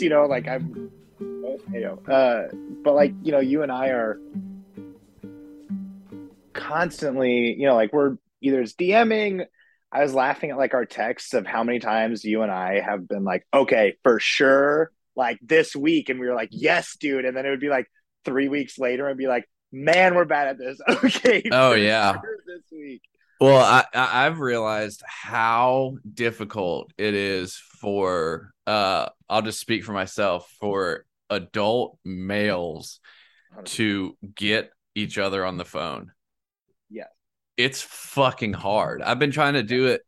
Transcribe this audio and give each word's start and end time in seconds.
you 0.00 0.08
know, 0.08 0.26
like 0.26 0.48
I'm, 0.48 0.90
you 1.20 1.80
know, 1.80 1.98
uh, 2.12 2.54
but 2.82 2.94
like 2.94 3.14
you 3.22 3.32
know, 3.32 3.40
you 3.40 3.62
and 3.62 3.72
I 3.72 3.88
are 3.88 4.18
constantly, 6.52 7.54
you 7.54 7.66
know, 7.66 7.74
like 7.74 7.92
we're 7.92 8.16
either 8.40 8.60
it's 8.60 8.74
DMing. 8.74 9.46
I 9.92 10.02
was 10.02 10.14
laughing 10.14 10.50
at 10.50 10.58
like 10.58 10.74
our 10.74 10.86
texts 10.86 11.34
of 11.34 11.46
how 11.46 11.62
many 11.62 11.78
times 11.78 12.24
you 12.24 12.42
and 12.42 12.50
I 12.50 12.80
have 12.80 13.06
been 13.06 13.24
like, 13.24 13.46
okay, 13.54 13.96
for 14.02 14.18
sure, 14.18 14.90
like 15.14 15.38
this 15.40 15.76
week, 15.76 16.08
and 16.08 16.18
we 16.18 16.26
were 16.26 16.34
like, 16.34 16.48
yes, 16.50 16.96
dude, 16.98 17.24
and 17.24 17.36
then 17.36 17.46
it 17.46 17.50
would 17.50 17.60
be 17.60 17.68
like 17.68 17.86
three 18.24 18.48
weeks 18.48 18.78
later 18.78 19.06
and 19.06 19.16
be 19.16 19.28
like, 19.28 19.48
man, 19.70 20.14
we're 20.14 20.24
bad 20.24 20.48
at 20.48 20.58
this. 20.58 20.80
Okay. 21.04 21.42
Oh 21.50 21.74
yeah. 21.74 22.12
Sure 22.12 22.36
this 22.46 22.62
week. 22.72 23.02
Well, 23.40 23.58
I 23.58 23.84
I've 23.92 24.40
realized 24.40 25.02
how 25.06 25.98
difficult 26.12 26.92
it 26.96 27.14
is 27.14 27.60
for 27.84 28.50
uh 28.66 29.08
I'll 29.28 29.42
just 29.42 29.60
speak 29.60 29.84
for 29.84 29.92
myself 29.92 30.50
for 30.58 31.04
adult 31.28 31.98
males 32.04 32.98
to 33.64 34.16
get 34.34 34.70
each 34.94 35.18
other 35.18 35.44
on 35.44 35.56
the 35.58 35.64
phone. 35.64 36.12
Yeah. 36.90 37.04
It's 37.56 37.82
fucking 37.82 38.54
hard. 38.54 39.02
I've 39.02 39.18
been 39.18 39.30
trying 39.30 39.54
to 39.54 39.62
do 39.62 39.86
it. 39.86 40.02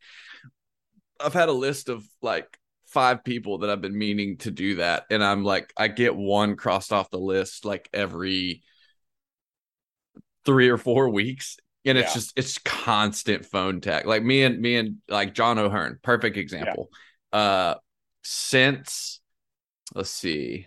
I've 1.20 1.34
had 1.34 1.48
a 1.48 1.52
list 1.52 1.88
of 1.88 2.04
like 2.22 2.46
five 2.86 3.24
people 3.24 3.58
that 3.58 3.70
I've 3.70 3.80
been 3.82 3.96
meaning 3.98 4.38
to 4.38 4.50
do 4.50 4.76
that 4.76 5.04
and 5.10 5.22
I'm 5.22 5.44
like 5.44 5.72
I 5.76 5.88
get 5.88 6.16
one 6.16 6.56
crossed 6.56 6.92
off 6.92 7.10
the 7.10 7.18
list 7.18 7.64
like 7.64 7.88
every 7.92 8.62
3 10.44 10.68
or 10.68 10.78
4 10.78 11.10
weeks 11.10 11.56
and 11.84 11.98
it's 11.98 12.10
Yeah. 12.10 12.14
just 12.14 12.32
it's 12.36 12.58
constant 12.58 13.44
phone 13.44 13.80
tag. 13.80 14.06
Like 14.06 14.22
me 14.22 14.42
and 14.44 14.60
me 14.60 14.76
and 14.76 14.96
like 15.08 15.34
John 15.34 15.58
O'Hearn, 15.58 15.98
perfect 16.02 16.36
example. 16.36 16.90
Uh 17.32 17.74
since 18.22 19.20
let's 19.94 20.10
see, 20.10 20.66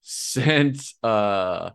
since 0.00 0.94
uh 1.02 1.70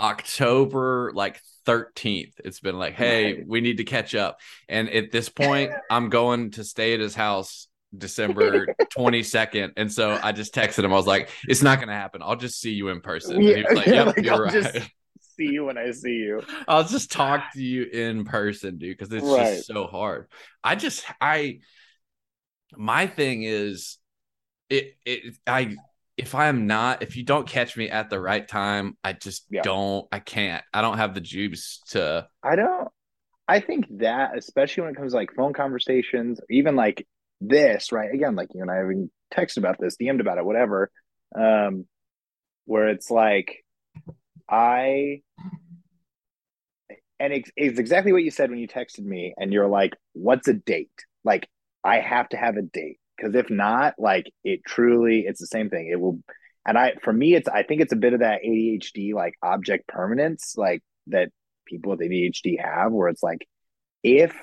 October 0.00 1.12
like 1.14 1.40
13th, 1.66 2.32
it's 2.44 2.60
been 2.60 2.78
like, 2.78 2.94
hey, 2.94 3.44
we 3.46 3.60
need 3.60 3.76
to 3.78 3.84
catch 3.84 4.14
up. 4.14 4.38
And 4.68 4.90
at 4.90 5.12
this 5.12 5.28
point, 5.28 5.70
I'm 5.90 6.08
going 6.08 6.50
to 6.52 6.64
stay 6.64 6.94
at 6.94 7.00
his 7.00 7.14
house 7.14 7.68
December 7.96 8.66
22nd. 8.98 9.72
And 9.76 9.92
so 9.92 10.18
I 10.20 10.32
just 10.32 10.54
texted 10.54 10.82
him. 10.84 10.92
I 10.92 10.96
was 10.96 11.06
like, 11.06 11.30
it's 11.46 11.62
not 11.62 11.78
gonna 11.78 11.92
happen. 11.94 12.20
I'll 12.22 12.36
just 12.36 12.60
see 12.60 12.72
you 12.72 12.88
in 12.88 13.00
person. 13.00 13.36
And 13.36 13.44
he 13.44 13.62
was 13.62 13.76
like, 13.76 13.86
Yeah, 13.86 13.94
Yep, 13.94 14.06
like, 14.16 14.24
you're 14.24 14.34
I'll 14.34 14.40
right. 14.42 14.52
just- 14.52 14.78
See 15.36 15.44
you 15.46 15.64
when 15.64 15.78
I 15.78 15.90
see 15.92 16.10
you. 16.10 16.42
I'll 16.68 16.84
just 16.84 17.10
talk 17.10 17.54
to 17.54 17.62
you 17.62 17.84
in 17.84 18.24
person, 18.24 18.76
dude, 18.76 18.98
because 18.98 19.12
it's 19.14 19.24
Right. 19.24 19.54
just 19.54 19.66
so 19.66 19.86
hard. 19.86 20.28
I 20.62 20.74
just 20.74 21.04
I 21.22 21.60
my 22.76 23.06
thing 23.06 23.42
is 23.42 23.98
it 24.70 24.96
it 25.06 25.36
I 25.46 25.78
if 26.16 26.34
I'm 26.34 26.66
not 26.66 27.02
if 27.02 27.16
you 27.16 27.24
don't 27.24 27.48
catch 27.48 27.76
me 27.76 27.90
at 27.90 28.10
the 28.10 28.20
right 28.20 28.46
time, 28.46 28.96
I 29.04 29.14
just 29.14 29.48
Yeah. 29.50 29.62
don't 29.62 30.06
I 30.12 30.20
can't. 30.20 30.64
I 30.74 30.82
don't 30.82 30.98
have 30.98 31.14
the 31.14 31.20
juice 31.20 31.82
to 31.90 32.28
I 32.42 32.56
don't. 32.56 32.88
I 33.48 33.60
think 33.60 33.86
that, 33.98 34.36
especially 34.38 34.82
when 34.84 34.92
it 34.92 34.96
comes 34.96 35.12
to 35.12 35.18
like 35.18 35.34
phone 35.34 35.52
conversations, 35.52 36.40
even 36.50 36.76
like 36.76 37.06
this, 37.40 37.92
right? 37.92 38.12
Again, 38.12 38.36
like 38.36 38.50
you 38.54 38.62
and 38.62 38.70
I 38.70 38.76
have 38.76 38.86
even 38.86 39.10
texted 39.34 39.58
about 39.58 39.78
this, 39.80 39.96
DM'd 39.96 40.20
about 40.20 40.38
it, 40.38 40.44
whatever. 40.44 40.90
Um, 41.38 41.86
where 42.66 42.88
it's 42.88 43.10
like, 43.10 43.64
I, 44.50 45.22
and 47.20 47.32
it's, 47.32 47.50
it's 47.56 47.78
exactly 47.78 48.12
what 48.12 48.22
you 48.24 48.30
said 48.30 48.50
when 48.50 48.58
you 48.58 48.68
texted 48.68 49.04
me, 49.04 49.34
and 49.36 49.52
you're 49.52 49.68
like, 49.68 49.92
"What's 50.12 50.48
a 50.48 50.54
date?" 50.54 50.90
Like, 51.24 51.48
I 51.84 52.00
have 52.00 52.28
to 52.30 52.36
have 52.36 52.56
a 52.56 52.62
date 52.62 52.98
because 53.16 53.34
if 53.34 53.50
not, 53.50 53.94
like, 53.98 54.26
it 54.44 54.60
truly, 54.66 55.24
it's 55.26 55.40
the 55.40 55.46
same 55.46 55.70
thing. 55.70 55.88
It 55.90 56.00
will, 56.00 56.18
and 56.66 56.78
I, 56.78 56.94
for 57.02 57.12
me, 57.12 57.34
it's, 57.34 57.48
I 57.48 57.62
think 57.62 57.82
it's 57.82 57.92
a 57.92 57.96
bit 57.96 58.12
of 58.12 58.20
that 58.20 58.40
ADHD, 58.42 59.14
like 59.14 59.34
object 59.42 59.88
permanence, 59.88 60.54
like 60.56 60.82
that 61.08 61.30
people 61.66 61.90
with 61.90 62.00
ADHD 62.00 62.62
have, 62.62 62.92
where 62.92 63.08
it's 63.08 63.22
like, 63.22 63.46
if 64.02 64.34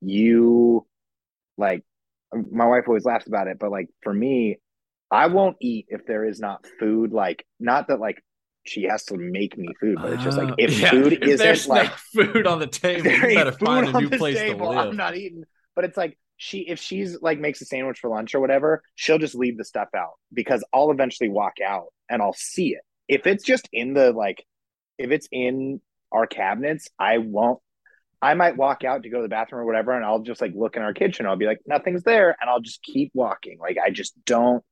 you 0.00 0.86
like, 1.56 1.82
my 2.32 2.66
wife 2.66 2.84
always 2.86 3.04
laughs 3.04 3.26
about 3.26 3.48
it, 3.48 3.58
but 3.58 3.70
like 3.70 3.88
for 4.02 4.12
me, 4.12 4.58
I 5.10 5.28
won't 5.28 5.56
eat 5.60 5.86
if 5.88 6.04
there 6.06 6.24
is 6.24 6.40
not 6.40 6.66
food. 6.78 7.12
Like, 7.12 7.46
not 7.60 7.88
that 7.88 8.00
like 8.00 8.22
she 8.64 8.84
has 8.84 9.04
to 9.06 9.16
make 9.16 9.56
me 9.56 9.68
food, 9.80 10.00
but 10.02 10.12
it's 10.12 10.22
just 10.22 10.36
like 10.36 10.48
Uh, 10.48 10.54
if 10.58 10.78
yeah, 10.80 10.90
food 10.90 11.12
if 11.12 11.22
isn't 11.22 11.38
there's 11.38 11.66
like 11.68 11.90
no 11.90 12.24
food 12.24 12.46
on 12.46 12.58
the 12.58 12.66
table, 12.66 13.10
you 13.10 13.34
better 13.34 13.52
find 13.52 13.86
a 13.88 13.92
new 13.92 14.10
place 14.10 14.36
table, 14.36 14.66
to 14.66 14.66
live. 14.66 14.88
I'm 14.90 14.96
not 14.96 15.16
eating. 15.16 15.44
But 15.76 15.84
it's 15.86 15.96
like 15.96 16.18
she 16.38 16.60
if 16.68 16.80
she's 16.80 17.20
like 17.22 17.38
makes 17.40 17.60
a 17.62 17.66
sandwich 17.66 18.00
for 18.00 18.10
lunch 18.10 18.34
or 18.34 18.40
whatever, 18.40 18.82
she'll 18.96 19.18
just 19.18 19.36
leave 19.36 19.58
the 19.58 19.64
stuff 19.64 19.88
out 19.96 20.14
because 20.32 20.64
I'll 20.74 20.90
eventually 20.90 21.30
walk 21.30 21.54
out 21.66 21.86
and 22.10 22.22
I'll 22.22 22.34
see 22.34 22.70
it. 22.74 22.82
If 23.08 23.26
it's 23.28 23.44
just 23.44 23.68
in 23.72 23.94
the 23.94 24.12
like 24.12 24.44
if 24.98 25.10
it's 25.10 25.28
in 25.32 25.80
our 26.12 26.26
cabinets, 26.26 26.88
I 26.98 27.18
won't 27.18 27.60
I 28.22 28.34
might 28.34 28.56
walk 28.56 28.84
out 28.84 29.02
to 29.02 29.10
go 29.10 29.18
to 29.18 29.22
the 29.22 29.28
bathroom 29.28 29.62
or 29.62 29.66
whatever, 29.66 29.92
and 29.92 30.04
I'll 30.04 30.20
just 30.20 30.40
like 30.40 30.52
look 30.54 30.76
in 30.76 30.82
our 30.82 30.94
kitchen. 30.94 31.26
I'll 31.26 31.36
be 31.36 31.46
like, 31.46 31.60
nothing's 31.66 32.02
there, 32.02 32.36
and 32.40 32.48
I'll 32.50 32.60
just 32.60 32.82
keep 32.82 33.10
walking. 33.14 33.58
Like 33.60 33.76
I 33.84 33.90
just 33.90 34.14
don't 34.24 34.64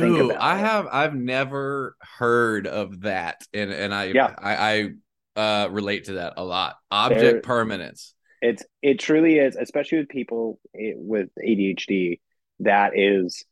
think 0.00 0.18
Ooh, 0.18 0.30
about 0.30 0.42
I 0.42 0.58
it. 0.58 0.58
have 0.58 0.86
I've 0.90 1.14
never 1.14 1.96
heard 2.18 2.66
of 2.66 3.02
that, 3.02 3.44
and 3.52 3.72
and 3.72 3.94
I 3.94 4.04
Yeah. 4.12 4.34
I, 4.38 4.90
I 5.36 5.60
uh 5.64 5.68
relate 5.70 6.04
to 6.04 6.14
that 6.14 6.34
a 6.36 6.44
lot. 6.44 6.76
Object 6.90 7.20
There- 7.20 7.40
permanence. 7.42 8.14
It's 8.42 8.64
it 8.82 8.98
truly 8.98 9.38
is, 9.38 9.54
especially 9.54 9.98
with 9.98 10.08
people 10.08 10.58
with 10.74 11.28
ADHD. 11.38 12.18
That 12.60 12.98
is 12.98 13.44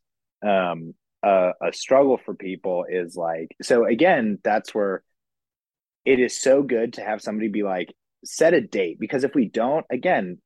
um, 0.45 0.93
a, 1.23 1.51
a 1.63 1.73
struggle 1.73 2.19
for 2.23 2.35
people. 2.35 2.85
Is 2.87 3.15
like 3.15 3.55
so 3.61 3.85
again. 3.85 4.37
That's 4.43 4.75
where 4.75 5.01
it 6.03 6.19
is 6.19 6.37
so 6.37 6.61
good 6.61 6.93
to 6.93 7.01
have 7.01 7.21
somebody 7.21 7.47
be 7.47 7.63
like 7.63 7.93
set 8.25 8.53
a 8.53 8.59
date 8.59 8.99
because 8.99 9.23
if 9.23 9.33
we 9.33 9.47
don't, 9.47 9.85
again, 9.89 10.39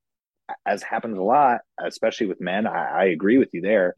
as 0.64 0.84
happens 0.84 1.18
a 1.18 1.24
lot, 1.24 1.62
especially 1.84 2.28
with 2.28 2.40
men, 2.40 2.68
I, 2.68 2.86
I 2.86 3.04
agree 3.06 3.40
with 3.40 3.50
you 3.52 3.62
there. 3.62 3.96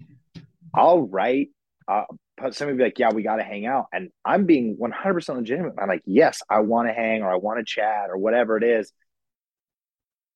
I'll 0.73 1.01
write. 1.01 1.49
Uh, 1.89 2.03
somebody 2.51 2.77
be 2.77 2.83
like, 2.85 2.99
"Yeah, 2.99 3.11
we 3.11 3.21
got 3.21 3.35
to 3.35 3.43
hang 3.43 3.65
out," 3.65 3.87
and 3.91 4.11
I'm 4.23 4.45
being 4.45 4.75
100 4.77 5.13
percent 5.13 5.39
legitimate. 5.39 5.73
I'm 5.77 5.89
like, 5.89 6.03
"Yes, 6.05 6.41
I 6.49 6.61
want 6.61 6.87
to 6.87 6.93
hang 6.93 7.21
or 7.21 7.33
I 7.33 7.35
want 7.35 7.59
to 7.59 7.65
chat 7.65 8.09
or 8.09 8.17
whatever 8.17 8.55
it 8.55 8.63
is." 8.63 8.93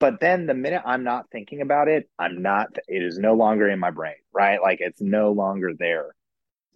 But 0.01 0.19
then 0.19 0.47
the 0.47 0.56
minute 0.56 0.81
I'm 0.84 1.03
not 1.03 1.28
thinking 1.31 1.62
about 1.62 1.88
it, 1.88 2.09
I'm 2.17 2.41
not. 2.41 2.75
It 2.88 3.03
is 3.03 3.19
no 3.19 3.35
longer 3.35 3.69
in 3.69 3.78
my 3.78 3.91
brain, 3.91 4.16
right? 4.34 4.59
Like 4.59 4.79
it's 4.81 5.00
no 5.00 5.31
longer 5.31 5.73
there. 5.78 6.16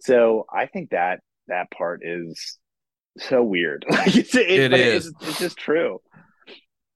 So 0.00 0.46
I 0.50 0.66
think 0.66 0.90
that 0.90 1.20
that 1.48 1.68
part 1.72 2.02
is 2.04 2.56
so 3.18 3.42
weird. 3.42 3.84
Like 3.90 4.14
it's, 4.14 4.34
it, 4.36 4.48
it 4.48 4.72
is. 4.72 5.08
It's, 5.08 5.28
it's 5.28 5.38
just 5.40 5.56
true. 5.56 6.00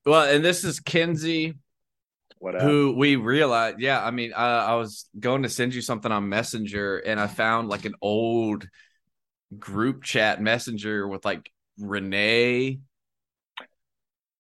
Well, 0.07 0.33
and 0.33 0.45
this 0.45 0.63
is 0.63 0.79
Kinzie, 0.79 1.55
who 2.41 2.95
we 2.97 3.17
realized. 3.17 3.81
Yeah, 3.81 4.01
I 4.01 4.13
mean, 4.13 4.33
uh, 4.33 4.37
I 4.37 4.77
was 4.77 5.09
going 5.19 5.43
to 5.43 5.49
send 5.49 5.75
you 5.75 5.83
something 5.83 6.13
on 6.13 6.29
Messenger, 6.29 6.99
and 6.99 7.19
I 7.19 7.27
found 7.27 7.69
like 7.69 7.87
an 7.87 7.95
old 8.01 8.69
group 9.59 10.05
chat 10.05 10.41
messenger 10.41 11.09
with 11.09 11.25
like 11.25 11.51
Renee. 11.79 12.79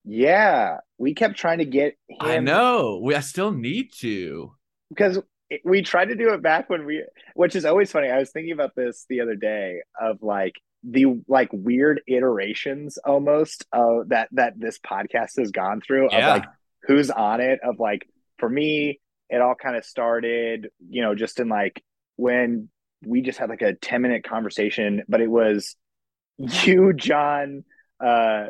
Yeah, 0.05 0.79
we 0.99 1.14
kept 1.14 1.37
trying 1.37 1.58
to 1.58 1.64
get 1.64 1.94
him. 2.08 2.17
I 2.20 2.38
know. 2.38 3.00
We 3.02 3.14
I 3.14 3.20
still 3.20 3.52
need 3.52 3.93
to. 4.00 4.52
because 4.88 5.19
we 5.64 5.82
tried 5.82 6.06
to 6.06 6.14
do 6.14 6.32
it 6.32 6.43
back 6.43 6.70
when 6.70 6.87
we, 6.87 7.05
which 7.35 7.56
is 7.56 7.64
always 7.64 7.91
funny. 7.91 8.08
I 8.08 8.19
was 8.19 8.31
thinking 8.31 8.52
about 8.52 8.75
this 8.76 9.05
the 9.08 9.20
other 9.20 9.35
day 9.35 9.81
of 10.00 10.23
like 10.23 10.55
the 10.88 11.06
like 11.29 11.50
weird 11.52 12.00
iterations 12.06 12.97
almost 13.05 13.67
of 13.73 14.08
that 14.08 14.29
that 14.32 14.55
this 14.58 14.79
podcast 14.79 15.38
has 15.38 15.50
gone 15.50 15.81
through 15.81 16.06
of 16.06 16.12
Yeah. 16.12 16.29
like 16.35 16.44
who's 16.85 17.11
on 17.11 17.41
it. 17.41 17.61
Of 17.62 17.79
like 17.79 18.08
for 18.38 18.49
me, 18.49 19.00
it 19.29 19.41
all 19.43 19.55
kind 19.55 19.76
of 19.76 19.85
started, 19.85 20.70
you 20.88 21.03
know, 21.03 21.14
just 21.14 21.38
in 21.41 21.49
like 21.49 21.82
when 22.17 22.69
we 23.05 23.20
just 23.23 23.38
had 23.38 23.50
like 23.50 23.62
a 23.62 23.75
ten 23.75 24.03
minute 24.03 24.25
conversation, 24.25 25.03
but 25.08 25.20
it 25.20 25.31
was 25.31 25.76
you, 26.38 26.93
John, 26.94 27.64
uh, 28.03 28.46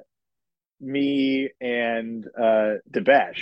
me, 0.81 1.51
and 1.61 2.27
uh, 2.39 2.75
Debesh. 2.91 3.41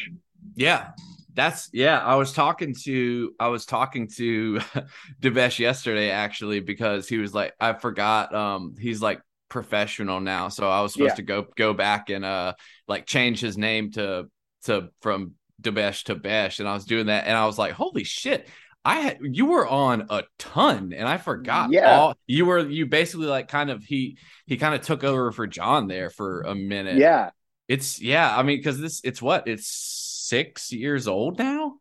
Yeah. 0.54 0.90
That's 1.34 1.70
yeah. 1.72 2.00
I 2.00 2.16
was 2.16 2.32
talking 2.32 2.74
to 2.82 3.32
I 3.38 3.46
was 3.46 3.64
talking 3.64 4.08
to 4.16 4.58
Devesh 5.20 5.60
yesterday 5.60 6.10
actually 6.10 6.58
because 6.58 7.08
he 7.08 7.18
was 7.18 7.32
like 7.32 7.54
I 7.60 7.74
forgot 7.74 8.34
um 8.34 8.74
he's 8.76 9.00
like 9.00 9.20
professional 9.48 10.18
now 10.20 10.48
so 10.48 10.68
I 10.68 10.80
was 10.80 10.92
supposed 10.94 11.12
Yeah. 11.12 11.14
to 11.16 11.22
go 11.22 11.46
go 11.56 11.74
back 11.74 12.10
and 12.10 12.24
uh 12.24 12.54
like 12.88 13.06
change 13.06 13.40
his 13.40 13.56
name 13.56 13.92
to 13.92 14.26
to 14.64 14.88
from 15.00 15.34
Devesh 15.62 16.04
to 16.04 16.16
Besh 16.16 16.58
and 16.58 16.68
I 16.68 16.74
was 16.74 16.84
doing 16.84 17.06
that 17.06 17.28
and 17.28 17.36
I 17.36 17.46
was 17.46 17.56
like 17.56 17.72
holy 17.72 18.02
shit 18.04 18.48
I 18.88 19.00
had 19.00 19.18
you 19.22 19.46
were 19.46 19.66
on 19.66 20.06
a 20.10 20.22
ton 20.38 20.92
and 20.92 21.06
I 21.06 21.18
forgot 21.18 21.70
Yeah. 21.70 21.94
all 21.98 22.14
you 22.26 22.46
were 22.46 22.60
you 22.60 22.86
basically 22.86 23.26
like 23.26 23.48
kind 23.48 23.70
of 23.70 23.84
he 23.84 24.18
he 24.46 24.56
kind 24.56 24.74
of 24.74 24.80
took 24.80 25.04
over 25.04 25.30
for 25.32 25.46
John 25.46 25.88
there 25.88 26.10
for 26.10 26.40
a 26.42 26.54
minute 26.54 26.96
Yeah. 26.96 27.30
it's 27.68 28.00
yeah 28.00 28.34
I 28.36 28.42
mean 28.42 28.58
because 28.58 28.80
this 28.80 29.00
it's 29.04 29.20
what 29.20 29.46
it's 29.46 29.66
six 29.68 30.72
years 30.72 31.06
old 31.06 31.38
now 31.38 31.74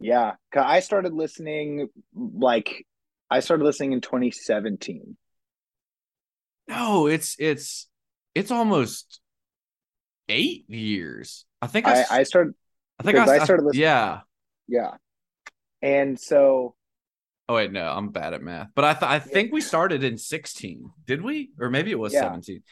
Yeah, 0.00 0.32
'Cause 0.52 0.64
I 0.66 0.80
started 0.80 1.12
listening 1.12 1.88
like 2.14 2.86
I 3.30 3.40
started 3.40 3.64
listening 3.64 3.92
in 3.92 4.00
2017. 4.00 5.16
No, 6.68 7.06
it's 7.06 7.36
it's 7.38 7.88
it's 8.34 8.50
almost 8.50 9.20
eight 10.28 10.68
years. 10.68 11.44
I 11.60 11.66
think 11.66 11.86
I, 11.86 12.04
I 12.10 12.22
started. 12.24 12.54
I 12.98 13.02
think 13.02 13.18
I, 13.18 13.22
I 13.36 13.44
started 13.44 13.64
listening- 13.64 13.82
Yeah. 13.82 14.20
Yeah, 14.66 14.92
and 15.84 16.18
so 16.18 16.74
Oh 17.48 17.56
wait, 17.56 17.70
no, 17.72 17.86
I'm 17.86 18.08
bad 18.08 18.32
at 18.32 18.42
math. 18.42 18.68
But 18.74 18.84
I 18.86 18.92
th- 18.94 19.02
I 19.02 19.18
think 19.18 19.52
we 19.52 19.60
started 19.60 20.02
in 20.02 20.16
16. 20.16 20.90
Did 21.06 21.20
we? 21.22 21.50
Or 21.60 21.68
maybe 21.68 21.90
it 21.90 21.98
was 21.98 22.14
Yeah. 22.14 22.22
17. 22.22 22.62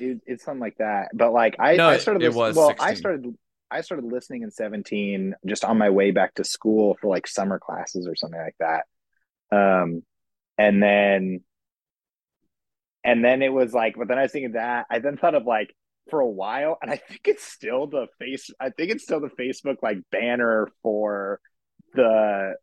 it, 0.00 0.20
it's 0.26 0.44
something 0.44 0.60
like 0.60 0.76
that. 0.78 1.08
But 1.14 1.32
like 1.32 1.56
I, 1.58 1.76
No, 1.76 1.88
I 1.88 1.96
started. 1.98 2.22
it 2.22 2.34
was 2.34 2.54
well. 2.54 2.68
16. 2.68 2.86
I 2.88 2.94
started. 2.94 3.34
I 3.70 3.80
started 3.82 4.04
listening 4.06 4.42
in 4.42 4.50
17, 4.50 5.34
just 5.46 5.64
on 5.64 5.76
my 5.78 5.90
way 5.90 6.10
back 6.10 6.34
to 6.34 6.44
school 6.44 6.96
for 7.00 7.08
like 7.08 7.26
summer 7.26 7.58
classes 7.58 8.06
or 8.06 8.14
something 8.16 8.40
like 8.40 8.56
that. 8.60 8.84
Um, 9.50 10.02
and 10.56 10.82
then, 10.82 11.40
and 13.04 13.24
then 13.24 13.42
it 13.42 13.52
was 13.52 13.72
like, 13.74 13.94
but 13.96 14.08
then 14.08 14.18
I 14.18 14.22
was 14.22 14.32
thinking 14.32 14.52
that 14.52 14.86
I 14.90 14.98
then 14.98 15.16
thought 15.16 15.34
of 15.34 15.44
like 15.46 15.74
for 16.10 16.20
a 16.20 16.26
while, 16.28 16.78
and 16.82 16.90
I 16.90 16.96
think 16.96 17.20
it's 17.26 17.44
still 17.44 17.86
the 17.86 18.06
face. 18.18 18.50
I 18.60 18.70
think 18.70 18.90
it's 18.90 19.04
still 19.04 19.20
the 19.20 19.28
Facebook 19.28 19.76
like 19.82 19.98
banner 20.10 20.68
for 20.82 21.40
the 21.94 22.54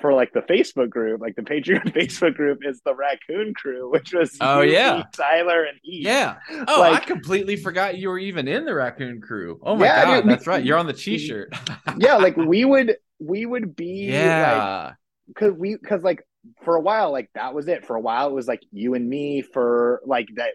for 0.00 0.12
like 0.14 0.32
the 0.32 0.40
Facebook 0.40 0.88
group, 0.88 1.20
like 1.20 1.34
the 1.34 1.42
Patreon 1.42 1.82
Facebook 1.94 2.34
group 2.34 2.60
is 2.64 2.80
the 2.84 2.94
Raccoon 2.94 3.54
Crew, 3.54 3.90
which 3.90 4.12
was 4.12 4.36
Oh, 4.40 4.60
you, 4.60 4.72
yeah. 4.74 5.02
Tyler, 5.16 5.64
and 5.64 5.78
Heath. 5.82 6.06
Yeah. 6.06 6.36
Oh, 6.68 6.82
I 6.82 7.00
completely 7.00 7.56
forgot 7.56 7.98
you 7.98 8.08
were 8.08 8.18
even 8.18 8.46
in 8.46 8.64
the 8.64 8.74
raccoon 8.74 9.20
crew. 9.20 9.58
Oh 9.64 9.74
my 9.74 9.86
Yeah, 9.86 10.04
god, 10.04 10.20
dude, 10.22 10.30
that's 10.30 10.46
we- 10.46 10.50
right. 10.52 10.64
You're 10.64 10.78
on 10.78 10.86
the 10.86 10.92
t-shirt. 10.92 11.52
yeah, 11.98 12.16
like 12.16 12.36
we 12.36 12.64
would 12.64 12.96
we 13.18 13.44
would 13.44 13.74
be 13.74 14.06
like 14.06 14.14
yeah. 14.14 14.92
because 15.26 15.54
we 15.54 15.74
because 15.76 16.02
like 16.04 16.22
for 16.62 16.76
a 16.76 16.80
while 16.80 17.10
like 17.12 17.28
that 17.34 17.52
was 17.52 17.68
it 17.68 17.84
for 17.84 17.96
a 17.96 18.00
while 18.00 18.28
it 18.28 18.32
was 18.32 18.46
like 18.48 18.62
you 18.72 18.94
and 18.94 19.06
me 19.06 19.42
for 19.42 20.00
like 20.06 20.28
that 20.36 20.52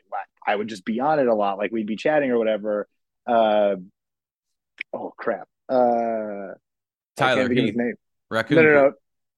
I 0.47 0.55
would 0.55 0.67
just 0.67 0.83
be 0.85 0.99
on 0.99 1.19
it 1.19 1.27
a 1.27 1.35
lot 1.35 1.57
like 1.59 1.71
we'd 1.71 1.85
be 1.87 1.95
chatting 1.97 2.31
or 2.31 2.37
whatever. 2.39 2.87
Uh, 3.27 3.75
oh 4.93 5.13
crap! 5.17 5.47
Uh, 5.67 6.53
Tyler 7.15 7.49
Heath, 7.49 7.75
name. 7.75 7.95
raccoon 8.29 8.57
No, 8.57 8.63
no, 8.63 8.71
no, 8.73 8.91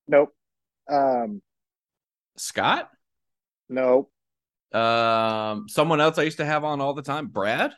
nope. 0.07 0.35
Um, 0.89 1.41
Scott? 2.38 2.89
no. 3.69 4.09
Um, 4.74 5.68
someone 5.69 6.01
else 6.01 6.18
I 6.18 6.24
used 6.24 6.38
to 6.38 6.45
have 6.45 6.63
on 6.63 6.81
all 6.81 6.94
the 6.94 7.01
time, 7.01 7.27
Brad. 7.27 7.74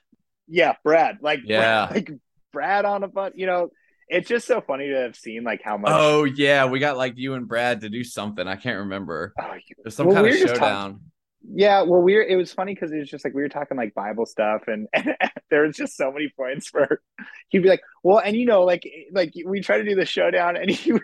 Yeah, 0.48 0.74
Brad. 0.84 1.18
Like 1.22 1.42
Yeah. 1.46 1.88
Brad, 1.88 1.92
like 2.10 2.20
Brad 2.52 2.86
on 2.86 3.04
a 3.04 3.08
butt. 3.08 3.34
You 3.38 3.46
know, 3.46 3.70
it's 4.08 4.28
just 4.28 4.48
so 4.48 4.60
funny 4.62 4.88
to 4.88 4.96
have 4.96 5.16
seen 5.16 5.44
like 5.44 5.62
how 5.64 5.78
much. 5.78 5.92
Oh 5.94 6.24
yeah, 6.24 6.66
we 6.66 6.80
got 6.80 6.98
like 6.98 7.18
you 7.18 7.36
and 7.36 7.48
Brad 7.48 7.82
to 7.82 7.90
do 7.90 8.04
something. 8.04 8.48
I 8.48 8.56
can't 8.56 8.80
remember. 8.80 9.34
Oh, 9.40 9.54
you- 9.54 9.76
There's 9.84 9.96
some 9.96 10.08
Well, 10.08 10.16
kind 10.16 10.26
we 10.28 10.42
of 10.42 10.50
showdown. 10.50 11.02
Yeah, 11.42 11.84
well, 11.84 12.02
we 12.02 12.16
were. 12.16 12.22
It 12.22 12.36
was 12.36 12.52
funny 12.52 12.74
because 12.74 12.92
it 12.92 12.98
was 12.98 13.10
just 13.10 13.24
like 13.24 13.34
we 13.34 13.42
were 13.42 13.50
talking 13.50 13.78
like 13.78 13.94
Bible 13.94 14.26
stuff, 14.26 14.64
and, 14.68 14.88
and 14.94 15.16
there 15.50 15.64
was 15.66 15.76
just 15.76 15.96
so 15.96 16.12
many 16.12 16.32
points 16.36 16.70
where 16.74 17.02
he'd 17.50 17.64
be 17.64 17.70
like, 17.70 17.82
"Well," 18.04 18.20
and 18.20 18.36
you 18.36 18.46
know, 18.46 18.64
like 18.64 18.84
like 19.12 19.34
we 19.46 19.62
try 19.62 19.78
to 19.78 19.86
do 19.86 19.96
the 19.96 20.06
showdown, 20.06 20.58
and 20.62 20.70
he 20.70 20.94
would, 20.94 21.04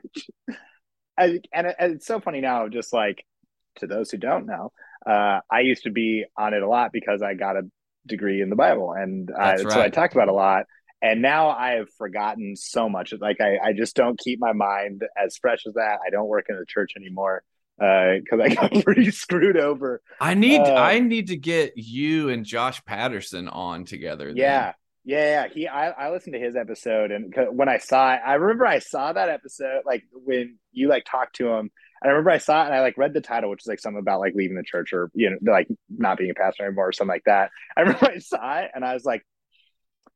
and, 1.17 1.39
and 1.53 1.73
it's 1.79 2.05
so 2.05 2.19
funny 2.19 2.41
now. 2.41 2.67
Just 2.67 2.93
like 2.93 3.25
to 3.77 3.87
those 3.87 4.11
who 4.11 4.17
don't 4.17 4.45
know, 4.45 4.71
uh, 5.05 5.39
I 5.49 5.61
used 5.61 5.83
to 5.83 5.91
be 5.91 6.25
on 6.38 6.53
it 6.53 6.63
a 6.63 6.69
lot 6.69 6.91
because 6.91 7.21
I 7.21 7.33
got 7.33 7.55
a 7.55 7.63
degree 8.05 8.41
in 8.41 8.49
the 8.49 8.55
Bible, 8.57 8.91
and 8.91 9.31
uh, 9.31 9.55
That's 9.57 9.73
so 9.73 9.81
I 9.81 9.89
talked 9.89 10.15
about 10.15 10.29
a 10.29 10.33
lot. 10.33 10.65
And 11.01 11.21
now 11.21 11.49
I 11.49 11.73
have 11.73 11.89
forgotten 11.97 12.55
so 12.55 12.89
much. 12.89 13.13
Like 13.19 13.39
I, 13.39 13.57
I 13.63 13.73
just 13.73 13.95
don't 13.95 14.17
keep 14.17 14.39
my 14.39 14.53
mind 14.53 15.03
as 15.15 15.38
fresh 15.38 15.67
as 15.67 15.75
that. 15.75 15.99
I 16.05 16.09
don't 16.09 16.27
work 16.27 16.45
in 16.49 16.55
the 16.55 16.65
church 16.65 16.93
anymore 16.97 17.43
because 17.77 18.39
I 18.42 18.54
got 18.54 18.72
pretty 18.86 19.12
screwed 19.12 19.57
over 19.57 20.01
I 20.22 20.33
need 20.33 20.62
Uh, 20.62 20.75
I 20.75 21.00
need 21.00 21.27
to 21.27 21.38
get 21.38 21.74
you 21.75 22.30
and 22.30 22.45
Josh 22.45 22.83
Patterson 22.86 23.48
on 23.48 23.86
together. 23.86 24.27
then. 24.27 24.38
Yeah. 24.38 24.74
Yeah, 25.07 25.44
yeah. 25.44 25.54
He, 25.54 25.68
I, 25.68 25.89
I 25.92 26.10
listened 26.10 26.33
to 26.33 26.39
his 26.39 26.56
episode, 26.56 27.12
and 27.12 27.31
when 27.51 27.69
I 27.69 27.77
saw 27.77 28.16
it, 28.16 28.22
I 28.25 28.33
remember 28.33 28.66
I 28.66 28.80
saw 28.80 29.13
that 29.13 29.30
episode, 29.30 29.83
like 29.86 30.04
when 30.12 30.57
you 30.72 30.88
like 30.88 31.06
talked 31.06 31.36
to 31.36 31.48
him, 31.48 31.69
and 32.01 32.06
I 32.06 32.07
remember 32.07 32.31
I 32.31 32.39
saw 32.39 32.63
it, 32.63 32.66
and 32.66 32.74
I 32.74 32.81
like 32.81 32.98
read 32.98 33.13
the 33.13 33.22
title, 33.22 33.51
which 33.51 33.62
is 33.62 33.68
like 33.68 33.80
something 33.80 34.00
about 34.00 34.19
like 34.19 34.33
leaving 34.33 34.57
the 34.57 34.63
church 34.63 34.94
or 34.94 35.12
you 35.13 35.30
know, 35.30 35.51
like 35.51 35.68
not 35.89 36.18
being 36.18 36.31
a 36.31 36.33
pastor 36.33 36.66
anymore 36.66 36.88
or 36.88 36.92
something 36.92 37.13
like 37.13 37.25
that. 37.27 37.51
I 37.77 37.81
remember 37.81 38.10
I 38.10 38.18
saw 38.18 38.62
it, 38.62 38.72
and 38.74 38.83
I 38.83 38.95
was 38.95 39.06
like, 39.06 39.24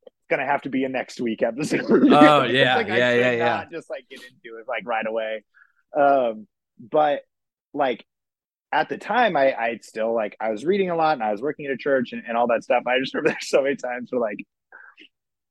it's 0.08 0.28
gonna 0.28 0.48
have 0.48 0.64
to 0.64 0.70
be 0.70 0.84
a 0.86 0.90
next 0.90 1.22
week 1.22 1.44
episode. 1.44 1.86
Oh, 1.88 2.44
yeah, 2.46 2.78
like, 2.78 2.88
yeah, 2.88 3.14
yeah, 3.14 3.32
yeah. 3.32 3.46
not 3.58 3.72
Just 3.72 3.92
like 3.92 4.10
get 4.10 4.22
into 4.22 4.58
it 4.58 4.68
like 4.68 4.88
right 4.88 5.06
away. 5.06 5.44
Um, 5.96 6.48
but 6.80 7.22
like 7.74 8.06
at 8.72 8.90
the 8.90 8.98
time 8.98 9.36
I 9.36 9.54
I'd 9.56 9.84
still 9.84 10.14
like 10.14 10.36
I 10.40 10.52
was 10.52 10.66
reading 10.66 10.90
a 10.90 10.96
lot 10.96 11.14
and 11.14 11.24
I 11.24 11.32
was 11.32 11.42
working 11.42 11.66
at 11.66 11.72
a 11.72 11.78
church 11.78 12.12
and, 12.14 12.24
and 12.28 12.38
all 12.38 12.48
that 12.48 12.64
stuff. 12.64 12.84
I 12.88 13.00
just 13.00 13.14
remember 13.14 13.32
there's 13.32 13.50
so 13.50 13.62
many 13.64 13.76
times 13.76 14.12
where 14.12 14.22
like 14.22 14.46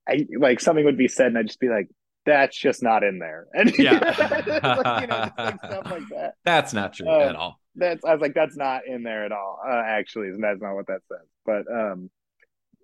I 0.08 0.26
like 0.38 0.60
something 0.60 0.84
would 0.84 0.96
be 0.98 1.08
said 1.08 1.26
and 1.28 1.38
I'd 1.38 1.46
just 1.48 1.60
be 1.60 1.68
like, 1.68 1.88
that's 2.24 2.56
just 2.56 2.82
not 2.82 3.02
in 3.04 3.18
there. 3.18 3.46
And 3.54 3.76
Yeah. 3.78 3.98
like, 4.84 5.00
you 5.02 5.06
know, 5.06 5.30
like 5.38 5.64
stuff 5.64 5.90
like 5.90 6.08
that. 6.10 6.34
That's 6.44 6.72
not 6.72 6.94
true 6.94 7.08
Uh, 7.08 7.28
at 7.28 7.36
all. 7.36 7.60
That's 7.74 8.04
I 8.04 8.12
was 8.12 8.20
like, 8.20 8.34
that's 8.34 8.56
not 8.56 8.86
in 8.86 9.02
there 9.02 9.24
at 9.24 9.32
all. 9.32 9.60
Uh, 9.66 9.82
actually, 9.84 10.28
and 10.28 10.42
that's 10.42 10.60
not 10.60 10.74
what 10.74 10.86
that 10.88 11.00
says. 11.08 11.26
But 11.44 11.64
um 11.72 12.10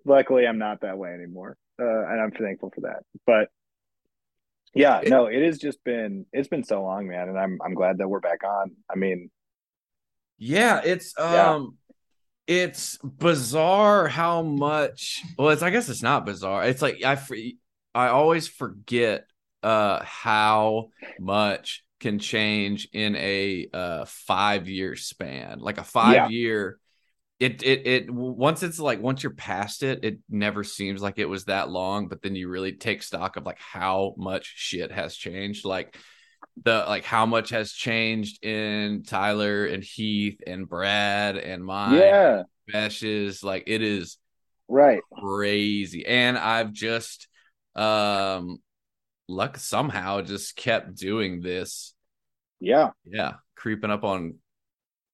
luckily 0.05 0.45
I'm 0.47 0.59
not 0.59 0.81
that 0.81 0.97
way 0.97 1.11
anymore. 1.13 1.57
Uh 1.81 2.05
and 2.07 2.21
I'm 2.21 2.31
thankful 2.31 2.71
for 2.73 2.81
that. 2.81 3.03
But 3.25 3.49
yeah, 4.75 5.03
no, 5.07 5.27
it 5.27 5.43
has 5.43 5.59
just 5.59 5.83
been 5.83 6.27
it's 6.33 6.49
been 6.49 6.63
so 6.65 6.83
long, 6.83 7.07
man, 7.07 7.29
and 7.29 7.39
I'm 7.39 7.59
I'm 7.65 7.75
glad 7.75 7.99
that 7.99 8.09
we're 8.09 8.21
back 8.21 8.43
on. 8.45 8.73
I 8.91 8.95
mean, 8.95 9.31
Yeah, 10.37 10.81
it's 10.83 11.17
Yeah. 11.27 11.55
um 11.57 11.77
it's 12.47 12.97
bizarre 13.03 14.07
how 14.09 14.41
much 14.43 15.23
well 15.37 15.49
it's 15.51 15.63
I 15.63 15.71
guess 15.71 15.89
it's 15.89 16.03
not 16.03 16.25
bizarre. 16.25 16.65
It's 16.65 16.81
like 16.81 17.03
I 17.03 17.17
I 17.95 18.09
always 18.09 18.47
forget 18.47 19.27
uh 19.63 20.03
how 20.03 20.91
much 21.17 21.83
can 22.01 22.19
change 22.19 22.89
in 22.93 23.15
a 23.17 23.67
uh 23.73 24.05
5 24.07 24.69
year 24.69 24.95
span. 24.95 25.59
Like 25.59 25.77
a 25.79 25.83
5 25.83 26.25
Yeah. 26.25 26.29
year 26.29 26.79
it 27.39 27.63
it 27.63 27.85
it 27.85 28.11
once 28.11 28.63
it's 28.63 28.79
like 28.79 29.01
once 29.01 29.21
you're 29.21 29.33
past 29.33 29.83
it 29.83 30.05
it 30.05 30.19
never 30.29 30.63
seems 30.63 31.01
like 31.01 31.19
it 31.19 31.25
was 31.25 31.45
that 31.45 31.69
long 31.69 32.07
but 32.07 32.21
then 32.21 32.35
you 32.35 32.47
really 32.47 32.71
take 32.71 33.03
stock 33.03 33.35
of 33.35 33.45
like 33.45 33.59
how 33.59 34.13
much 34.17 34.53
shit 34.55 34.91
has 34.91 35.15
changed 35.15 35.65
like 35.65 35.97
the 36.63 36.85
like 36.87 37.03
how 37.03 37.25
much 37.25 37.49
has 37.49 37.73
changed 37.73 38.43
in 38.45 39.03
Tyler 39.03 39.65
and 39.65 39.83
Heath 39.83 40.39
and 40.47 40.67
Brad 40.69 41.35
and 41.35 41.65
my 41.65 41.97
yeah, 41.97 42.43
meshes 42.67 43.43
like 43.43 43.63
it 43.67 43.81
is 43.81 44.17
right. 44.67 45.01
crazy 45.11 46.05
and 46.05 46.37
I've 46.37 46.71
just 46.71 47.27
um 47.75 48.59
luck 49.27 49.57
somehow 49.57 50.21
just 50.21 50.55
kept 50.55 50.95
doing 50.95 51.41
this 51.41 51.93
Yeah. 52.59 52.91
yeah 53.05 53.33
creeping 53.55 53.91
up 53.91 54.03
on 54.03 54.35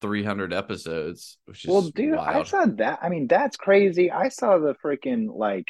300 0.02 0.54
episodes 0.54 1.38
which 1.46 1.66
is 1.66 1.72
Well, 1.72 1.82
dude, 1.84 2.18
I 2.18 2.44
saw 2.44 2.66
that. 2.78 3.00
I 3.02 3.10
mean, 3.10 3.28
that's 3.28 3.58
crazy. 3.58 4.12
I 4.12 4.30
saw 4.30 4.58
the 4.58 4.76
freaking 4.84 5.28
like, 5.36 5.68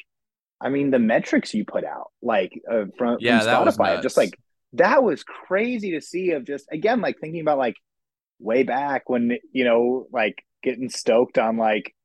I 0.61 0.69
mean, 0.69 0.91
the 0.91 0.99
metrics 0.99 1.53
you 1.53 1.65
put 1.65 1.83
out, 1.83 2.11
like 2.21 2.53
uh, 2.71 2.85
from, 2.97 3.19
Yeah, 3.19 3.37
from 3.39 3.39
that 3.45 3.63
was 3.63 3.77
Spotify, 3.77 3.77
nuts. 3.77 4.03
just 4.03 4.17
like 4.17 4.39
that 4.73 5.03
was 5.03 5.23
crazy 5.23 5.91
to 5.91 6.01
see. 6.01 6.31
Of 6.31 6.45
just 6.45 6.67
again, 6.71 7.01
like 7.01 7.19
thinking 7.19 7.41
about 7.41 7.57
like 7.57 7.75
way 8.39 8.63
back 8.63 9.09
when 9.09 9.37
you 9.53 9.65
know, 9.65 10.07
like 10.11 10.43
getting 10.63 10.89
stoked 10.89 11.37
on 11.37 11.57
like 11.57 11.95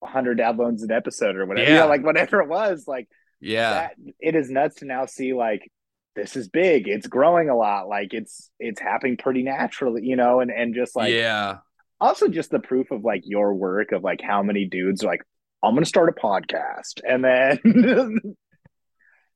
100 0.00 0.38
downloads 0.38 0.82
an 0.82 0.90
episode 0.92 1.36
or 1.36 1.46
whatever, 1.46 1.70
you 1.70 1.74
Yeah. 1.74 1.82
know, 1.82 1.88
like 1.88 2.04
whatever 2.04 2.40
it 2.42 2.48
was, 2.48 2.86
like 2.86 3.08
yeah 3.40 3.70
that. 3.70 3.92
It 4.20 4.34
is 4.36 4.50
nuts 4.50 4.76
to 4.76 4.86
now 4.86 5.06
see 5.06 5.34
like 5.34 5.70
this 6.16 6.34
is 6.34 6.48
big. 6.48 6.88
It's 6.88 7.06
growing 7.06 7.50
a 7.50 7.56
lot. 7.56 7.88
Like 7.88 8.12
it's 8.12 8.50
it's 8.58 8.80
happening 8.80 9.16
pretty 9.16 9.42
naturally, 9.42 10.04
you 10.04 10.16
know, 10.16 10.40
and 10.40 10.50
and 10.50 10.74
just 10.74 10.96
like 10.96 11.12
yeah 11.12 11.58
also 12.00 12.28
just 12.28 12.50
the 12.50 12.58
proof 12.58 12.90
of 12.90 13.04
like 13.04 13.22
your 13.24 13.54
work 13.54 13.92
of 13.92 14.02
like 14.02 14.20
how 14.20 14.42
many 14.42 14.66
dudes 14.66 15.02
are 15.02 15.08
like 15.08 15.22
i'm 15.62 15.74
gonna 15.74 15.86
start 15.86 16.08
a 16.08 16.12
podcast 16.20 17.00
and 17.06 17.24
then 17.24 17.58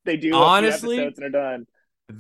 they 0.05 0.17
do 0.17 0.35
Honestly, 0.35 0.99
episodes 0.99 1.19
and 1.19 1.35
are 1.35 1.39
done 1.39 1.67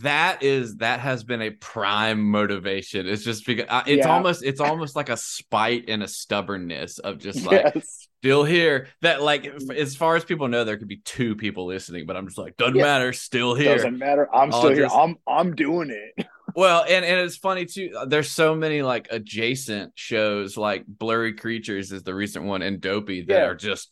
that 0.02 0.42
is 0.42 0.76
that 0.76 1.00
has 1.00 1.25
been 1.25 1.42
a 1.42 1.50
prime 1.50 2.23
motivation. 2.30 3.06
It's 3.09 3.25
just 3.25 3.44
because 3.47 3.66
uh, 3.68 3.82
it's 3.87 4.06
Yeah. 4.06 4.14
almost 4.14 4.42
it's 4.44 4.61
almost 4.61 4.97
like 4.97 5.09
a 5.09 5.16
spite 5.16 5.85
and 5.88 6.02
a 6.02 6.09
stubbornness 6.09 6.99
of 6.99 7.18
just 7.26 7.44
like 7.44 7.73
yes. 7.75 8.09
still 8.20 8.44
here 8.44 8.88
that 9.02 9.23
like 9.23 9.47
f- 9.47 9.70
as 9.76 9.97
far 9.97 10.16
as 10.16 10.25
people 10.25 10.49
know 10.49 10.64
there 10.64 10.76
could 10.76 10.88
be 10.88 10.99
two 11.04 11.35
people 11.35 11.66
listening 11.66 12.06
but 12.06 12.16
i'm 12.16 12.26
just 12.26 12.38
like 12.38 12.56
doesn't 12.56 12.76
Yeah. 12.76 12.82
matter 12.82 13.12
still 13.12 13.54
here. 13.54 13.75
Doesn't 13.76 13.99
matter. 13.99 14.28
I'm 14.35 14.52
I'll 14.52 14.61
still 14.61 14.70
here. 14.73 14.82
just- 14.85 14.97
i'm 14.97 15.16
i'm 15.26 15.54
doing 15.54 15.90
it. 15.90 16.26
Well 16.56 16.82
and 16.88 17.04
and 17.04 17.20
it's 17.20 17.37
funny 17.37 17.64
too 17.64 17.92
uh, 17.97 18.06
there's 18.06 18.28
so 18.30 18.56
many 18.56 18.82
like 18.82 19.06
adjacent 19.12 19.92
shows 19.94 20.56
like 20.56 20.85
blurry 20.87 21.35
creatures 21.35 21.92
is 21.92 22.02
the 22.02 22.12
recent 22.14 22.44
one 22.44 22.61
and 22.62 22.80
dopey 22.80 23.23
that 23.23 23.32
Yeah. 23.32 23.44
are 23.47 23.54
just 23.54 23.88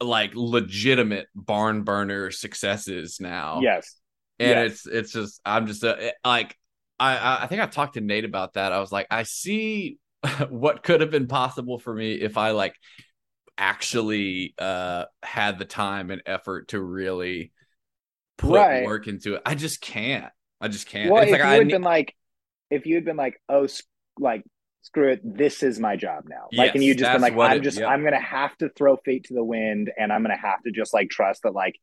like 0.00 0.32
legitimate 0.34 1.26
barn 1.34 1.82
burner 1.82 2.30
successes 2.30 3.18
now. 3.20 3.60
Yes 3.60 3.96
and 4.38 4.50
Yes. 4.50 4.72
it's 4.72 4.86
it's 4.86 5.12
just 5.12 5.40
i'm 5.44 5.66
just 5.66 5.84
uh, 5.84 5.96
it- 5.98 6.14
like 6.24 6.56
I 6.98 7.42
I 7.42 7.46
think 7.48 7.60
I 7.60 7.66
talked 7.66 7.94
to 7.94 8.00
Nate 8.00 8.24
about 8.24 8.54
that. 8.54 8.72
I 8.72 8.78
was 8.78 8.92
like, 8.92 9.06
I 9.10 9.24
see 9.24 9.98
what 10.48 10.82
could 10.82 11.00
have 11.00 11.10
been 11.10 11.26
possible 11.26 11.78
for 11.78 11.92
me 11.92 12.14
if 12.14 12.36
I 12.38 12.52
like 12.52 12.76
actually 13.56 14.54
uh 14.58 15.04
had 15.22 15.58
the 15.58 15.64
time 15.64 16.10
and 16.10 16.22
effort 16.26 16.68
to 16.68 16.80
really 16.80 17.52
put 18.38 18.56
right. 18.56 18.84
work 18.84 19.06
into 19.06 19.34
it. 19.34 19.42
I 19.44 19.54
just 19.54 19.80
can't. 19.80 20.32
I 20.60 20.68
just 20.68 20.86
can't. 20.86 21.10
Well, 21.10 21.22
it's 21.22 21.28
if 21.28 21.32
like 21.32 21.40
you 21.40 21.46
I 21.46 21.54
had 21.56 21.68
been 21.68 21.82
like, 21.82 22.14
if 22.70 22.86
you 22.86 22.94
had 22.94 23.04
been 23.04 23.16
like, 23.16 23.40
oh, 23.48 23.68
like 24.18 24.44
screw 24.82 25.08
it, 25.08 25.20
this 25.24 25.62
is 25.62 25.78
my 25.78 25.96
job 25.96 26.24
now. 26.28 26.46
Yes, 26.50 26.58
like, 26.58 26.74
and 26.74 26.84
you 26.84 26.94
just 26.94 27.12
been 27.12 27.22
like, 27.22 27.36
I'm 27.36 27.58
it, 27.58 27.60
just. 27.60 27.80
I'm 27.82 28.04
gonna 28.04 28.20
have 28.20 28.56
to 28.58 28.68
throw 28.70 28.96
fate 28.96 29.24
to 29.24 29.34
the 29.34 29.44
wind, 29.44 29.90
and 29.98 30.12
I'm 30.12 30.22
gonna 30.22 30.36
have 30.36 30.62
to 30.62 30.70
just 30.70 30.94
like 30.94 31.10
trust 31.10 31.42
that 31.42 31.54
like 31.54 31.76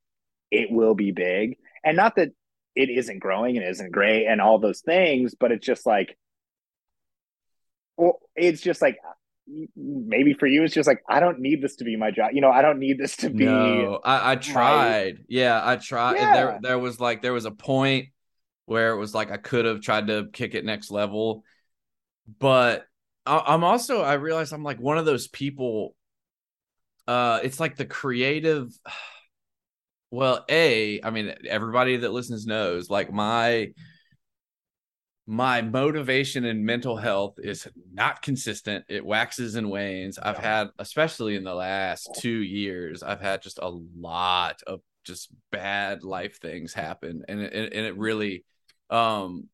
it 0.51 0.71
will 0.71 0.95
be 0.95 1.11
big, 1.11 1.57
and 1.83 1.95
not 1.97 2.15
that 2.15 2.29
it 2.75 2.89
isn't 2.89 3.19
growing 3.19 3.57
and 3.57 3.67
isn't 3.67 3.91
great 3.91 4.27
and 4.27 4.41
all 4.41 4.59
those 4.59 4.81
things, 4.81 5.35
but 5.39 5.51
it's 5.51 5.65
just 5.65 5.85
like, 5.85 6.17
well, 7.97 8.19
it's 8.35 8.61
just 8.61 8.81
like 8.81 8.97
maybe 9.75 10.33
for 10.33 10.47
you 10.47 10.63
it's 10.63 10.73
just 10.73 10.87
like 10.87 11.01
i 11.09 11.19
don't 11.19 11.39
need 11.39 11.61
this 11.61 11.77
to 11.77 11.83
be 11.83 11.95
my 11.95 12.11
job. 12.11 12.31
You 12.33 12.41
know 12.41 12.51
i 12.51 12.61
don't 12.61 12.79
need 12.79 12.97
this 12.97 13.17
to 13.17 13.29
be 13.29 13.45
no, 13.45 13.99
I, 14.03 14.33
I 14.33 14.35
tried. 14.35 15.15
My... 15.15 15.23
yeah 15.27 15.61
i 15.63 15.75
tried. 15.75 16.15
Yeah. 16.15 16.33
there 16.33 16.59
there 16.61 16.79
was 16.79 16.99
like 16.99 17.21
there 17.21 17.33
was 17.33 17.45
a 17.45 17.51
point 17.51 18.09
where 18.65 18.93
it 18.93 18.97
was 18.97 19.13
like 19.13 19.31
i 19.31 19.37
could 19.37 19.65
have 19.65 19.81
tried 19.81 20.07
to 20.07 20.29
kick 20.31 20.55
it 20.55 20.65
next 20.65 20.91
level. 20.91 21.43
But 22.39 22.85
I, 23.25 23.43
i'm 23.47 23.63
also 23.63 24.01
i 24.01 24.13
realized 24.13 24.53
i'm 24.53 24.63
like 24.63 24.79
one 24.79 24.97
of 24.97 25.05
those 25.05 25.27
people 25.27 25.95
uh 27.07 27.39
it's 27.43 27.59
like 27.59 27.75
the 27.75 27.85
creative 27.85 28.71
well 30.11 30.45
a 30.49 31.01
i 31.01 31.09
mean 31.09 31.33
everybody 31.49 31.97
that 31.97 32.11
listens 32.11 32.45
knows 32.45 32.89
like 32.89 33.11
my 33.11 33.71
my 35.27 35.61
motivation 35.61 36.43
and 36.45 36.65
mental 36.65 36.97
health 36.97 37.35
is 37.37 37.65
not 37.93 38.21
consistent. 38.21 38.83
It 38.89 39.05
waxes 39.05 39.55
and 39.55 39.69
wanes. 39.69 40.19
I've 40.19 40.37
had, 40.37 40.69
especially 40.77 41.35
in 41.35 41.45
the 41.45 41.53
last 41.53 42.09
two 42.17 42.41
years, 42.41 43.01
I've 43.01 43.21
had 43.21 43.41
just 43.41 43.59
a 43.59 43.69
lot 43.69 44.61
of 44.67 44.81
just 45.05 45.29
bad 45.51 46.03
life 46.03 46.39
things 46.41 46.73
happen, 46.73 47.23
and 47.29 47.39
it, 47.39 47.53
and 47.53 47.85
it 47.85 47.97
really, 47.97 48.43
um, 48.89 49.47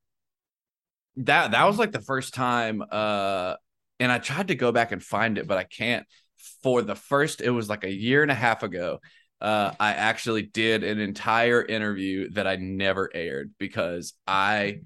that 1.17 1.51
that 1.51 1.65
was 1.65 1.77
like 1.77 1.91
the 1.91 2.01
first 2.01 2.33
time. 2.33 2.81
Uh, 2.89 3.55
and 3.99 4.11
I 4.11 4.19
tried 4.19 4.47
to 4.47 4.55
go 4.55 4.71
back 4.71 4.91
and 4.91 5.03
find 5.03 5.37
it, 5.37 5.47
but 5.47 5.57
I 5.57 5.63
can't. 5.63 6.07
For 6.63 6.81
the 6.81 6.95
first, 6.95 7.41
it 7.41 7.51
was 7.51 7.69
like 7.69 7.83
a 7.83 7.93
year 7.93 8.23
and 8.23 8.31
a 8.31 8.35
half 8.35 8.63
ago. 8.63 8.99
Uh, 9.39 9.71
I 9.79 9.93
actually 9.93 10.43
did 10.43 10.83
an 10.83 10.99
entire 10.99 11.63
interview 11.63 12.29
that 12.31 12.47
I 12.47 12.55
never 12.55 13.09
aired 13.13 13.53
because 13.59 14.13
I 14.25 14.81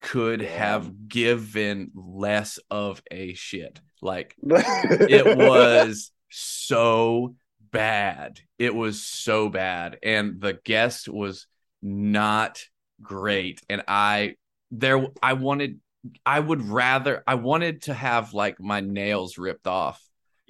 could 0.00 0.40
have 0.40 1.08
given 1.08 1.90
less 1.94 2.58
of 2.70 3.02
a 3.10 3.34
shit. 3.34 3.80
Like 4.00 4.36
it 4.42 5.36
was 5.36 6.12
so 6.30 7.34
bad. 7.70 8.40
It 8.58 8.74
was 8.74 9.02
so 9.02 9.48
bad. 9.48 9.98
And 10.02 10.40
the 10.40 10.54
guest 10.64 11.08
was 11.08 11.46
not 11.82 12.62
great. 13.02 13.60
And 13.68 13.82
I 13.88 14.36
there 14.70 15.06
I 15.22 15.34
wanted 15.34 15.80
I 16.24 16.40
would 16.40 16.62
rather 16.62 17.22
I 17.26 17.34
wanted 17.34 17.82
to 17.82 17.94
have 17.94 18.32
like 18.32 18.60
my 18.60 18.80
nails 18.80 19.38
ripped 19.38 19.66
off. 19.66 20.02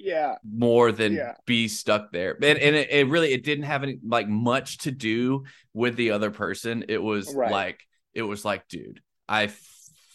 Yeah. 0.02 0.37
More 0.45 0.92
than 0.92 1.14
yeah. 1.14 1.35
be 1.47 1.69
stuck 1.69 2.12
there. 2.12 2.35
And 2.35 2.59
and 2.59 2.76
it, 2.76 2.90
it, 2.90 3.09
really 3.09 3.33
it 3.33 3.45
didn't 3.45 3.64
have 3.64 3.83
any 3.83 3.99
like 4.07 4.28
much 4.28 4.78
to 4.78 4.90
do 4.90 5.45
with 5.75 5.97
the 5.97 6.12
other 6.12 6.30
person. 6.30 6.87
It 6.88 7.02
was 7.02 7.35
right. 7.35 7.50
like 7.50 7.80
it 8.14 8.23
was 8.23 8.45
like, 8.45 8.66
dude, 8.69 9.00
I 9.28 9.50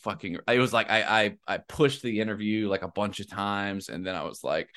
fucking 0.01 0.37
it 0.47 0.59
was 0.59 0.73
like 0.73 0.89
I 0.89 1.01
I 1.03 1.37
I 1.47 1.57
pushed 1.57 2.01
the 2.01 2.19
interview 2.19 2.67
like 2.67 2.83
a 2.83 2.87
bunch 2.87 3.19
of 3.19 3.29
times 3.29 3.89
and 3.89 4.05
then 4.05 4.15
I 4.15 4.23
was 4.23 4.43
like 4.43 4.69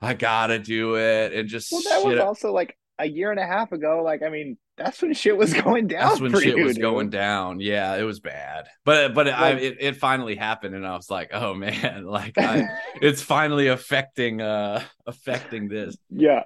I 0.00 0.14
gotta 0.14 0.58
do 0.58 0.96
it 0.96 1.32
and 1.32 1.48
just 1.48 1.70
well 1.70 1.82
that 1.82 2.04
was 2.04 2.18
also 2.18 2.52
like 2.52 2.76
a 2.98 3.06
year 3.06 3.30
and 3.30 3.40
a 3.40 3.46
half 3.46 3.72
ago 3.72 4.02
like 4.04 4.22
I 4.22 4.28
mean 4.28 4.56
that's 4.76 5.00
when 5.02 5.12
shit 5.14 5.36
was 5.36 5.52
going 5.62 5.86
down 5.86 6.10
that's 6.10 6.20
when 6.20 6.32
shit 6.32 6.56
you, 6.56 6.64
was 6.64 6.74
dude. 6.74 6.82
going 6.82 7.10
down 7.10 7.60
yeah 7.60 7.96
it 7.96 8.02
was 8.02 8.20
bad 8.20 8.66
but 8.84 9.14
but 9.14 9.26
like, 9.26 9.34
I 9.34 9.50
it, 9.52 9.76
it 9.80 9.96
finally 9.96 10.36
happened 10.36 10.74
and 10.74 10.86
I 10.86 10.94
was 10.96 11.10
like 11.10 11.30
oh 11.32 11.54
man 11.54 12.04
like 12.04 12.38
I, 12.38 12.68
it's 13.00 13.22
finally 13.22 13.68
affecting 13.68 14.40
uh 14.40 14.82
affecting 15.06 15.68
this 15.68 15.96
yeah 16.10 16.44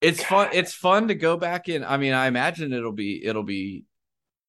it's 0.00 0.20
God. 0.20 0.28
fun 0.28 0.48
it's 0.52 0.74
fun 0.74 1.08
to 1.08 1.14
go 1.14 1.36
back 1.36 1.68
in 1.68 1.84
I 1.84 1.96
mean 1.96 2.12
I 2.12 2.26
imagine 2.26 2.72
it'll 2.72 2.92
be 2.92 3.24
it'll 3.24 3.42
be 3.42 3.84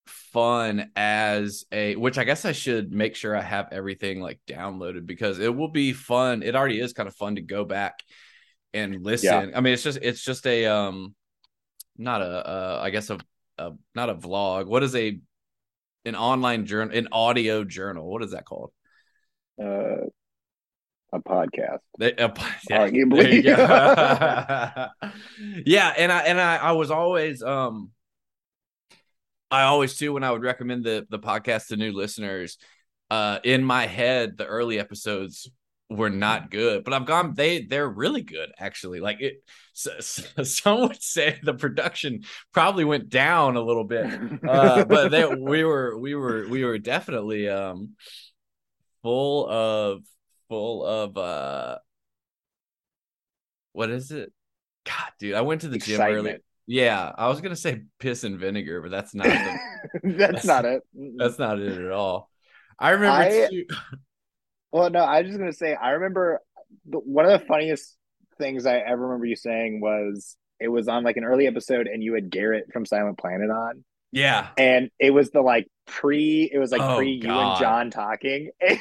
fun 0.08 0.92
as 0.96 1.66
a 1.72 1.96
which 1.96 2.18
I 2.18 2.24
guess 2.24 2.46
I 2.46 2.52
should 2.52 2.92
make 2.92 3.16
sure 3.16 3.36
I 3.36 3.42
have 3.42 3.70
everything 3.72 4.22
like 4.22 4.40
downloaded 4.48 5.06
because 5.06 5.40
it 5.40 5.54
will 5.56 5.72
be 5.72 5.94
fun. 5.94 6.44
It 6.44 6.56
already 6.56 6.80
is 6.80 6.94
kind 6.94 7.08
of 7.08 7.16
fun 7.16 7.36
to 7.36 7.42
go 7.42 7.66
back 7.66 8.04
and 8.78 9.04
listen. 9.04 9.50
Yeah. 9.50 9.58
I 9.58 9.62
mean, 9.62 9.74
it's 9.74 9.84
just 9.84 10.00
it's 10.02 10.24
just 10.24 10.46
a 10.48 10.66
um 10.66 11.16
not 11.98 12.22
a 12.22 12.26
uh 12.26 12.80
I 12.84 12.90
guess 12.90 13.10
a, 13.10 13.20
a 13.58 13.72
not 13.96 14.10
a 14.10 14.16
vlog. 14.16 14.68
What 14.68 14.84
is 14.84 14.96
a 14.96 15.20
an 16.06 16.16
online 16.16 16.66
journal 16.66 16.98
an 16.98 17.08
audio 17.12 17.64
journal? 17.64 18.10
What 18.10 18.24
is 18.24 18.32
that 18.32 18.46
called? 18.46 18.72
Uh 19.62 20.08
a 21.14 21.20
podcast. 21.20 21.80
A, 22.02 22.30
Arguably. 22.70 23.44
yeah, 25.66 25.94
and 25.98 26.12
I 26.12 26.20
and 26.20 26.40
I, 26.40 26.58
I 26.58 26.72
was 26.74 26.92
always 26.92 27.42
um 27.42 27.92
I 29.50 29.64
always 29.64 29.96
too 29.96 30.14
when 30.14 30.24
I 30.24 30.32
would 30.32 30.44
recommend 30.44 30.84
the 30.84 31.06
the 31.10 31.20
podcast 31.20 31.68
to 31.68 31.78
new 31.78 31.92
listeners. 31.92 32.58
Uh, 33.10 33.40
in 33.46 33.64
my 33.64 33.86
head, 33.86 34.38
the 34.38 34.46
early 34.46 34.80
episodes 34.80 35.50
were 35.90 36.10
not 36.10 36.52
good, 36.52 36.84
but 36.84 36.94
I've 36.94 37.06
gone 37.06 37.34
they 37.34 37.62
they're 37.62 37.88
really 37.88 38.22
good 38.22 38.52
actually. 38.60 39.00
Like 39.00 39.22
it, 39.22 39.44
so, 39.74 39.92
so, 40.00 40.44
some 40.44 40.82
would 40.82 41.02
say 41.02 41.40
the 41.42 41.54
production 41.54 42.24
probably 42.54 42.86
went 42.86 43.10
down 43.10 43.56
a 43.56 43.62
little 43.62 43.86
bit, 43.86 44.06
uh, 44.48 44.86
but 44.86 45.10
they 45.10 45.26
we 45.26 45.64
were 45.64 45.98
we 45.98 46.16
were 46.16 46.48
we 46.50 46.66
were 46.66 46.78
definitely 46.78 47.48
um 47.48 47.96
full 49.02 49.50
of 49.50 50.04
full 50.50 50.86
of 50.86 51.18
uh 51.18 51.78
what 53.72 53.90
is 53.90 54.12
it? 54.12 54.34
God, 54.86 55.12
dude, 55.20 55.36
I 55.36 55.42
went 55.42 55.62
to 55.62 55.68
the 55.68 55.76
Excitement. 55.76 56.10
gym 56.10 56.18
earlier. 56.18 56.40
Yeah, 56.66 57.12
I 57.16 57.30
was 57.30 57.40
gonna 57.40 57.56
say 57.56 57.84
piss 58.00 58.26
and 58.26 58.38
vinegar, 58.38 58.82
but 58.82 58.92
that's 58.92 59.16
not 59.16 59.28
the, 59.28 59.60
that's, 60.04 60.34
that's, 60.34 60.46
not 60.46 60.66
it. 60.66 60.82
That's 61.18 61.40
not 61.40 61.60
it 61.60 61.78
at 61.78 61.92
all. 61.92 62.30
I 62.78 62.90
remember. 62.92 63.18
I, 63.18 63.48
too... 63.50 63.66
well, 64.78 64.90
no, 64.90 65.00
I 65.00 65.22
was 65.22 65.30
just 65.30 65.40
gonna 65.40 65.54
say 65.54 65.74
I 65.74 65.92
remember 65.92 66.42
the, 66.86 67.00
one 67.00 67.26
of 67.26 67.40
the 67.40 67.46
funniest 67.46 67.96
things 68.38 68.66
I 68.66 68.78
ever 68.78 69.08
remember 69.08 69.26
you 69.26 69.36
saying 69.36 69.82
was 69.82 70.38
it 70.60 70.68
was 70.70 70.88
on 70.88 71.04
like 71.04 71.18
an 71.18 71.24
early 71.24 71.48
episode, 71.48 71.88
and 71.88 72.04
you 72.04 72.14
had 72.14 72.30
Garrett 72.30 72.72
from 72.72 72.86
Silent 72.86 73.18
Planet 73.18 73.50
on. 73.50 73.84
Yeah, 74.12 74.50
and 74.58 74.90
it 75.00 75.12
was 75.12 75.32
the 75.32 75.42
like 75.42 75.68
pre. 75.86 76.50
It 76.52 76.60
was 76.60 76.72
like 76.72 76.82
oh, 76.82 76.98
pre 76.98 77.20
God. 77.20 77.30
you 77.30 77.40
and 77.40 77.60
John 77.60 77.92
talking, 77.92 78.52
and, 78.62 78.80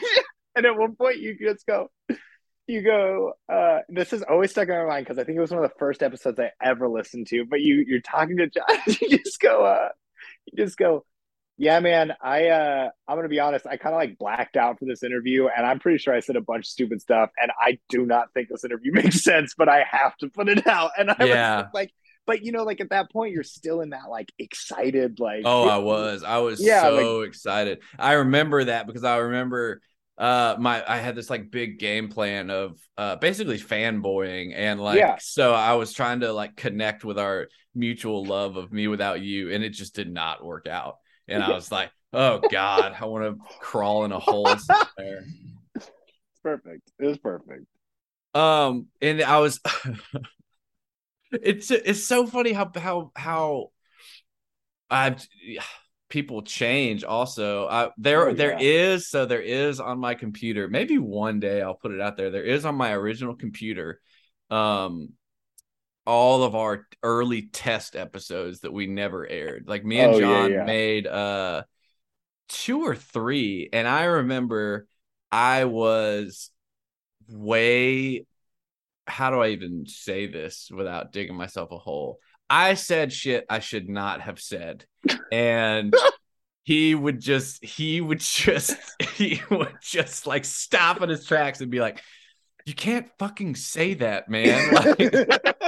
and 0.54 0.66
at 0.66 0.76
one 0.76 0.94
point 0.94 1.18
you 1.18 1.36
just 1.38 1.66
go, 1.66 1.90
you 2.66 2.82
go 2.82 3.32
uh 3.48 3.78
this 3.88 4.10
has 4.10 4.22
always 4.22 4.50
stuck 4.50 4.68
in 4.68 4.74
my 4.74 4.84
mind 4.84 5.06
because 5.06 5.18
i 5.18 5.24
think 5.24 5.36
it 5.36 5.40
was 5.40 5.50
one 5.50 5.62
of 5.62 5.70
the 5.70 5.78
first 5.78 6.02
episodes 6.02 6.38
i 6.40 6.50
ever 6.62 6.88
listened 6.88 7.26
to 7.26 7.44
but 7.44 7.60
you 7.60 7.84
you're 7.86 8.00
talking 8.00 8.36
to 8.36 8.48
john 8.48 8.66
you 9.00 9.18
just 9.18 9.40
go 9.40 9.64
uh 9.64 9.88
you 10.46 10.64
just 10.64 10.76
go 10.76 11.04
yeah 11.58 11.80
man 11.80 12.12
i 12.22 12.48
uh 12.48 12.88
i'm 13.08 13.16
gonna 13.16 13.28
be 13.28 13.40
honest 13.40 13.66
i 13.66 13.76
kind 13.76 13.94
of 13.94 13.98
like 13.98 14.18
blacked 14.18 14.56
out 14.56 14.78
for 14.78 14.84
this 14.84 15.02
interview 15.02 15.48
and 15.48 15.66
i'm 15.66 15.78
pretty 15.78 15.98
sure 15.98 16.14
i 16.14 16.20
said 16.20 16.36
a 16.36 16.40
bunch 16.40 16.66
of 16.66 16.70
stupid 16.70 17.00
stuff 17.00 17.30
and 17.40 17.50
i 17.60 17.78
do 17.88 18.04
not 18.04 18.32
think 18.34 18.48
this 18.48 18.64
interview 18.64 18.92
makes 18.94 19.22
sense 19.22 19.54
but 19.56 19.68
i 19.68 19.84
have 19.90 20.16
to 20.16 20.28
put 20.28 20.48
it 20.48 20.66
out 20.66 20.90
and 20.98 21.10
i 21.10 21.16
yeah. 21.20 21.56
was 21.62 21.66
like 21.72 21.92
but 22.26 22.44
you 22.44 22.52
know 22.52 22.64
like 22.64 22.80
at 22.80 22.90
that 22.90 23.10
point 23.10 23.32
you're 23.32 23.42
still 23.42 23.80
in 23.80 23.90
that 23.90 24.10
like 24.10 24.30
excited 24.38 25.18
like 25.18 25.42
oh 25.44 25.68
i 25.68 25.78
was 25.78 26.22
i 26.22 26.38
was 26.38 26.60
yeah, 26.60 26.82
so 26.82 27.18
like, 27.18 27.28
excited 27.28 27.78
i 27.98 28.14
remember 28.14 28.64
that 28.64 28.86
because 28.86 29.04
i 29.04 29.16
remember 29.16 29.80
uh 30.18 30.56
my 30.58 30.82
i 30.90 30.96
had 30.98 31.14
this 31.14 31.28
like 31.28 31.50
big 31.50 31.78
game 31.78 32.08
plan 32.08 32.50
of 32.50 32.78
uh 32.96 33.16
basically 33.16 33.58
fanboying 33.58 34.52
and 34.54 34.80
like 34.80 34.98
yeah. 34.98 35.16
so 35.20 35.52
i 35.52 35.74
was 35.74 35.92
trying 35.92 36.20
to 36.20 36.32
like 36.32 36.56
connect 36.56 37.04
with 37.04 37.18
our 37.18 37.48
mutual 37.74 38.24
love 38.24 38.56
of 38.56 38.72
me 38.72 38.88
without 38.88 39.20
you 39.20 39.52
and 39.52 39.62
it 39.62 39.70
just 39.70 39.94
did 39.94 40.10
not 40.10 40.42
work 40.42 40.66
out 40.66 40.96
and 41.28 41.42
i 41.42 41.50
was 41.50 41.70
like 41.70 41.90
oh 42.12 42.40
god 42.50 42.94
i 43.00 43.04
want 43.04 43.24
to 43.24 43.44
crawl 43.60 44.04
in 44.04 44.12
a 44.12 44.18
hole 44.18 44.46
somewhere. 44.56 45.24
It's 45.74 45.90
perfect. 46.42 46.90
It 46.98 47.06
was 47.06 47.18
perfect. 47.18 47.66
Um 48.34 48.86
and 49.00 49.22
i 49.22 49.38
was 49.38 49.60
it's 51.32 51.70
it's 51.70 52.04
so 52.04 52.26
funny 52.26 52.52
how 52.52 52.70
how 52.76 53.10
how 53.14 53.70
i've 54.90 55.26
people 56.08 56.42
change 56.42 57.02
also. 57.02 57.66
Uh, 57.66 57.90
there 57.98 58.26
oh, 58.26 58.28
yeah. 58.28 58.34
there 58.34 58.56
is 58.60 59.08
so 59.08 59.26
there 59.26 59.42
is 59.42 59.80
on 59.80 59.98
my 59.98 60.14
computer 60.14 60.68
maybe 60.68 60.98
one 60.98 61.40
day 61.40 61.60
i'll 61.60 61.74
put 61.74 61.90
it 61.90 62.00
out 62.00 62.16
there 62.16 62.30
there 62.30 62.44
is 62.44 62.64
on 62.64 62.76
my 62.76 62.92
original 62.92 63.34
computer 63.34 64.00
um 64.50 65.08
all 66.06 66.42
of 66.42 66.54
our 66.54 66.86
early 67.02 67.42
test 67.42 67.96
episodes 67.96 68.60
that 68.60 68.72
we 68.72 68.86
never 68.86 69.26
aired 69.28 69.64
like 69.66 69.84
me 69.84 69.98
and 70.00 70.14
oh, 70.14 70.20
john 70.20 70.50
yeah, 70.50 70.58
yeah. 70.58 70.64
made 70.64 71.06
uh 71.06 71.62
two 72.48 72.84
or 72.84 72.94
three, 72.94 73.68
and 73.72 73.86
I 73.86 74.04
remember 74.04 74.86
I 75.30 75.64
was 75.64 76.50
way. 77.28 78.26
How 79.06 79.30
do 79.30 79.40
I 79.40 79.48
even 79.48 79.86
say 79.86 80.26
this 80.26 80.68
without 80.74 81.12
digging 81.12 81.36
myself 81.36 81.70
a 81.70 81.78
hole? 81.78 82.18
I 82.50 82.74
said 82.74 83.12
shit 83.12 83.44
I 83.48 83.60
should 83.60 83.88
not 83.88 84.20
have 84.20 84.40
said, 84.40 84.84
and 85.30 85.94
he 86.64 86.94
would 86.94 87.20
just 87.20 87.64
he 87.64 88.00
would 88.00 88.20
just 88.20 88.76
he 89.14 89.40
would 89.50 89.74
just 89.80 90.26
like 90.26 90.44
stop 90.44 91.02
in 91.02 91.08
his 91.08 91.24
tracks 91.24 91.60
and 91.60 91.70
be 91.70 91.80
like, 91.80 92.02
"You 92.64 92.74
can't 92.74 93.08
fucking 93.18 93.56
say 93.56 93.94
that, 93.94 94.28
man." 94.28 94.74
Like, 94.98 95.65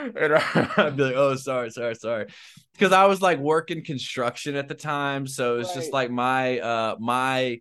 and 0.16 0.34
I'd 0.34 0.96
be 0.96 1.04
like, 1.04 1.14
"Oh, 1.16 1.36
sorry, 1.36 1.70
sorry, 1.70 1.94
sorry," 1.94 2.26
because 2.72 2.92
I 2.92 3.06
was 3.06 3.20
like 3.20 3.38
working 3.38 3.84
construction 3.84 4.56
at 4.56 4.68
the 4.68 4.74
time, 4.74 5.26
so 5.26 5.58
it's 5.58 5.68
right. 5.68 5.76
just 5.76 5.92
like 5.92 6.10
my 6.10 6.58
uh 6.60 6.96
my 6.98 7.60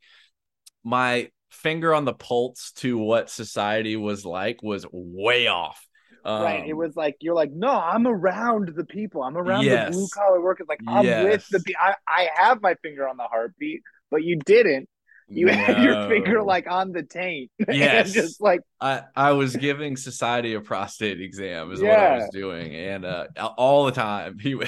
my 0.83 1.29
finger 1.51 1.93
on 1.93 2.05
the 2.05 2.13
pulse 2.13 2.71
to 2.77 2.97
what 2.97 3.29
society 3.29 3.95
was 3.95 4.25
like 4.25 4.63
was 4.63 4.85
way 4.91 5.47
off. 5.47 5.85
Um, 6.23 6.43
right. 6.43 6.67
It 6.67 6.73
um, 6.73 6.77
was 6.77 6.95
like 6.95 7.17
you're 7.21 7.35
like, 7.35 7.51
no, 7.51 7.71
I'm 7.71 8.07
around 8.07 8.73
the 8.75 8.85
people. 8.85 9.23
I'm 9.23 9.37
around 9.37 9.63
yes. 9.63 9.87
the 9.87 9.91
blue 9.97 10.07
collar 10.13 10.41
workers. 10.41 10.67
Like 10.67 10.81
I'm 10.87 11.05
yes. 11.05 11.49
with 11.51 11.63
the. 11.63 11.75
I 11.79 11.95
I 12.07 12.29
have 12.35 12.61
my 12.61 12.75
finger 12.81 13.07
on 13.07 13.17
the 13.17 13.23
heartbeat, 13.23 13.81
but 14.11 14.23
you 14.23 14.37
didn't. 14.45 14.89
You 15.29 15.45
no. 15.45 15.53
had 15.53 15.83
your 15.83 16.07
finger 16.09 16.41
like 16.41 16.69
on 16.69 16.91
the 16.91 17.03
taint. 17.03 17.51
Yes, 17.69 18.13
just 18.13 18.41
like 18.41 18.61
I 18.81 19.03
I 19.15 19.31
was 19.33 19.55
giving 19.55 19.95
society 19.95 20.55
a 20.55 20.61
prostate 20.61 21.21
exam 21.21 21.71
is 21.71 21.81
yeah. 21.81 21.89
what 21.89 21.99
I 21.99 22.17
was 22.17 22.29
doing, 22.31 22.75
and 22.75 23.05
uh, 23.05 23.27
all 23.57 23.85
the 23.85 23.91
time 23.91 24.39
he 24.39 24.59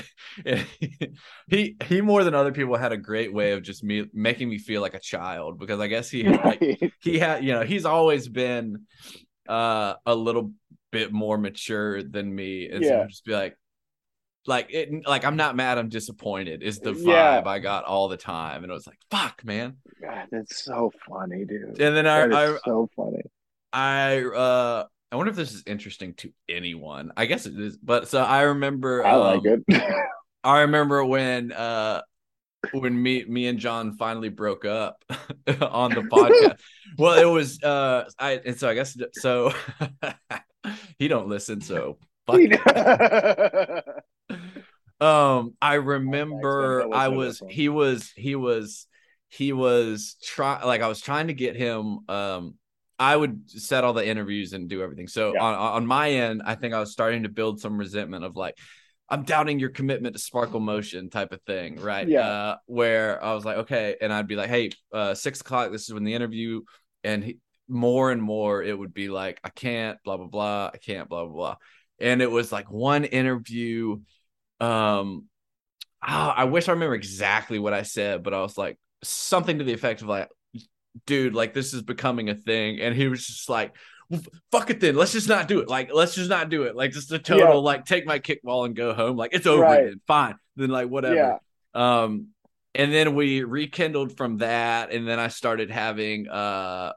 he 1.47 1.75
he 1.85 2.01
more 2.01 2.23
than 2.23 2.35
other 2.35 2.51
people 2.51 2.75
had 2.75 2.91
a 2.91 2.97
great 2.97 3.33
way 3.33 3.53
of 3.53 3.63
just 3.63 3.83
me 3.83 4.05
making 4.13 4.49
me 4.49 4.59
feel 4.59 4.81
like 4.81 4.93
a 4.93 4.99
child 4.99 5.57
because 5.57 5.79
I 5.79 5.87
guess 5.87 6.09
he 6.09 6.23
like, 6.23 6.93
he 7.01 7.17
had 7.17 7.43
you 7.43 7.53
know 7.53 7.63
he's 7.63 7.85
always 7.85 8.27
been 8.27 8.85
uh 9.49 9.95
a 10.05 10.13
little 10.13 10.51
bit 10.91 11.11
more 11.11 11.37
mature 11.37 12.03
than 12.03 12.33
me, 12.33 12.69
and 12.69 12.83
yeah. 12.83 13.03
so 13.03 13.07
just 13.07 13.25
be 13.25 13.33
like, 13.33 13.57
like 14.47 14.67
it, 14.71 14.89
like 15.07 15.23
I'm 15.25 15.35
not 15.35 15.55
mad, 15.55 15.77
I'm 15.77 15.89
disappointed. 15.89 16.63
Is 16.63 16.79
the 16.79 16.93
vibe 16.93 17.05
yeah. 17.05 17.43
I 17.45 17.59
got 17.59 17.83
all 17.85 18.07
the 18.07 18.17
time, 18.17 18.63
and 18.63 18.71
it 18.71 18.73
was 18.73 18.87
like, 18.87 18.97
fuck, 19.09 19.43
man. 19.45 19.77
God, 20.01 20.27
that's 20.31 20.63
so 20.63 20.91
funny, 21.07 21.45
dude. 21.45 21.79
And 21.79 21.95
then 21.95 22.07
I, 22.07 22.25
I 22.25 22.57
so 22.65 22.89
funny. 22.95 23.21
I 23.73 24.19
uh 24.21 24.85
I 25.11 25.15
wonder 25.15 25.29
if 25.29 25.35
this 25.35 25.53
is 25.53 25.63
interesting 25.67 26.13
to 26.15 26.31
anyone. 26.49 27.11
I 27.17 27.25
guess 27.25 27.45
it 27.45 27.59
is, 27.59 27.77
but 27.77 28.07
so 28.07 28.21
I 28.21 28.43
remember. 28.43 29.05
I 29.05 29.15
like 29.15 29.39
um, 29.39 29.63
it. 29.67 29.83
I 30.43 30.61
remember 30.61 31.05
when 31.05 31.51
uh 31.51 32.01
when 32.71 33.01
me 33.01 33.25
me 33.25 33.47
and 33.47 33.59
John 33.59 33.97
finally 33.97 34.29
broke 34.29 34.65
up 34.65 35.03
on 35.61 35.91
the 35.91 36.01
podcast. 36.01 36.59
well, 36.97 37.19
it 37.19 37.31
was 37.31 37.61
uh 37.61 38.05
I 38.17 38.41
and 38.43 38.57
so 38.57 38.69
I 38.69 38.73
guess 38.73 38.97
so 39.13 39.53
he 40.97 41.07
don't 41.07 41.27
listen, 41.27 41.61
so 41.61 41.97
fuck. 42.25 42.39
Um, 44.99 45.53
I 45.61 45.75
remember 45.75 46.93
I 46.93 47.09
was 47.09 47.41
he 47.49 47.69
was 47.69 48.11
he 48.15 48.35
was 48.35 48.87
he 49.29 49.53
was 49.53 50.17
try 50.23 50.63
like 50.63 50.81
I 50.81 50.87
was 50.87 51.01
trying 51.01 51.27
to 51.27 51.33
get 51.33 51.55
him. 51.55 51.99
Um, 52.09 52.55
I 52.99 53.15
would 53.15 53.49
set 53.49 53.83
all 53.83 53.93
the 53.93 54.05
interviews 54.05 54.53
and 54.53 54.69
do 54.69 54.83
everything. 54.83 55.07
So 55.07 55.33
yeah. 55.33 55.41
on 55.41 55.55
on 55.55 55.87
my 55.87 56.11
end, 56.11 56.41
I 56.45 56.55
think 56.55 56.73
I 56.73 56.79
was 56.79 56.91
starting 56.91 57.23
to 57.23 57.29
build 57.29 57.59
some 57.59 57.77
resentment 57.77 58.23
of 58.23 58.35
like. 58.35 58.57
I'm 59.09 59.23
doubting 59.23 59.59
your 59.59 59.71
commitment 59.71 60.15
to 60.15 60.21
Sparkle 60.21 60.61
Motion 60.61 61.09
type 61.09 61.33
of 61.33 61.41
thing, 61.41 61.81
right? 61.81 62.07
Yeah. 62.07 62.25
Uh, 62.25 62.57
where 62.65 63.21
I 63.21 63.33
was 63.33 63.43
like, 63.43 63.57
okay, 63.57 63.97
and 63.99 64.13
I'd 64.13 64.25
be 64.25 64.37
like, 64.37 64.49
hey, 64.49 64.69
uh, 64.93 65.13
six 65.15 65.41
o'clock. 65.41 65.69
This 65.69 65.81
is 65.81 65.93
when 65.93 66.05
the 66.05 66.13
interview, 66.13 66.61
and 67.03 67.21
he, 67.21 67.37
more 67.71 68.11
and 68.11 68.21
more 68.21 68.61
it 68.61 68.77
would 68.77 68.93
be 68.93 69.07
like 69.07 69.39
i 69.43 69.49
can't 69.49 69.97
blah 70.03 70.17
blah 70.17 70.27
blah 70.27 70.69
i 70.73 70.77
can't 70.77 71.07
blah 71.07 71.23
blah 71.23 71.33
blah 71.33 71.55
and 72.01 72.21
it 72.21 72.29
was 72.29 72.51
like 72.51 72.69
one 72.69 73.05
interview 73.05 73.97
um 74.61 75.25
oh, 76.07 76.33
i 76.35 76.45
wish 76.45 76.69
i 76.69 76.71
remember 76.71 76.95
exactly 76.95 77.59
what 77.59 77.73
i 77.73 77.83
said 77.83 78.23
but 78.23 78.33
i 78.33 78.41
was 78.41 78.57
like 78.57 78.77
something 79.03 79.57
to 79.57 79.63
the 79.63 79.73
effect 79.73 80.01
of 80.01 80.07
like 80.07 80.29
dude 81.05 81.33
like 81.33 81.53
this 81.53 81.73
is 81.73 81.81
becoming 81.81 82.29
a 82.29 82.35
thing 82.35 82.79
and 82.79 82.95
he 82.95 83.07
was 83.07 83.25
just 83.25 83.49
like 83.49 83.75
fuck 84.51 84.69
it 84.69 84.81
then 84.81 84.95
let's 84.95 85.13
just 85.13 85.29
not 85.29 85.47
do 85.47 85.59
it 85.59 85.69
like 85.69 85.89
let's 85.93 86.15
just 86.15 86.29
not 86.29 86.49
do 86.49 86.63
it 86.63 86.75
like 86.75 86.91
just 86.91 87.11
a 87.11 87.19
total 87.19 87.47
yeah. 87.47 87.53
like 87.53 87.85
take 87.85 88.05
my 88.05 88.19
kickball 88.19 88.65
and 88.65 88.75
go 88.75 88.93
home 88.93 89.15
like 89.15 89.33
it's 89.33 89.47
over 89.47 89.61
right. 89.61 89.85
then 89.85 90.01
fine 90.05 90.35
then 90.57 90.69
like 90.69 90.89
whatever 90.89 91.15
yeah. 91.15 92.03
um 92.03 92.27
and 92.75 92.93
then 92.93 93.15
we 93.15 93.43
rekindled 93.43 94.17
from 94.17 94.37
that 94.37 94.91
and 94.91 95.07
then 95.07 95.17
i 95.17 95.29
started 95.29 95.71
having 95.71 96.27
uh 96.27 96.91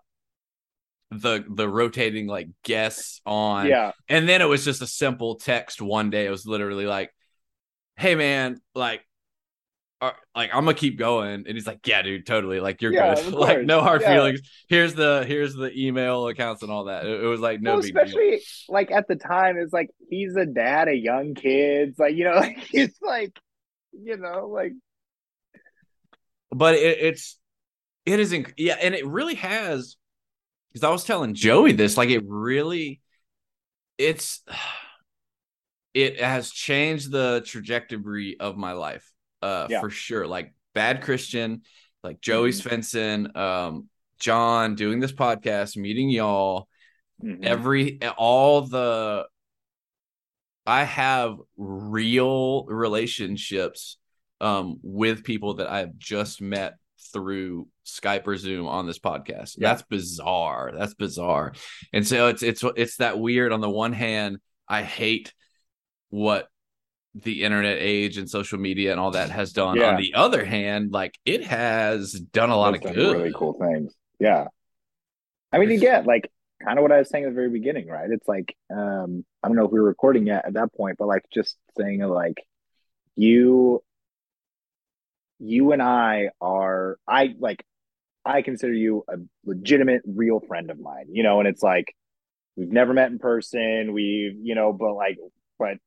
the 1.21 1.45
the 1.49 1.69
rotating 1.69 2.27
like 2.27 2.49
guests 2.63 3.21
on. 3.27 3.67
Yeah. 3.67 3.93
And 4.09 4.29
then 4.29 4.43
it 4.43 4.47
was 4.47 4.65
just 4.65 4.83
a 4.83 4.87
simple 4.87 5.37
text 5.37 5.81
one 5.81 6.11
day. 6.11 6.27
It 6.27 6.31
was 6.31 6.47
literally 6.47 6.87
like, 6.87 7.11
"Hey 7.97 8.15
man, 8.15 8.61
like 8.75 9.07
uh, 10.01 10.13
like 10.35 10.51
I'm 10.53 10.65
gonna 10.65 10.75
keep 10.75 10.99
going," 10.99 11.45
and 11.47 11.49
he's 11.49 11.67
like, 11.67 11.87
"Yeah, 11.87 12.03
dude, 12.03 12.27
totally. 12.27 12.61
Like 12.61 12.83
you're 12.83 12.93
yeah, 12.93 13.15
good. 13.15 13.33
like 13.35 13.63
no 13.63 13.81
hard 13.81 14.03
yeah. 14.03 14.15
feelings. 14.15 14.41
Here's 14.69 14.95
the 14.95 15.25
here's 15.27 15.55
the 15.55 15.73
email 15.77 16.29
accounts 16.29 16.63
and 16.63 16.71
all 16.71 16.85
that. 16.85 17.07
It, 17.07 17.25
it 17.25 17.27
was 17.27 17.41
like 17.41 17.61
no, 17.61 17.75
well, 17.75 17.85
especially 17.85 18.31
deal. 18.31 18.41
like 18.69 18.91
at 18.91 19.09
the 19.09 19.17
time, 19.17 19.57
it's 19.59 19.73
like 19.73 19.91
he's 20.09 20.37
a 20.37 20.47
dad 20.47 20.89
of 20.89 20.97
young 20.97 21.35
kids. 21.35 21.99
Like 21.99 22.15
you 22.15 22.25
know, 22.25 22.35
like 22.37 22.59
he's 22.59 22.97
like 23.03 23.39
you 23.93 24.17
know 24.17 24.49
like. 24.49 24.73
But 26.51 26.75
it, 26.75 26.99
it's 27.01 27.39
it 28.07 28.21
is 28.21 28.33
inc- 28.33 28.55
yeah, 28.57 28.77
and 28.81 28.95
it 28.95 29.07
really 29.07 29.35
has 29.37 29.97
because 30.75 30.85
I 30.85 30.91
was 30.91 31.05
telling 31.05 31.35
Joey 31.35 31.73
this, 31.73 31.97
like 31.97 32.11
it 32.11 32.25
really, 32.27 33.01
it's, 33.97 34.43
it 35.95 36.21
has 36.21 36.51
changed 36.51 37.11
the 37.11 37.43
trajectory 37.47 38.39
of 38.39 38.57
my 38.57 38.73
life, 38.73 39.11
uh, 39.43 39.69
yeah. 39.71 39.81
for 39.81 39.91
sure. 39.91 40.27
Like 40.27 40.53
bad 40.75 41.03
Christian, 41.03 41.63
like 42.03 42.21
Joey 42.21 42.51
mm-hmm. 42.51 42.69
Svensson, 42.69 43.37
um, 43.37 43.89
John 44.19 44.75
doing 44.75 45.01
this 45.01 45.13
podcast, 45.13 45.77
meeting 45.77 46.11
y'all, 46.11 46.69
mm-hmm. 47.23 47.45
every 47.45 48.01
all 48.19 48.63
the 48.63 49.27
I 50.67 50.85
have 50.85 51.37
real 51.57 52.65
relationships 52.65 53.99
um 54.41 54.79
with 54.83 55.23
people 55.23 55.55
that 55.55 55.71
I've 55.71 55.97
just 55.97 56.41
met 56.41 56.75
through 57.13 57.69
Skype 57.87 58.27
or 58.27 58.37
Zoom 58.37 58.67
on 58.67 58.87
this 58.87 58.99
podcast. 58.99 59.57
Yeah. 59.57 59.69
That's 59.69 59.83
bizarre. 59.83 60.73
That's 60.77 60.95
bizarre. 60.95 61.53
And 61.93 62.07
so 62.07 62.29
it's 62.29 62.43
it's 62.43 62.65
it's 62.77 62.97
that 62.97 63.19
weird 63.19 63.53
on 63.53 63.61
the 63.61 63.71
one 63.71 63.93
hand, 63.93 64.39
I 64.69 64.83
hate 64.83 65.33
what 66.15 66.47
the 67.17 67.43
internet 67.43 67.79
age 67.81 68.19
and 68.19 68.31
social 68.31 68.57
media 68.57 68.93
and 68.93 69.01
all 69.01 69.11
that 69.11 69.31
has 69.31 69.53
done. 69.53 69.77
Yeah. 69.77 69.91
On 69.91 69.97
the 69.97 70.15
other 70.15 70.45
hand, 70.45 70.93
like 70.93 71.19
it 71.25 71.45
has 71.45 72.13
done 72.13 72.51
a 72.51 72.57
lot 72.57 72.77
it's 72.77 72.87
of 72.87 72.95
good 72.95 73.17
really 73.17 73.33
cool 73.35 73.55
things. 73.55 73.93
Yeah. 74.21 74.47
I 75.53 75.59
mean, 75.59 75.71
you 75.71 75.79
get 75.81 76.07
like 76.07 76.31
kind 76.65 76.79
of 76.79 76.83
what 76.83 76.93
I 76.93 76.99
was 76.99 77.09
saying 77.09 77.25
at 77.25 77.31
the 77.31 77.35
very 77.35 77.51
beginning, 77.51 77.89
right? 77.89 78.09
It's 78.09 78.29
like 78.29 78.57
um 78.71 79.25
I 79.43 79.49
don't 79.49 79.57
know 79.57 79.65
if 79.65 79.73
we 79.73 79.81
were 79.81 79.87
recording 79.87 80.29
yet 80.29 80.45
at 80.47 80.55
that 80.55 80.73
point, 80.73 80.99
but 80.99 81.09
like 81.09 81.25
just 81.33 81.57
saying 81.77 81.99
like 82.01 82.39
you 83.17 83.83
you 85.41 85.73
and 85.73 85.83
I 85.83 86.31
are 86.41 86.97
I 87.09 87.35
like 87.41 87.65
I 88.25 88.43
consider 88.43 88.73
you 88.73 89.05
a 89.09 89.17
legitimate 89.45 90.03
real 90.07 90.39
friend 90.39 90.71
of 90.71 90.79
mine, 90.79 91.07
you 91.11 91.25
know, 91.25 91.41
and 91.41 91.49
it's 91.49 91.63
like 91.63 91.93
we've 92.57 92.71
never 92.71 92.93
met 92.93 93.11
in 93.11 93.19
person, 93.19 93.93
we've, 93.93 94.37
you 94.41 94.55
know, 94.55 94.73
but 94.73 94.95
like 94.95 95.19
but 95.59 95.79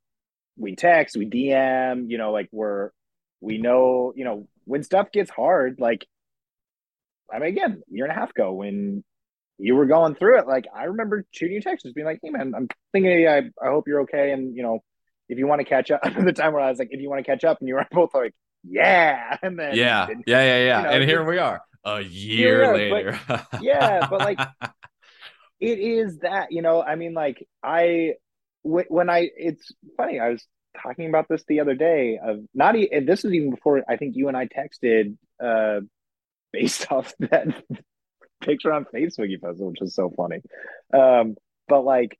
we 0.57 0.75
text, 0.75 1.15
we 1.15 1.29
DM, 1.29 2.09
you 2.09 2.17
know, 2.17 2.31
like 2.31 2.49
we're 2.51 2.91
we 3.39 3.57
know, 3.57 4.13
you 4.15 4.25
know, 4.25 4.47
when 4.65 4.83
stuff 4.83 5.11
gets 5.11 5.29
hard, 5.29 5.79
like 5.79 6.05
I 7.31 7.39
mean 7.39 7.49
again, 7.49 7.81
year 7.89 8.05
and 8.05 8.11
a 8.11 8.19
half 8.19 8.31
ago 8.31 8.53
when 8.53 9.03
you 9.59 9.75
were 9.75 9.85
going 9.85 10.15
through 10.15 10.39
it, 10.39 10.47
like 10.47 10.65
I 10.75 10.85
remember 10.85 11.25
shooting 11.31 11.55
you 11.55 11.61
texts 11.61 11.91
being 11.93 12.05
like, 12.05 12.19
Hey 12.23 12.29
man, 12.29 12.53
I'm 12.55 12.67
thinking 12.91 13.27
I 13.27 13.37
I 13.37 13.69
hope 13.69 13.87
you're 13.87 14.01
okay 14.01 14.31
and 14.31 14.55
you 14.55 14.63
know, 14.63 14.79
if 15.29 15.37
you 15.37 15.47
want 15.47 15.59
to 15.59 15.65
catch 15.65 15.91
up 15.91 16.01
the 16.25 16.33
time 16.33 16.53
where 16.53 16.61
I 16.61 16.69
was 16.69 16.79
like, 16.79 16.89
if 16.91 17.01
you 17.01 17.09
want 17.09 17.23
to 17.23 17.29
catch 17.29 17.43
up 17.43 17.59
and 17.59 17.67
you 17.67 17.75
were 17.75 17.85
both 17.91 18.13
like, 18.13 18.33
yeah. 18.63 19.37
And 19.43 19.59
then 19.59 19.75
yeah, 19.75 20.07
yeah, 20.09 20.15
yeah, 20.25 20.65
yeah. 20.65 20.77
You 20.77 20.83
know, 20.83 20.89
and 20.91 21.03
here 21.03 21.23
we 21.23 21.37
are 21.37 21.61
a 21.83 22.01
year 22.01 22.63
yeah, 22.63 22.71
later. 22.71 23.19
But, 23.27 23.47
yeah, 23.61 24.07
but 24.09 24.19
like 24.19 24.39
it 25.59 25.79
is 25.79 26.19
that, 26.19 26.51
you 26.51 26.61
know, 26.61 26.81
I 26.81 26.95
mean, 26.95 27.13
like 27.13 27.47
I 27.63 28.13
when 28.67 29.09
I 29.09 29.29
it's 29.35 29.71
funny, 29.95 30.19
I 30.19 30.29
was 30.29 30.45
talking 30.81 31.07
about 31.07 31.27
this 31.29 31.43
the 31.47 31.59
other 31.61 31.73
day 31.73 32.19
of 32.23 32.39
not 32.53 32.75
even 32.75 33.05
this 33.05 33.23
was 33.23 33.33
even 33.33 33.51
before 33.51 33.83
I 33.87 33.97
think 33.97 34.15
you 34.15 34.27
and 34.27 34.37
I 34.37 34.47
texted 34.47 35.17
uh 35.43 35.81
based 36.51 36.91
off 36.91 37.13
that 37.19 37.47
picture 38.41 38.73
on 38.73 38.85
Facebook 38.85 39.29
you 39.29 39.39
posted, 39.39 39.67
which 39.67 39.81
is 39.81 39.95
so 39.95 40.11
funny. 40.15 40.41
Um, 40.93 41.35
but 41.67 41.81
like 41.81 42.17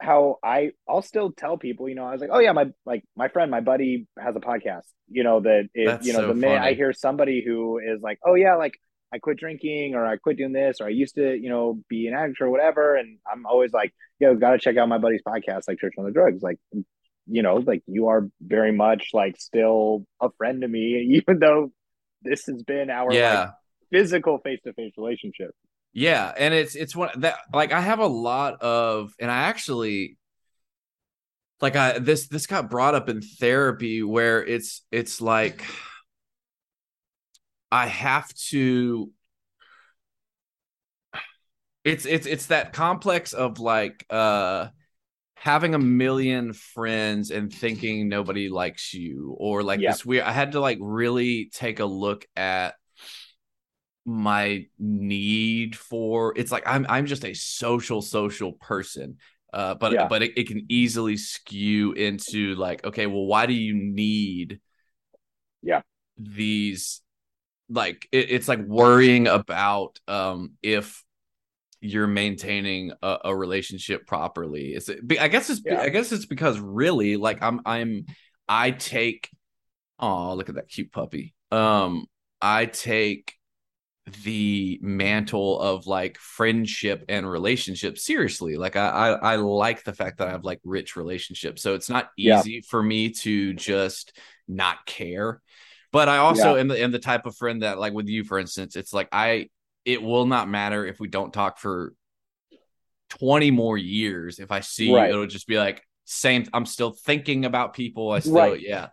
how 0.00 0.36
I 0.44 0.70
I'll 0.88 1.02
still 1.02 1.32
tell 1.32 1.58
people, 1.58 1.88
you 1.88 1.94
know, 1.94 2.04
I 2.04 2.12
was 2.12 2.20
like, 2.20 2.30
oh 2.32 2.38
yeah, 2.38 2.52
my 2.52 2.66
like 2.86 3.04
my 3.16 3.28
friend, 3.28 3.50
my 3.50 3.60
buddy 3.60 4.06
has 4.18 4.36
a 4.36 4.40
podcast. 4.40 4.84
You 5.10 5.24
know 5.24 5.40
that 5.40 5.68
it, 5.74 6.04
you 6.04 6.12
know 6.12 6.20
so 6.20 6.28
the 6.28 6.34
minute 6.34 6.62
I 6.62 6.74
hear 6.74 6.92
somebody 6.92 7.42
who 7.44 7.78
is 7.78 8.00
like, 8.02 8.18
oh 8.24 8.34
yeah, 8.34 8.56
like 8.56 8.78
I 9.12 9.18
quit 9.18 9.38
drinking 9.38 9.94
or 9.94 10.06
I 10.06 10.16
quit 10.16 10.36
doing 10.36 10.52
this 10.52 10.80
or 10.80 10.86
I 10.86 10.90
used 10.90 11.14
to, 11.14 11.34
you 11.34 11.48
know, 11.48 11.80
be 11.88 12.06
an 12.08 12.14
addict 12.14 12.40
or 12.40 12.50
whatever, 12.50 12.96
and 12.96 13.18
I'm 13.30 13.46
always 13.46 13.72
like, 13.72 13.94
yo, 14.18 14.34
got 14.34 14.52
to 14.52 14.58
check 14.58 14.76
out 14.76 14.88
my 14.88 14.98
buddy's 14.98 15.22
podcast, 15.26 15.62
like 15.68 15.78
Church 15.78 15.94
and 15.96 16.04
Other 16.04 16.12
Drugs, 16.12 16.42
like. 16.42 16.58
You 17.30 17.42
know, 17.42 17.56
like 17.56 17.82
you 17.86 18.08
are 18.08 18.26
very 18.40 18.72
much 18.72 19.10
like 19.12 19.38
still 19.38 20.06
a 20.18 20.30
friend 20.38 20.62
to 20.62 20.68
me, 20.68 21.20
even 21.26 21.38
though 21.38 21.70
this 22.22 22.46
has 22.46 22.62
been 22.62 22.88
our 22.88 23.12
yeah. 23.12 23.38
like, 23.40 23.50
physical 23.90 24.38
face 24.38 24.60
to 24.64 24.72
face 24.72 24.94
relationship. 24.96 25.50
Yeah, 25.92 26.32
and 26.36 26.54
it's 26.54 26.74
it's 26.74 26.94
one 26.94 27.10
that 27.16 27.38
like 27.52 27.72
I 27.72 27.80
have 27.80 27.98
a 27.98 28.06
lot 28.06 28.62
of, 28.62 29.12
and 29.18 29.30
I 29.30 29.40
actually 29.40 30.16
like 31.60 31.76
I 31.76 31.98
this 31.98 32.28
this 32.28 32.46
got 32.46 32.70
brought 32.70 32.94
up 32.94 33.08
in 33.08 33.20
therapy 33.20 34.02
where 34.02 34.44
it's 34.44 34.82
it's 34.92 35.20
like 35.20 35.64
I 37.70 37.86
have 37.86 38.32
to 38.50 39.10
it's 41.84 42.06
it's 42.06 42.26
it's 42.26 42.46
that 42.46 42.72
complex 42.72 43.32
of 43.32 43.60
like 43.60 44.04
uh 44.10 44.68
having 45.36 45.74
a 45.74 45.78
million 45.78 46.52
friends 46.52 47.30
and 47.30 47.52
thinking 47.52 48.08
nobody 48.08 48.48
likes 48.48 48.92
you 48.92 49.34
or 49.38 49.62
like 49.62 49.80
yeah. 49.80 49.92
this 49.92 50.04
weird 50.04 50.24
I 50.24 50.32
had 50.32 50.52
to 50.52 50.60
like 50.60 50.78
really 50.80 51.50
take 51.52 51.80
a 51.80 51.84
look 51.84 52.26
at 52.36 52.74
my 54.04 54.66
need 54.78 55.76
for 55.76 56.32
it's 56.36 56.50
like 56.50 56.64
I'm 56.66 56.86
I'm 56.88 57.06
just 57.06 57.24
a 57.24 57.34
social 57.34 58.02
social 58.02 58.52
person. 58.52 59.18
Uh, 59.50 59.74
but 59.74 59.92
yeah. 59.92 60.06
but 60.08 60.22
it, 60.22 60.36
it 60.36 60.46
can 60.46 60.66
easily 60.68 61.16
skew 61.16 61.92
into 61.92 62.54
like 62.56 62.84
okay 62.84 63.06
well 63.06 63.24
why 63.24 63.46
do 63.46 63.54
you 63.54 63.74
need 63.74 64.60
yeah 65.62 65.80
these 66.18 67.00
like 67.68 68.08
it, 68.12 68.30
it's 68.30 68.48
like 68.48 68.60
worrying 68.60 69.26
about 69.26 69.98
um 70.08 70.52
if 70.62 71.04
you're 71.80 72.06
maintaining 72.06 72.92
a, 73.02 73.18
a 73.26 73.36
relationship 73.36 74.06
properly 74.06 74.74
is 74.74 74.88
it 74.88 75.00
i 75.20 75.28
guess 75.28 75.48
it's 75.50 75.62
yeah. 75.64 75.80
i 75.80 75.88
guess 75.88 76.10
it's 76.10 76.26
because 76.26 76.58
really 76.58 77.16
like 77.16 77.42
i'm 77.42 77.60
i'm 77.66 78.06
i 78.48 78.70
take 78.70 79.30
oh 79.98 80.34
look 80.34 80.48
at 80.48 80.56
that 80.56 80.68
cute 80.68 80.90
puppy 80.90 81.34
um 81.52 82.06
i 82.40 82.66
take 82.66 83.38
the 84.22 84.78
mantle 84.82 85.60
of 85.60 85.86
like 85.86 86.18
friendship 86.18 87.04
and 87.08 87.28
relationship 87.28 87.98
seriously. 87.98 88.56
Like 88.56 88.76
I, 88.76 88.88
I, 88.88 89.32
I 89.32 89.36
like 89.36 89.84
the 89.84 89.92
fact 89.92 90.18
that 90.18 90.28
I 90.28 90.32
have 90.32 90.44
like 90.44 90.60
rich 90.64 90.96
relationships. 90.96 91.62
So 91.62 91.74
it's 91.74 91.90
not 91.90 92.10
easy 92.16 92.52
yeah. 92.52 92.60
for 92.68 92.82
me 92.82 93.10
to 93.10 93.52
just 93.54 94.16
not 94.46 94.84
care. 94.86 95.40
But 95.90 96.08
I 96.08 96.18
also 96.18 96.54
yeah. 96.54 96.60
am, 96.60 96.68
the, 96.68 96.82
am 96.82 96.90
the 96.90 96.98
type 96.98 97.24
of 97.26 97.36
friend 97.36 97.62
that 97.62 97.78
like 97.78 97.92
with 97.92 98.08
you, 98.08 98.24
for 98.24 98.38
instance, 98.38 98.76
it's 98.76 98.92
like 98.92 99.08
I 99.12 99.48
it 99.84 100.02
will 100.02 100.26
not 100.26 100.48
matter 100.48 100.86
if 100.86 101.00
we 101.00 101.08
don't 101.08 101.32
talk 101.32 101.58
for 101.58 101.94
20 103.10 103.50
more 103.50 103.78
years. 103.78 104.38
If 104.38 104.50
I 104.50 104.60
see 104.60 104.94
right. 104.94 105.06
you, 105.06 105.14
it'll 105.14 105.26
just 105.26 105.46
be 105.46 105.58
like 105.58 105.82
same. 106.04 106.44
I'm 106.52 106.66
still 106.66 106.90
thinking 106.90 107.44
about 107.44 107.74
people. 107.74 108.10
I 108.12 108.18
still, 108.18 108.34
right. 108.34 108.60
yeah. 108.60 108.88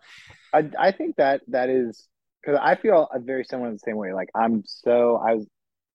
I, 0.52 0.70
I 0.78 0.90
think 0.92 1.16
that 1.16 1.42
that 1.48 1.68
is 1.68 2.08
because 2.40 2.58
I 2.62 2.76
feel 2.76 3.08
very 3.18 3.44
similar 3.44 3.68
in 3.68 3.74
the 3.74 3.80
same 3.80 3.96
way. 3.96 4.12
Like 4.12 4.28
I'm 4.34 4.62
so 4.64 5.16
I 5.16 5.34
was 5.34 5.46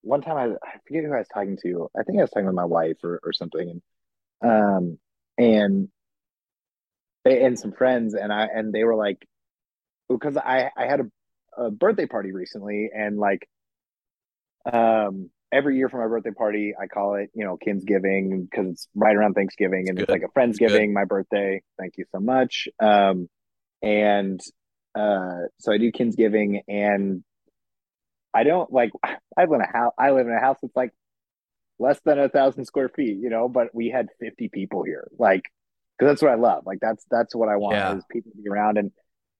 one 0.01 0.21
time 0.21 0.37
I, 0.37 0.45
I 0.67 0.77
forget 0.87 1.03
who 1.03 1.13
I 1.13 1.19
was 1.19 1.27
talking 1.33 1.57
to. 1.63 1.89
I 1.97 2.03
think 2.03 2.19
I 2.19 2.21
was 2.21 2.31
talking 2.31 2.45
with 2.45 2.55
my 2.55 2.65
wife 2.65 2.97
or, 3.03 3.19
or 3.23 3.33
something, 3.33 3.81
and 4.41 4.51
um 4.51 4.99
and 5.37 5.87
and 7.25 7.57
some 7.57 7.71
friends, 7.71 8.13
and 8.13 8.31
I 8.33 8.45
and 8.45 8.73
they 8.73 8.83
were 8.83 8.95
like, 8.95 9.27
because 10.13 10.37
I 10.37 10.69
I 10.77 10.85
had 10.85 11.01
a, 11.01 11.63
a 11.63 11.71
birthday 11.71 12.05
party 12.05 12.31
recently, 12.31 12.89
and 12.93 13.17
like 13.17 13.47
um 14.71 15.29
every 15.51 15.77
year 15.77 15.89
for 15.89 15.97
my 15.97 16.07
birthday 16.07 16.31
party, 16.31 16.73
I 16.79 16.87
call 16.87 17.15
it, 17.15 17.29
you 17.33 17.43
know, 17.43 17.57
Kim's 17.57 17.83
Giving 17.83 18.47
because 18.49 18.71
it's 18.71 18.87
right 18.95 19.15
around 19.15 19.33
Thanksgiving 19.33 19.89
and 19.89 19.99
it's 19.99 20.09
like 20.09 20.23
a 20.23 20.31
friend's 20.33 20.57
giving, 20.57 20.93
my 20.93 21.03
birthday. 21.03 21.61
Thank 21.77 21.97
you 21.97 22.05
so 22.11 22.19
much. 22.19 22.69
Um, 22.81 23.27
and 23.81 24.39
uh, 24.95 25.47
so 25.59 25.73
I 25.73 25.77
do 25.77 25.91
Kim's 25.91 26.15
Giving 26.15 26.61
and 26.67 27.23
I 28.33 28.43
don't 28.43 28.71
like. 28.71 28.91
I 29.03 29.45
live 29.45 29.53
in 29.53 29.61
a 29.61 29.77
house. 29.77 29.93
I 29.97 30.11
live 30.11 30.27
in 30.27 30.33
a 30.33 30.39
house 30.39 30.57
that's 30.61 30.75
like 30.75 30.91
less 31.79 31.99
than 32.05 32.19
a 32.19 32.29
thousand 32.29 32.65
square 32.65 32.89
feet, 32.89 33.17
you 33.17 33.29
know. 33.29 33.49
But 33.49 33.73
we 33.73 33.89
had 33.89 34.07
fifty 34.19 34.49
people 34.49 34.83
here, 34.83 35.07
like, 35.17 35.43
because 35.97 36.11
that's 36.11 36.21
what 36.21 36.31
I 36.31 36.35
love. 36.35 36.63
Like 36.65 36.79
that's 36.81 37.05
that's 37.09 37.35
what 37.35 37.49
I 37.49 37.57
want 37.57 37.75
yeah. 37.75 37.95
is 37.95 38.03
people 38.11 38.31
to 38.31 38.37
be 38.37 38.49
around, 38.49 38.77
and 38.77 38.91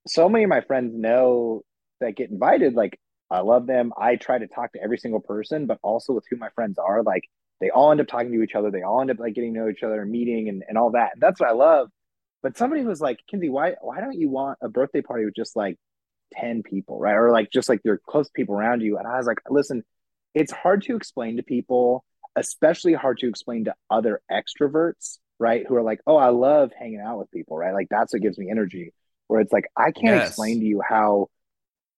so 0.07 0.29
many 0.29 0.43
of 0.43 0.49
my 0.49 0.61
friends 0.61 0.93
know 0.95 1.63
that 1.99 2.15
get 2.15 2.31
invited. 2.31 2.73
Like 2.73 2.99
I 3.29 3.41
love 3.41 3.67
them. 3.67 3.93
I 3.97 4.15
try 4.15 4.39
to 4.39 4.47
talk 4.47 4.73
to 4.73 4.83
every 4.83 4.97
single 4.97 5.21
person, 5.21 5.65
but 5.67 5.79
also 5.81 6.13
with 6.13 6.25
who 6.29 6.37
my 6.37 6.49
friends 6.49 6.77
are. 6.77 7.03
Like 7.03 7.23
they 7.59 7.69
all 7.69 7.91
end 7.91 8.01
up 8.01 8.07
talking 8.07 8.31
to 8.33 8.43
each 8.43 8.55
other. 8.55 8.71
They 8.71 8.81
all 8.81 9.01
end 9.01 9.11
up 9.11 9.19
like 9.19 9.35
getting 9.35 9.53
to 9.53 9.59
know 9.59 9.69
each 9.69 9.83
other, 9.83 10.01
and 10.01 10.11
meeting, 10.11 10.49
and 10.49 10.63
and 10.67 10.77
all 10.77 10.91
that. 10.91 11.11
That's 11.17 11.39
what 11.39 11.49
I 11.49 11.53
love. 11.53 11.89
But 12.43 12.57
somebody 12.57 12.83
was 12.83 13.01
like, 13.01 13.19
Kinzie, 13.29 13.49
why 13.49 13.75
why 13.81 14.01
don't 14.01 14.19
you 14.19 14.29
want 14.29 14.59
a 14.61 14.69
birthday 14.69 15.01
party 15.01 15.25
with 15.25 15.35
just 15.35 15.55
like 15.55 15.77
10 16.33 16.63
people, 16.63 16.99
right? 16.99 17.15
Or 17.15 17.31
like 17.31 17.51
just 17.51 17.69
like 17.69 17.81
your 17.83 17.99
close 18.07 18.29
people 18.29 18.55
around 18.55 18.81
you. 18.81 18.97
And 18.97 19.07
I 19.07 19.17
was 19.17 19.27
like, 19.27 19.39
listen, 19.49 19.83
it's 20.33 20.51
hard 20.51 20.83
to 20.83 20.95
explain 20.95 21.37
to 21.37 21.43
people, 21.43 22.03
especially 22.35 22.93
hard 22.93 23.19
to 23.19 23.27
explain 23.29 23.65
to 23.65 23.75
other 23.89 24.21
extroverts, 24.31 25.19
right? 25.39 25.65
Who 25.67 25.75
are 25.75 25.83
like, 25.83 25.99
oh, 26.07 26.17
I 26.17 26.29
love 26.29 26.71
hanging 26.77 27.01
out 27.01 27.19
with 27.19 27.31
people, 27.31 27.57
right? 27.57 27.73
Like 27.73 27.87
that's 27.89 28.13
what 28.13 28.21
gives 28.21 28.37
me 28.37 28.49
energy. 28.49 28.93
Where 29.31 29.39
it's 29.39 29.53
like, 29.53 29.71
I 29.77 29.91
can't 29.91 30.17
yes. 30.17 30.27
explain 30.27 30.59
to 30.59 30.65
you 30.65 30.81
how 30.85 31.29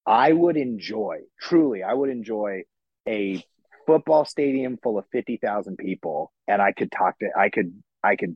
I 0.06 0.32
would 0.32 0.56
enjoy, 0.56 1.22
truly, 1.42 1.82
I 1.82 1.92
would 1.92 2.12
enjoy 2.12 2.62
a 3.08 3.44
football 3.88 4.24
stadium 4.24 4.78
full 4.84 5.00
of 5.00 5.06
50,000 5.12 5.76
people 5.78 6.32
and 6.48 6.62
I 6.62 6.74
could 6.74 6.92
talk 6.92 7.18
to, 7.20 7.30
I 7.36 7.50
could, 7.50 7.74
I 8.04 8.18
could 8.18 8.36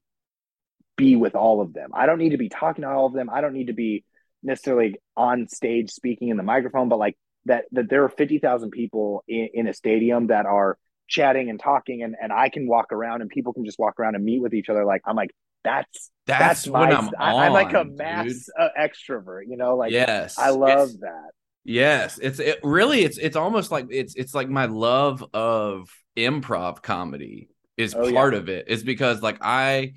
be 0.96 1.16
with 1.16 1.36
all 1.36 1.62
of 1.62 1.74
them. 1.74 1.92
I 1.94 2.08
don't 2.08 2.18
need 2.18 2.32
to 2.32 2.40
be 2.40 2.50
talking 2.50 2.82
to 2.82 2.90
all 2.90 3.06
of 3.06 3.14
them. 3.14 3.30
I 3.30 3.42
don't 3.42 3.54
need 3.54 3.68
to 3.68 3.74
be 3.74 4.04
necessarily 4.42 4.96
on 5.16 5.48
stage 5.48 5.92
speaking 5.92 6.30
in 6.30 6.38
the 6.38 6.42
microphone, 6.42 6.90
but 6.90 6.98
like 6.98 7.20
that 7.46 7.66
that 7.74 7.92
there 7.92 8.04
are 8.04 8.10
50,000 8.10 8.72
people 8.72 9.24
in, 9.28 9.50
in, 9.54 9.68
a 9.68 9.76
stadium 9.76 10.28
that 10.28 10.48
are 10.48 10.76
chatting 11.08 11.52
and 11.52 11.60
talking 11.60 12.02
and, 12.02 12.16
and 12.20 12.34
I 12.34 12.50
can 12.50 12.68
walk 12.68 12.92
around 12.92 13.22
and 13.22 13.30
people 13.30 13.54
can 13.54 13.64
just 13.64 13.78
walk 13.78 14.00
around 14.00 14.16
and 14.16 14.26
meet 14.26 14.42
with 14.42 14.56
each 14.56 14.70
other. 14.70 14.86
Like 14.86 15.04
I'm 15.06 15.16
like, 15.16 15.30
that's 15.68 16.12
that's, 16.26 16.64
that's 16.64 16.68
my, 16.68 16.92
I'm, 16.92 17.10
I, 17.18 17.46
am 17.46 17.54
like 17.54 17.74
a 17.74 17.86
mass 17.86 18.50
uh, 18.60 18.70
extrovert, 18.78 19.44
you 19.48 19.56
know, 19.56 19.76
like 19.78 19.92
yes, 19.92 20.38
I 20.38 20.50
love 20.50 20.90
it's, 20.90 21.00
that. 21.00 21.30
Yes. 21.68 22.18
It's 22.18 22.40
it 22.40 22.60
really 22.64 23.02
it's 23.04 23.18
it's 23.18 23.36
almost 23.36 23.72
like 23.72 23.88
it's 23.90 24.16
it's 24.16 24.34
like 24.34 24.50
my 24.50 24.68
love 24.68 25.24
of 25.34 25.90
improv 26.16 26.82
comedy 26.82 27.50
is 27.76 27.94
oh, 27.94 28.12
part 28.12 28.34
yeah. 28.34 28.40
of 28.40 28.50
it. 28.50 28.70
Is 28.70 28.84
because 28.84 29.22
like 29.22 29.40
I 29.42 29.94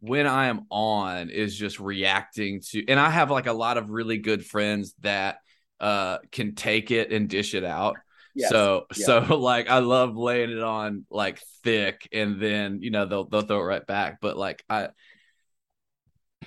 when 0.00 0.26
I 0.26 0.46
am 0.46 0.66
on 0.70 1.30
is 1.30 1.56
just 1.56 1.80
reacting 1.80 2.60
to, 2.70 2.86
and 2.86 3.00
I 3.00 3.08
have 3.08 3.30
like 3.30 3.46
a 3.46 3.54
lot 3.54 3.78
of 3.78 3.88
really 3.88 4.18
good 4.18 4.44
friends 4.44 4.94
that 5.00 5.38
uh 5.80 6.18
can 6.30 6.54
take 6.54 6.90
it 6.90 7.10
and 7.10 7.26
dish 7.26 7.54
it 7.54 7.64
out. 7.64 7.96
Yes. 8.34 8.50
So 8.50 8.86
yeah. 8.94 9.06
so 9.06 9.20
like 9.38 9.70
I 9.70 9.78
love 9.78 10.16
laying 10.16 10.50
it 10.50 10.62
on 10.62 11.06
like 11.10 11.40
thick 11.62 12.06
and 12.12 12.38
then 12.38 12.82
you 12.82 12.90
know 12.90 13.06
they'll 13.06 13.24
they'll 13.24 13.42
throw 13.42 13.60
it 13.60 13.64
right 13.64 13.86
back. 13.86 14.18
But 14.20 14.36
like 14.36 14.62
I 14.68 14.88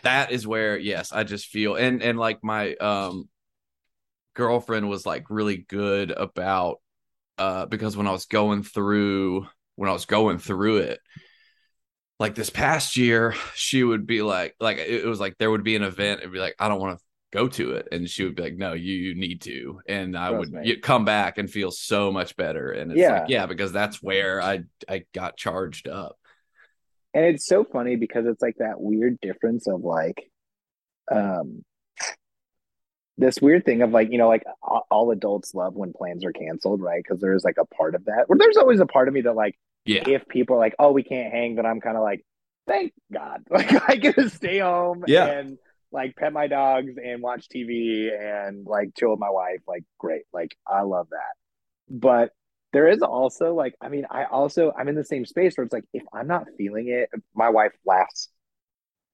that 0.04 0.32
is 0.32 0.48
where 0.48 0.78
yes, 0.78 1.12
I 1.12 1.24
just 1.24 1.48
feel 1.48 1.76
and 1.76 2.02
and 2.02 2.18
like 2.18 2.44
my 2.44 2.76
um 2.76 3.30
girlfriend 4.34 4.90
was 4.90 5.06
like 5.06 5.30
really 5.30 5.58
good 5.58 6.12
about 6.12 6.80
uh 7.38 7.66
because 7.66 7.98
when 7.98 8.08
I 8.08 8.12
was 8.12 8.26
going 8.26 8.64
through 8.64 9.48
when 9.76 9.90
I 9.90 9.94
was 9.94 10.06
going 10.06 10.40
through 10.40 10.78
it, 10.78 11.00
like 12.20 12.36
this 12.36 12.50
past 12.50 12.98
year, 12.98 13.36
she 13.54 13.84
would 13.84 14.06
be 14.06 14.22
like, 14.22 14.56
like 14.60 14.78
it 14.78 15.06
was 15.06 15.20
like 15.20 15.38
there 15.38 15.52
would 15.52 15.64
be 15.64 15.76
an 15.76 15.84
event 15.84 16.22
and 16.22 16.32
be 16.32 16.40
like, 16.40 16.56
I 16.60 16.68
don't 16.68 16.82
want 16.82 16.98
to 16.98 17.04
go 17.32 17.48
to 17.48 17.74
it, 17.74 17.90
and 17.92 18.10
she 18.10 18.24
would 18.24 18.36
be 18.36 18.44
like, 18.44 18.56
No, 18.56 18.74
you, 18.74 18.94
you 18.94 19.16
need 19.16 19.42
to, 19.42 19.80
and 19.88 20.18
I 20.18 20.30
Trust 20.32 20.52
would 20.52 20.82
come 20.82 21.06
back 21.06 21.38
and 21.38 21.50
feel 21.50 21.72
so 21.72 22.12
much 22.12 22.36
better, 22.36 22.72
and 22.72 22.92
it's 22.92 23.00
yeah. 23.00 23.20
like, 23.20 23.30
yeah, 23.30 23.46
because 23.46 23.72
that's 23.72 24.02
where 24.02 24.42
I 24.42 24.64
I 24.90 25.04
got 25.14 25.38
charged 25.38 25.88
up. 25.88 26.18
And 27.13 27.26
it's 27.26 27.46
so 27.46 27.63
funny 27.63 27.96
because 27.96 28.26
it's 28.26 28.41
like 28.41 28.58
that 28.60 28.80
weird 28.80 29.20
difference 29.22 29.67
of 29.67 29.82
like, 29.82 30.30
um, 31.12 31.63
this 33.17 33.41
weird 33.41 33.65
thing 33.65 33.82
of 33.82 33.91
like 33.91 34.12
you 34.12 34.17
know 34.17 34.28
like 34.28 34.43
all 34.91 35.12
adults 35.12 35.54
love 35.54 35.74
when 35.74 35.91
plans 35.93 36.24
are 36.24 36.32
canceled 36.32 36.82
right? 36.82 37.02
Because 37.04 37.20
there's 37.20 37.43
like 37.43 37.58
a 37.60 37.65
part 37.65 37.96
of 37.96 38.06
that. 38.06 38.26
Where 38.28 38.38
there's 38.38 38.58
always 38.58 38.80
a 38.80 38.86
part 38.86 39.08
of 39.08 39.13
me 39.13 39.22
that 39.22 39.36
like 39.36 39.58
yeah. 39.86 40.04
if 40.08 40.28
people 40.28 40.56
are 40.56 40.60
like 40.60 40.76
oh 40.80 40.91
we 40.91 41.04
can't 41.04 41.34
hang 41.34 41.56
then 41.56 41.65
i'm 41.65 41.82
kind 41.82 41.98
of 41.98 42.04
like 42.04 42.24
thank 42.67 42.93
god. 43.12 43.43
Like 43.50 43.89
i 43.89 43.96
get 43.96 44.15
to 44.15 44.30
stay 44.30 44.60
home 44.60 45.04
yeah. 45.08 45.26
and 45.26 45.58
like 45.91 46.15
pet 46.15 46.34
my 46.34 46.48
dogs 46.48 46.93
and 47.04 47.22
watch 47.22 47.48
tv 47.50 48.10
and 48.13 48.65
like 48.65 48.89
chill 48.96 49.12
with 49.12 49.20
my 49.20 49.30
wife. 49.30 49.62
Like 49.67 49.84
great. 49.98 50.24
Like 50.32 50.56
i 50.67 50.82
love 50.82 51.08
that. 51.10 51.34
But 51.89 52.32
there 52.78 52.88
is 52.88 53.02
also 53.02 53.54
like 53.54 53.76
i 53.82 53.90
mean 53.90 54.06
i 54.12 54.26
also 54.26 54.72
i'm 54.78 54.88
in 54.88 54.96
the 54.96 55.04
same 55.04 55.26
space 55.26 55.58
where 55.58 55.66
it's 55.66 55.74
like 55.74 55.86
if 55.94 56.04
i'm 56.13 56.28
not 56.28 56.46
feeling 56.58 56.88
it 56.90 57.10
my 57.36 57.50
wife 57.50 57.74
laughs 57.86 58.30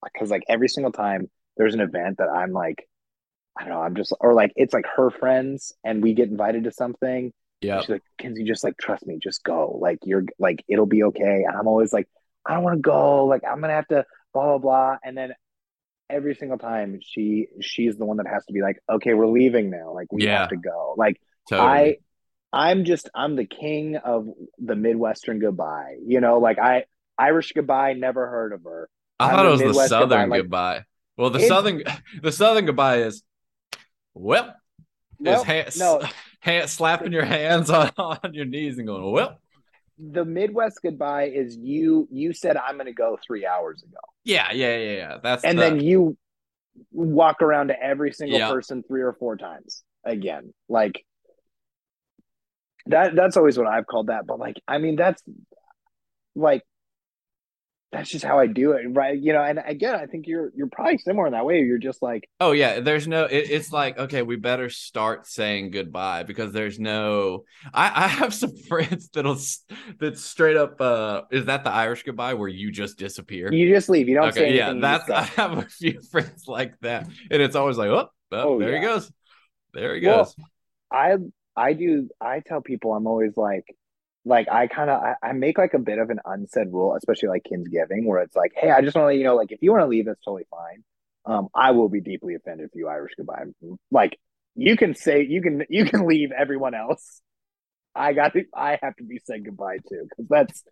because 0.03 0.29
like 0.29 0.43
every 0.49 0.67
single 0.67 0.91
time 0.91 1.29
there's 1.57 1.73
an 1.73 1.79
event 1.81 2.17
that 2.17 2.29
I'm 2.29 2.51
like, 2.51 2.87
I 3.57 3.63
don't 3.63 3.73
know, 3.73 3.81
I'm 3.81 3.95
just 3.95 4.13
or 4.19 4.33
like 4.33 4.51
it's 4.55 4.73
like 4.73 4.85
her 4.95 5.11
friends 5.11 5.73
and 5.83 6.03
we 6.03 6.13
get 6.13 6.29
invited 6.29 6.65
to 6.65 6.71
something. 6.71 7.31
Yeah. 7.61 7.81
She's 7.81 7.89
like, 7.89 8.03
Kinzie, 8.17 8.43
just 8.43 8.63
like 8.63 8.77
trust 8.77 9.05
me, 9.07 9.19
just 9.21 9.43
go. 9.43 9.77
Like 9.81 9.99
you're 10.03 10.25
like 10.39 10.63
it'll 10.67 10.85
be 10.87 11.03
okay. 11.05 11.43
And 11.47 11.55
I'm 11.55 11.67
always 11.67 11.93
like, 11.93 12.07
I 12.45 12.53
don't 12.55 12.63
want 12.63 12.77
to 12.77 12.81
go. 12.81 13.25
Like 13.25 13.43
I'm 13.49 13.61
gonna 13.61 13.73
have 13.73 13.87
to 13.89 14.05
blah 14.33 14.45
blah 14.45 14.57
blah. 14.57 14.97
And 15.03 15.17
then 15.17 15.33
every 16.09 16.35
single 16.35 16.57
time 16.59 16.99
she 17.01 17.47
she's 17.61 17.97
the 17.97 18.05
one 18.05 18.17
that 18.17 18.27
has 18.27 18.45
to 18.47 18.53
be 18.53 18.61
like, 18.61 18.77
okay, 18.91 19.13
we're 19.13 19.27
leaving 19.27 19.71
now. 19.71 19.93
Like 19.93 20.11
we 20.11 20.23
Yeah. 20.23 20.39
have 20.39 20.49
to 20.49 20.57
go. 20.57 20.95
Like 20.97 21.21
Totally. 21.49 21.67
I 21.69 21.97
I'm 22.53 22.85
just 22.85 23.09
I'm 23.15 23.35
the 23.35 23.45
king 23.45 23.97
of 23.97 24.27
the 24.59 24.75
Midwestern 24.75 25.39
goodbye. 25.39 25.97
You 26.05 26.21
know, 26.21 26.37
like 26.39 26.59
I 26.59 26.85
Irish 27.17 27.51
goodbye, 27.53 27.93
never 27.93 28.27
heard 28.29 28.53
of 28.53 28.63
her. 28.63 28.89
I 29.19 29.29
I'm 29.29 29.35
thought 29.35 29.45
it 29.45 29.49
was 29.49 29.59
the 29.77 29.87
Southern 29.87 30.09
goodbye, 30.09 30.25
like- 30.25 30.41
goodbye. 30.43 30.83
Well, 31.17 31.29
the 31.31 31.39
Southern 31.41 31.83
the 32.21 32.31
Southern 32.31 32.65
goodbye 32.65 32.97
is 33.03 33.23
well, 34.13 34.53
Well, 35.19 35.41
is 35.41 35.43
hand, 35.47 35.71
no, 35.77 36.01
hand, 36.39 36.69
slapping 36.69 37.11
your 37.11 37.25
hands 37.25 37.69
on, 37.69 37.91
on 37.97 38.33
your 38.33 38.45
knees 38.45 38.77
and 38.77 38.87
going, 38.87 39.11
well, 39.11 39.39
the 39.99 40.25
Midwest 40.25 40.79
goodbye 40.83 41.25
is 41.29 41.55
you 41.57 42.07
you 42.11 42.33
said 42.33 42.57
I'm 42.57 42.77
gonna 42.77 42.93
go 42.93 43.17
three 43.25 43.45
hours 43.45 43.83
ago. 43.83 43.97
yeah, 44.23 44.51
yeah, 44.51 44.77
yeah, 44.77 44.91
yeah. 44.95 45.17
That's 45.21 45.43
And 45.43 45.57
the, 45.57 45.61
then 45.63 45.79
you 45.79 46.17
walk 46.91 47.41
around 47.41 47.67
to 47.67 47.79
every 47.81 48.11
single 48.11 48.39
Yeah. 48.39 48.49
person 48.51 48.83
three 48.87 49.01
or 49.01 49.13
four 49.13 49.37
times 49.37 49.83
again. 50.03 50.53
Like 50.67 51.05
that 52.87 53.15
that's 53.15 53.37
always 53.37 53.57
what 53.57 53.67
I've 53.67 53.87
called 53.87 54.07
that. 54.07 54.25
But 54.27 54.39
like, 54.39 54.57
I 54.67 54.77
mean, 54.77 54.95
that's 54.95 55.21
like 56.35 56.63
that's 57.91 58.09
just 58.09 58.25
how 58.25 58.39
I 58.39 58.47
do 58.47 58.71
it, 58.71 58.85
right? 58.89 59.17
You 59.19 59.33
know, 59.33 59.43
and 59.43 59.61
again, 59.63 59.95
I 59.95 60.07
think 60.07 60.25
you're 60.27 60.51
you're 60.55 60.67
probably 60.67 60.97
similar 60.97 61.27
in 61.27 61.33
that 61.33 61.45
way. 61.45 61.59
You're 61.61 61.77
just 61.77 62.01
like, 62.01 62.27
Oh 62.39 62.51
yeah, 62.51 62.81
there's 62.81 63.07
no. 63.07 63.25
It, 63.25 63.49
it's 63.51 63.71
like 63.71 63.97
okay, 63.97 64.21
we 64.21 64.35
better 64.35 64.69
start 64.69 65.27
saying 65.27 65.71
goodbye 65.71 66.23
because 66.23 66.51
there's 66.51 66.77
no. 66.79 67.45
I 67.73 68.05
I 68.05 68.07
have 68.07 68.33
some 68.33 68.55
friends 68.67 69.09
that'll 69.09 69.37
that 69.99 70.17
straight 70.17 70.57
up. 70.57 70.81
uh 70.81 71.21
Is 71.31 71.45
that 71.45 71.63
the 71.63 71.69
Irish 71.71 72.03
goodbye 72.03 72.33
where 72.33 72.49
you 72.49 72.71
just 72.71 72.97
disappear? 72.97 73.51
you 73.51 73.73
just 73.73 73.87
leave. 73.89 74.09
You 74.09 74.15
don't 74.15 74.33
say 74.33 74.45
okay, 74.45 74.57
yeah, 74.57 74.73
that's. 74.73 75.09
I 75.09 75.23
have 75.23 75.57
a 75.57 75.61
few 75.63 76.01
friends 76.11 76.47
like 76.47 76.73
that, 76.81 77.07
and 77.31 77.41
it's 77.41 77.55
always 77.55 77.77
like, 77.77 77.89
oh, 77.89 78.09
oh, 78.31 78.55
Oh, 78.55 78.59
there 78.59 78.75
he 78.75 78.81
goes, 78.81 79.11
there 79.73 79.95
he 79.95 80.01
Well, 80.01 80.27
goes. 80.27 80.35
I 80.91 81.17
I 81.55 81.73
do 81.73 82.09
I 82.19 82.39
tell 82.39 82.61
people 82.61 82.93
I'm 82.93 83.07
always 83.07 83.37
like 83.37 83.65
like 84.25 84.47
I 84.49 84.67
kind 84.67 84.89
of 84.89 85.01
I, 85.01 85.15
I 85.21 85.31
make 85.33 85.57
like 85.57 85.73
a 85.73 85.79
bit 85.79 85.99
of 85.99 86.09
an 86.09 86.19
unsaid 86.25 86.67
rule, 86.71 86.95
especially 86.95 87.29
like 87.29 87.43
Kingsgiving, 87.43 88.05
where 88.05 88.21
it's 88.21 88.35
like, 88.35 88.53
hey, 88.55 88.71
I 88.71 88.81
just 88.81 88.95
want 88.95 89.11
to 89.11 89.17
you 89.17 89.23
know, 89.23 89.35
like 89.35 89.51
if 89.51 89.61
you 89.61 89.71
want 89.71 89.83
to 89.83 89.87
leave, 89.87 90.05
that's 90.05 90.23
totally 90.23 90.47
fine. 90.49 90.83
Um, 91.25 91.47
I 91.55 91.71
will 91.71 91.89
be 91.89 92.01
deeply 92.01 92.35
offended 92.35 92.67
if 92.67 92.75
you 92.75 92.87
Irish 92.87 93.13
goodbye. 93.17 93.45
Like 93.91 94.17
you 94.55 94.77
can 94.77 94.95
say 94.95 95.25
you 95.27 95.41
can 95.41 95.63
you 95.69 95.85
can 95.85 96.07
leave 96.07 96.31
everyone 96.31 96.73
else. 96.73 97.21
I 97.95 98.13
got 98.13 98.33
to 98.33 98.43
I 98.55 98.79
have 98.81 98.95
to 98.97 99.03
be 99.03 99.19
said 99.23 99.45
goodbye 99.45 99.77
to 99.77 100.05
because 100.09 100.27
that's 100.29 100.63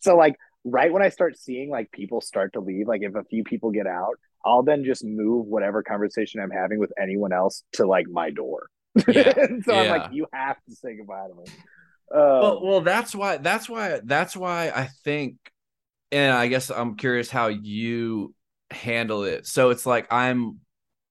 so 0.00 0.16
like 0.16 0.36
right 0.64 0.92
when 0.92 1.02
I 1.02 1.08
start 1.10 1.38
seeing 1.38 1.70
like 1.70 1.90
people 1.90 2.20
start 2.20 2.54
to 2.54 2.60
leave, 2.60 2.86
like 2.86 3.02
if 3.02 3.14
a 3.14 3.24
few 3.24 3.44
people 3.44 3.70
get 3.70 3.86
out, 3.86 4.14
I'll 4.44 4.62
then 4.62 4.84
just 4.84 5.04
move 5.04 5.46
whatever 5.46 5.82
conversation 5.82 6.40
I'm 6.40 6.50
having 6.50 6.78
with 6.78 6.92
anyone 7.00 7.32
else 7.32 7.62
to 7.72 7.86
like 7.86 8.06
my 8.08 8.30
door. 8.30 8.68
Yeah, 9.06 9.32
and 9.36 9.64
so 9.64 9.74
I'm 9.74 9.88
like, 9.88 10.12
you 10.12 10.26
have 10.32 10.56
to 10.68 10.74
say 10.74 10.96
goodbye 10.96 11.28
to 11.28 11.34
me. 11.34 11.44
Um, 12.14 12.20
well, 12.40 12.60
well, 12.62 12.80
that's 12.80 13.14
why. 13.14 13.36
That's 13.38 13.68
why. 13.68 14.00
That's 14.04 14.36
why 14.36 14.70
I 14.74 14.88
think, 15.04 15.36
and 16.12 16.32
I 16.34 16.48
guess 16.48 16.70
I'm 16.70 16.96
curious 16.96 17.30
how 17.30 17.48
you 17.48 18.34
handle 18.70 19.24
it. 19.24 19.46
So 19.46 19.70
it's 19.70 19.86
like 19.86 20.12
I'm, 20.12 20.60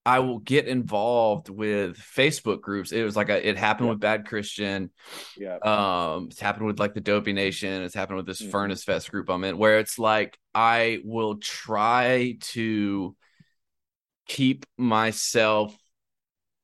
I 0.05 0.19
will 0.19 0.39
get 0.39 0.67
involved 0.67 1.49
with 1.49 1.97
Facebook 1.97 2.61
groups. 2.61 2.91
It 2.91 3.03
was 3.03 3.15
like 3.15 3.29
a, 3.29 3.47
it 3.47 3.57
happened 3.57 3.87
Yeah. 3.87 3.91
with 3.93 3.99
Bad 4.01 4.25
Christian. 4.27 4.91
yeah, 5.37 5.57
Um, 5.61 6.29
it's 6.31 6.39
happened 6.39 6.67
with 6.67 6.79
like 6.79 6.93
the 6.93 7.01
Dopey 7.01 7.33
Nation. 7.33 7.83
It's 7.83 7.95
happened 7.95 8.17
with 8.17 8.25
this 8.25 8.41
Mhm. 8.41 8.51
Furnace 8.51 8.83
Fest 8.83 9.11
group 9.11 9.29
I'm 9.29 9.43
in, 9.43 9.57
where 9.57 9.79
it's 9.79 9.99
like 9.99 10.37
I 10.55 10.99
will 11.03 11.37
try 11.37 12.37
to 12.53 13.15
keep 14.27 14.65
myself 14.77 15.75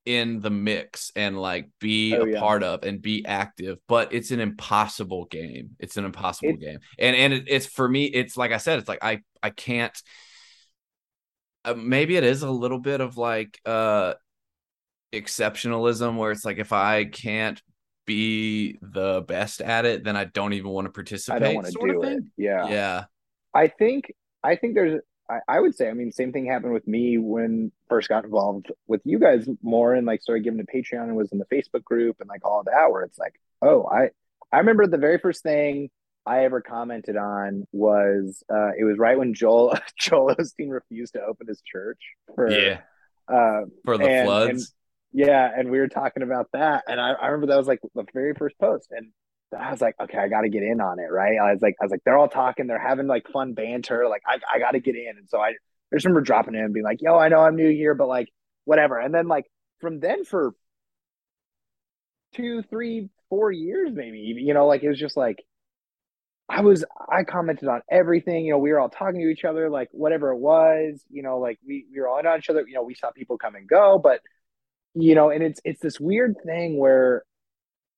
in 0.05 0.39
the 0.39 0.51
mix 0.51 1.11
and 1.15 1.39
like 1.39 1.67
be 1.79 2.15
Oh, 2.15 2.23
a 2.23 2.27
yeah. 2.31 2.39
part 2.39 2.61
of 2.63 2.83
and 2.83 3.01
be 3.01 3.25
active 3.25 3.79
but 3.87 4.13
it's 4.13 4.31
an 4.31 4.39
impossible 4.39 5.25
game 5.25 5.71
it's 5.79 5.97
an 5.97 6.05
impossible 6.05 6.51
It- 6.51 6.59
game 6.59 6.79
and 6.99 7.15
and 7.15 7.33
it, 7.33 7.45
it's 7.47 7.65
for 7.65 7.87
me 7.89 8.05
it's 8.05 8.37
like 8.37 8.51
i 8.51 8.57
said 8.57 8.77
it's 8.79 8.87
like 8.87 9.03
i 9.03 9.21
i 9.41 9.49
can't 9.49 9.99
uh, 11.65 11.73
maybe 11.73 12.15
it 12.17 12.23
is 12.23 12.43
a 12.43 12.49
little 12.51 12.79
bit 12.79 13.01
of 13.01 13.17
like 13.17 13.59
uh 13.65 14.13
exceptionalism 15.13 16.17
where 16.17 16.31
it's 16.31 16.45
like 16.45 16.57
if 16.57 16.73
i 16.73 17.05
can't 17.05 17.61
be 18.05 18.77
the 18.81 19.23
best 19.27 19.61
at 19.61 19.85
it 19.85 20.03
then 20.03 20.15
i 20.15 20.25
don't 20.25 20.53
even 20.53 20.69
want 20.69 20.85
to 20.85 20.91
participate 20.91 21.41
I 21.41 21.45
don't 21.45 21.55
want 21.55 21.67
to 21.67 21.73
sort 21.73 21.89
of 21.89 22.01
do 22.01 22.03
it. 22.03 22.23
Yeah. 22.37 22.67
yeah 22.69 23.05
I 23.53 23.67
think 23.67 24.13
I 24.43 24.55
think 24.57 24.75
there's 24.75 25.01
I, 25.29 25.39
I 25.47 25.59
would 25.59 25.75
say 25.75 25.89
I 25.89 25.93
mean 25.93 26.11
same 26.11 26.31
thing 26.31 26.45
happened 26.45 26.73
with 26.73 26.87
me 26.87 27.17
when 27.17 27.71
first 27.89 28.09
got 28.09 28.25
involved 28.25 28.71
with 28.87 29.01
you 29.05 29.19
guys 29.19 29.47
more 29.61 29.93
and 29.93 30.05
like 30.05 30.21
started 30.21 30.43
giving 30.43 30.59
to 30.59 30.65
Patreon 30.65 31.03
and 31.03 31.15
was 31.15 31.31
in 31.31 31.39
the 31.39 31.45
Facebook 31.45 31.83
group 31.83 32.17
and 32.19 32.29
like 32.29 32.45
all 32.45 32.59
of 32.59 32.65
that 32.67 32.91
where 32.91 33.03
it's 33.03 33.17
like 33.17 33.33
oh 33.61 33.85
I 33.87 34.09
I 34.51 34.59
remember 34.59 34.87
the 34.87 34.97
very 34.97 35.17
first 35.17 35.41
thing 35.43 35.89
I 36.25 36.45
ever 36.45 36.61
commented 36.61 37.17
on 37.17 37.65
was 37.71 38.43
uh 38.53 38.71
it 38.77 38.83
was 38.83 38.97
right 38.97 39.17
when 39.17 39.33
Joel 39.33 39.77
Joel 39.99 40.35
Osteen 40.35 40.69
refused 40.71 41.13
to 41.13 41.21
open 41.23 41.47
his 41.47 41.61
church 41.61 41.99
for 42.35 42.49
yeah. 42.51 42.81
uh 43.27 43.61
for 43.83 43.97
the 43.97 44.05
And- 44.09 44.25
floods? 44.27 44.49
And- 44.49 44.61
Yeah, 45.27 45.49
and 45.57 45.71
we 45.71 45.79
were 45.79 45.87
talking 45.87 46.23
about 46.23 46.49
that, 46.51 46.83
and 46.89 46.99
I, 46.99 47.11
I 47.13 47.27
remember 47.27 47.47
that 47.47 47.57
was 47.57 47.67
like 47.67 47.79
the 47.95 48.03
very 48.13 48.33
first 48.33 48.57
post, 48.59 48.89
and 48.91 49.11
I 49.53 49.71
was 49.71 49.81
like, 49.81 49.95
okay, 49.99 50.17
I 50.17 50.27
got 50.27 50.41
to 50.41 50.49
get 50.49 50.63
in 50.63 50.81
on 50.81 50.99
it, 50.99 51.11
right? 51.11 51.37
I 51.39 51.51
was 51.51 51.61
like, 51.61 51.75
I 51.81 51.85
was 51.85 51.91
like, 51.91 52.01
they're 52.05 52.17
all 52.17 52.27
talking, 52.27 52.67
they're 52.67 52.79
having 52.79 53.07
like 53.07 53.27
fun 53.29 53.53
banter, 53.53 54.07
like 54.09 54.21
I, 54.27 54.39
I 54.53 54.59
got 54.59 54.71
to 54.71 54.79
get 54.79 54.95
in, 54.95 55.17
and 55.17 55.29
so 55.29 55.39
I, 55.39 55.49
I 55.49 55.53
just 55.95 56.05
remember 56.05 56.21
dropping 56.21 56.55
in 56.55 56.61
and 56.61 56.73
being 56.73 56.83
like, 56.83 57.01
yo, 57.01 57.17
I 57.17 57.29
know 57.29 57.41
I'm 57.41 57.55
new 57.55 57.69
here, 57.69 57.93
but 57.95 58.07
like 58.07 58.29
whatever, 58.65 58.99
and 58.99 59.13
then 59.13 59.27
like 59.27 59.45
from 59.79 59.99
then 59.99 60.25
for 60.25 60.53
two, 62.33 62.63
three, 62.63 63.09
four 63.29 63.51
years, 63.51 63.91
maybe, 63.93 64.19
even, 64.29 64.45
you 64.45 64.53
know, 64.53 64.67
like 64.67 64.83
it 64.83 64.89
was 64.89 64.99
just 64.99 65.17
like. 65.17 65.37
I 66.47 66.61
was 66.61 66.85
I 67.09 67.23
commented 67.23 67.67
on 67.69 67.81
everything, 67.89 68.45
you 68.45 68.51
know, 68.51 68.59
we 68.59 68.71
were 68.71 68.79
all 68.79 68.87
talking 68.87 69.19
to 69.19 69.31
each 69.31 69.43
other, 69.45 69.67
like 69.67 69.89
whatever 69.91 70.29
it 70.29 70.37
was, 70.37 71.03
you 71.09 71.23
know, 71.23 71.39
like 71.39 71.57
we, 71.67 71.87
we 71.91 71.99
were 71.99 72.07
all 72.07 72.19
in 72.19 72.27
on 72.27 72.37
each 72.37 72.51
other, 72.51 72.63
you 72.67 72.75
know, 72.75 72.83
we 72.83 72.93
saw 72.93 73.09
people 73.09 73.39
come 73.39 73.55
and 73.55 73.67
go, 73.67 73.97
but 73.97 74.21
you 74.93 75.15
know, 75.15 75.31
and 75.31 75.41
it's 75.43 75.59
it's 75.65 75.81
this 75.81 75.99
weird 75.99 76.35
thing 76.45 76.77
where 76.77 77.23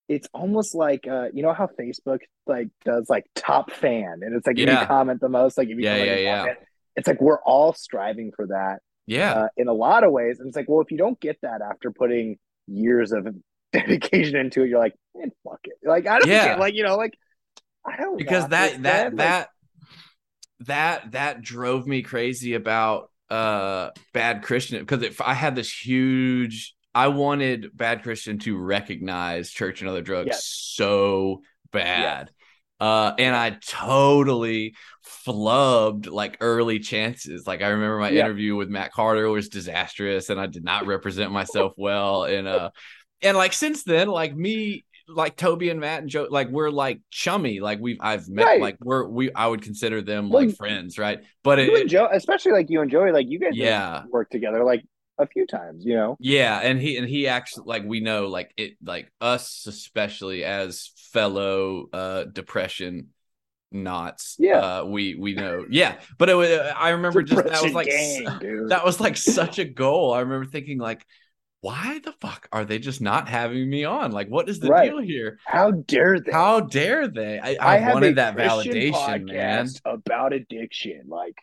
it's 0.09 0.27
almost 0.33 0.73
like 0.75 1.07
uh 1.07 1.27
you 1.33 1.43
know 1.43 1.53
how 1.53 1.67
Facebook 1.67 2.19
like 2.45 2.69
does 2.85 3.09
like 3.09 3.25
top 3.35 3.71
fan 3.71 4.19
and 4.21 4.35
it's 4.35 4.47
like 4.47 4.57
if 4.57 4.69
you 4.69 4.77
comment 4.77 5.19
the 5.21 5.29
most, 5.29 5.57
like 5.57 5.67
if 5.69 5.77
you 5.77 5.83
Yeah, 5.83 5.97
yeah, 5.97 6.17
yeah. 6.17 6.43
fan, 6.45 6.55
it's 6.95 7.07
like 7.07 7.21
we're 7.21 7.41
all 7.41 7.73
striving 7.73 8.31
for 8.35 8.47
that 8.47 8.79
yeah 9.05 9.33
uh, 9.33 9.47
in 9.57 9.67
a 9.67 9.73
lot 9.73 10.03
of 10.03 10.11
ways. 10.11 10.39
And 10.39 10.47
it's 10.47 10.55
like, 10.55 10.69
well, 10.69 10.81
if 10.81 10.91
you 10.91 10.97
don't 10.97 11.19
get 11.19 11.37
that 11.41 11.61
after 11.61 11.91
putting 11.91 12.37
years 12.67 13.11
of 13.11 13.27
dedication 13.73 14.37
into 14.37 14.63
it, 14.63 14.69
you're 14.69 14.79
like, 14.79 14.95
man, 15.15 15.31
fuck 15.43 15.59
it. 15.65 15.75
Like 15.83 16.07
I 16.07 16.19
don't 16.19 16.29
Yeah. 16.29 16.43
care. 16.45 16.57
Like, 16.57 16.73
you 16.75 16.83
know, 16.83 16.95
like 16.97 17.13
I 17.85 17.97
don't 17.97 18.17
because 18.17 18.47
that 18.49 18.83
that. 18.83 19.13
Like, 19.13 19.17
that 19.17 19.49
that 20.61 21.11
that 21.11 21.41
drove 21.41 21.85
me 21.87 22.01
crazy 22.01 22.53
about 22.53 23.11
uh 23.29 23.89
bad 24.13 24.41
christian 24.41 24.79
because 24.79 25.03
if 25.03 25.21
i 25.21 25.33
had 25.33 25.55
this 25.55 25.71
huge 25.71 26.73
i 26.97 27.07
wanted 27.07 27.69
bad 27.75 28.03
christian 28.03 28.39
to 28.39 28.57
recognize 28.57 29.51
church 29.51 29.81
and 29.81 29.89
other 29.89 30.01
drugs 30.01 30.27
Yes. 30.27 30.45
so 30.45 31.41
bad 31.71 32.31
uh 32.79 33.13
and 33.19 33.35
i 33.35 33.51
totally 33.65 34.75
flubbed 35.25 36.09
like 36.09 36.37
early 36.41 36.79
chances 36.79 37.45
like 37.47 37.61
i 37.61 37.67
remember 37.69 37.97
my 37.99 38.09
Yeah. 38.09 38.23
interview 38.23 38.55
with 38.55 38.69
matt 38.69 38.91
carter 38.91 39.29
was 39.29 39.49
disastrous 39.49 40.29
and 40.29 40.39
i 40.39 40.47
did 40.47 40.63
not 40.63 40.85
represent 40.87 41.31
myself 41.31 41.73
well 41.77 42.23
and 42.23 42.47
uh 42.47 42.69
and 43.21 43.37
like 43.37 43.53
since 43.53 43.83
then 43.83 44.07
like 44.07 44.35
me 44.35 44.83
like 45.09 45.37
Toby 45.37 45.69
and 45.69 45.79
Matt 45.79 46.01
and 46.01 46.09
Joe, 46.09 46.27
like 46.29 46.49
we're 46.49 46.69
like 46.69 46.99
chummy. 47.11 47.61
Like 47.61 47.79
we've 47.79 47.95
I've 48.01 48.27
met 48.27 48.45
Right. 48.45 48.61
like 48.61 48.75
we're 48.81 49.07
we 49.07 49.31
I 49.33 49.47
would 49.47 49.61
consider 49.61 50.01
them 50.01 50.29
Well, 50.29 50.45
like 50.45 50.57
friends, 50.57 50.97
right? 50.99 51.19
But 51.43 51.59
you 51.59 51.75
it, 51.75 51.81
and 51.83 51.89
Joe, 51.89 52.09
especially 52.11 52.51
like 52.51 52.69
you 52.69 52.81
and 52.81 52.91
Joey, 52.91 53.13
like 53.13 53.27
you 53.29 53.39
guys 53.39 53.51
yeah, 53.55 54.03
work 54.11 54.29
together 54.29 54.65
like 54.65 54.83
a 55.17 55.27
few 55.27 55.45
times, 55.45 55.85
you 55.85 55.95
know. 55.95 56.17
yeah, 56.19 56.59
and 56.59 56.79
he 56.81 56.97
and 56.97 57.07
he 57.07 57.27
actually 57.27 57.65
like 57.65 57.83
we 57.85 57.99
know 57.99 58.27
like 58.27 58.53
it 58.57 58.77
like 58.83 59.11
us 59.21 59.65
especially 59.67 60.43
as 60.43 60.91
fellow 61.11 61.87
uh 61.93 62.25
depression 62.25 63.07
knots. 63.71 64.35
Yeah. 64.39 64.59
uh, 64.59 64.85
we 64.85 65.15
we 65.15 65.33
know, 65.33 65.65
yeah. 65.69 65.95
But 66.17 66.29
it 66.29 66.35
I 66.75 66.89
remember 66.89 67.21
just 67.23 67.43
that 67.43 67.63
was 67.63 67.73
like 67.73 67.87
gang, 67.87 68.27
dude. 68.39 68.69
that 68.69 68.85
was 68.85 68.99
like 68.99 69.17
such 69.17 69.59
a 69.59 69.65
goal. 69.65 70.13
I 70.13 70.21
remember 70.21 70.45
thinking 70.45 70.77
like, 70.77 71.05
why 71.61 71.99
the 72.03 72.13
fuck 72.21 72.47
are 72.51 72.65
they 72.65 72.79
just 72.79 73.01
not 73.01 73.27
having 73.27 73.69
me 73.69 73.83
on? 73.83 74.11
Like, 74.11 74.27
what 74.29 74.47
is 74.47 74.59
the 74.59 74.69
Right. 74.69 74.89
deal 74.89 74.99
here? 75.01 75.39
How 75.45 75.71
dare 75.71 76.19
they? 76.19 76.31
How 76.31 76.61
dare 76.61 77.07
they? 77.07 77.39
I, 77.39 77.57
I, 77.59 77.77
have 77.77 77.95
wanted 77.95 78.17
that 78.17 78.35
Christian 78.35 78.73
validation, 78.73 79.25
man. 79.33 79.67
about 79.85 80.33
addiction. 80.33 81.03
Like, 81.07 81.35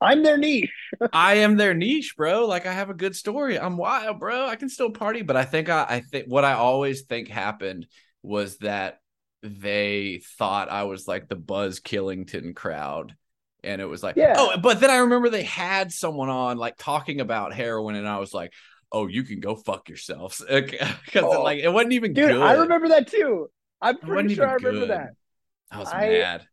I'm 0.00 0.22
their 0.22 0.36
niche. 0.36 0.70
I 1.12 1.34
am 1.36 1.56
their 1.56 1.74
niche, 1.74 2.14
bro. 2.16 2.46
Like 2.46 2.66
I 2.66 2.72
have 2.72 2.90
a 2.90 2.94
good 2.94 3.16
story. 3.16 3.58
I'm 3.58 3.76
wild, 3.76 4.20
bro. 4.20 4.46
I 4.46 4.56
can 4.56 4.68
still 4.68 4.90
party, 4.90 5.22
but 5.22 5.36
I 5.36 5.44
think 5.44 5.68
I, 5.68 5.86
I 5.88 6.00
think 6.00 6.26
what 6.26 6.44
I 6.44 6.52
always 6.54 7.02
think 7.02 7.28
happened 7.28 7.86
was 8.22 8.58
that 8.58 9.00
they 9.42 10.20
thought 10.38 10.70
I 10.70 10.84
was 10.84 11.06
like 11.06 11.28
the 11.28 11.36
Buzz 11.36 11.80
Killington 11.80 12.54
crowd. 12.54 13.14
And 13.64 13.80
it 13.80 13.86
was 13.86 14.04
like, 14.04 14.14
yeah. 14.16 14.34
oh, 14.36 14.56
but 14.58 14.78
then 14.78 14.90
I 14.90 14.98
remember 14.98 15.30
they 15.30 15.42
had 15.42 15.90
someone 15.90 16.28
on 16.28 16.58
like 16.58 16.76
talking 16.78 17.20
about 17.20 17.52
heroin, 17.52 17.96
and 17.96 18.06
I 18.06 18.18
was 18.18 18.32
like, 18.32 18.52
oh, 18.92 19.08
you 19.08 19.24
can 19.24 19.40
go 19.40 19.56
fuck 19.56 19.88
yourselves. 19.88 20.42
Because 20.48 21.24
oh, 21.24 21.42
like 21.42 21.58
it 21.58 21.68
wasn't 21.68 21.94
even 21.94 22.12
dude, 22.12 22.30
good. 22.30 22.40
I 22.40 22.52
remember 22.54 22.88
that 22.88 23.08
too. 23.08 23.50
I'm 23.80 23.98
pretty 23.98 24.34
sure 24.34 24.48
I 24.48 24.54
remember 24.54 24.80
good. 24.80 24.90
that. 24.90 25.10
I 25.70 25.78
was 25.78 25.92
I, 25.92 26.08
mad. 26.08 26.46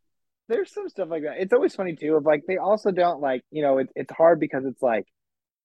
There's 0.47 0.71
some 0.71 0.89
stuff 0.89 1.09
like 1.09 1.23
that. 1.23 1.37
It's 1.39 1.53
always 1.53 1.75
funny 1.75 1.95
too. 1.95 2.15
Of 2.15 2.25
like 2.25 2.43
they 2.47 2.57
also 2.57 2.91
don't 2.91 3.21
like 3.21 3.41
you 3.51 3.63
know 3.63 3.79
it, 3.79 3.89
it's 3.95 4.13
hard 4.13 4.39
because 4.39 4.63
it's 4.65 4.81
like 4.81 5.05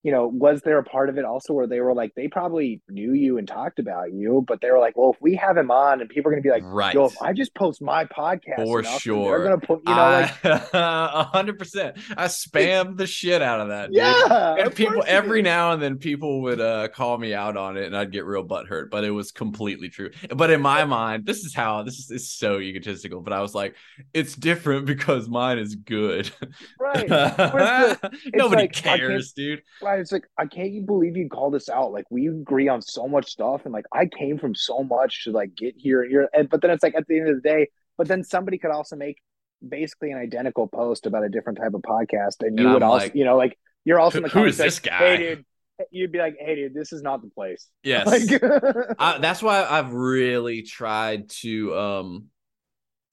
you 0.02 0.12
know, 0.12 0.26
was 0.26 0.62
there 0.62 0.78
a 0.78 0.82
part 0.82 1.10
of 1.10 1.18
it 1.18 1.26
also 1.26 1.52
where 1.52 1.66
they 1.66 1.80
were 1.80 1.92
like, 1.92 2.14
they 2.14 2.26
probably 2.26 2.80
knew 2.88 3.12
you 3.12 3.36
and 3.36 3.46
talked 3.46 3.78
about 3.78 4.12
you, 4.14 4.42
but 4.48 4.62
they 4.62 4.70
were 4.70 4.78
like, 4.78 4.96
well, 4.96 5.10
if 5.10 5.20
we 5.20 5.34
have 5.34 5.58
him 5.58 5.70
on 5.70 6.00
and 6.00 6.08
people 6.08 6.30
are 6.30 6.32
going 6.32 6.42
to 6.42 6.46
be 6.46 6.50
like, 6.50 6.62
right. 6.64 6.94
yo, 6.94 7.04
if 7.04 7.20
I 7.20 7.34
just 7.34 7.54
post 7.54 7.82
my 7.82 8.06
podcast, 8.06 8.64
for 8.64 8.82
sure, 8.82 9.30
they're 9.30 9.48
going 9.48 9.60
to 9.60 9.66
put, 9.66 9.82
you 9.86 9.94
know, 9.94 10.28
like 10.42 10.44
a 10.72 11.24
hundred 11.24 11.58
percent. 11.58 11.98
I 12.16 12.26
spam 12.26 12.96
the 12.96 13.06
shit 13.06 13.42
out 13.42 13.60
of 13.60 13.68
that. 13.68 13.92
Yeah. 13.92 14.54
And 14.54 14.74
people 14.74 15.04
every 15.06 15.42
now 15.42 15.72
and 15.72 15.82
then 15.82 15.98
people 15.98 16.42
would 16.42 16.60
uh, 16.62 16.88
call 16.88 17.18
me 17.18 17.34
out 17.34 17.58
on 17.58 17.76
it 17.76 17.84
and 17.84 17.94
I'd 17.94 18.10
get 18.10 18.24
real 18.24 18.46
butthurt, 18.46 18.88
but 18.90 19.04
it 19.04 19.10
was 19.10 19.32
completely 19.32 19.90
true. 19.90 20.10
But 20.34 20.50
in 20.50 20.62
my 20.62 20.86
mind, 20.86 21.26
this 21.26 21.44
is 21.44 21.54
how 21.54 21.82
this 21.82 21.98
is, 21.98 22.10
is 22.10 22.30
so 22.30 22.58
egotistical, 22.58 23.20
but 23.20 23.34
I 23.34 23.42
was 23.42 23.54
like, 23.54 23.74
it's 24.14 24.34
different 24.34 24.86
because 24.90 25.28
mine 25.28 25.58
is 25.58 25.74
good. 25.74 26.30
Right. 26.78 27.06
Nobody 28.34 28.62
like, 28.62 28.72
cares, 28.72 29.32
dude 29.32 29.62
It's 29.98 30.12
like 30.12 30.26
I 30.38 30.46
can't 30.46 30.68
even 30.68 30.86
believe 30.86 31.16
you 31.16 31.28
call 31.28 31.50
this 31.50 31.68
out. 31.68 31.92
Like 31.92 32.06
we 32.10 32.28
agree 32.28 32.68
on 32.68 32.82
so 32.82 33.08
much 33.08 33.30
stuff, 33.30 33.62
and 33.64 33.72
like 33.72 33.86
I 33.92 34.06
came 34.06 34.38
from 34.38 34.54
so 34.54 34.82
much 34.82 35.24
to 35.24 35.32
like 35.32 35.54
get 35.56 35.74
here 35.76 36.02
and 36.02 36.10
here. 36.10 36.28
And 36.32 36.48
but 36.48 36.62
then 36.62 36.70
it's 36.70 36.82
like 36.82 36.94
at 36.94 37.06
the 37.06 37.18
end 37.18 37.28
of 37.28 37.36
the 37.36 37.48
day, 37.48 37.68
but 37.98 38.08
then 38.08 38.24
somebody 38.24 38.58
could 38.58 38.70
also 38.70 38.96
make 38.96 39.18
basically 39.66 40.10
an 40.10 40.18
identical 40.18 40.66
post 40.68 41.06
about 41.06 41.24
a 41.24 41.28
different 41.28 41.58
type 41.58 41.74
of 41.74 41.82
podcast, 41.82 42.36
and 42.40 42.58
you 42.58 42.64
and 42.64 42.74
would 42.74 42.82
I'm 42.82 42.90
also, 42.90 43.06
like, 43.06 43.14
you 43.14 43.24
know, 43.24 43.36
like 43.36 43.58
you're 43.84 44.00
also 44.00 44.22
who, 44.22 44.28
who 44.28 44.44
is 44.44 44.56
this 44.56 44.78
guy? 44.78 44.98
Hey, 44.98 45.16
dude, 45.16 45.44
you'd 45.90 46.12
be 46.12 46.18
like, 46.18 46.36
"Hey, 46.38 46.54
dude, 46.54 46.74
this 46.74 46.92
is 46.92 47.02
not 47.02 47.22
the 47.22 47.30
place." 47.30 47.66
Yes, 47.82 48.06
like, 48.06 48.42
I, 48.98 49.18
that's 49.18 49.42
why 49.42 49.64
I've 49.64 49.92
really 49.92 50.62
tried 50.62 51.30
to 51.40 51.76
um 51.76 52.24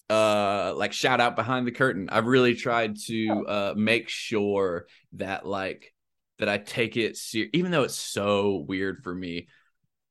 uh 0.10 0.74
like 0.76 0.94
shout 0.94 1.20
out 1.20 1.36
behind 1.36 1.68
the 1.68 1.72
curtain. 1.72 2.10
I've 2.10 2.28
really 2.28 2.56
tried 2.56 2.98
to 3.08 3.46
uh 3.48 3.74
make 3.76 4.10
sure 4.10 4.88
that 5.14 5.46
like 5.46 5.94
that 6.40 6.50
I 6.50 6.58
take 6.58 6.98
it 6.98 7.18
ser- 7.18 7.48
even 7.54 7.72
though 7.72 7.84
it's 7.84 7.96
so 7.96 8.66
weird 8.68 9.04
for 9.04 9.14
me 9.14 9.48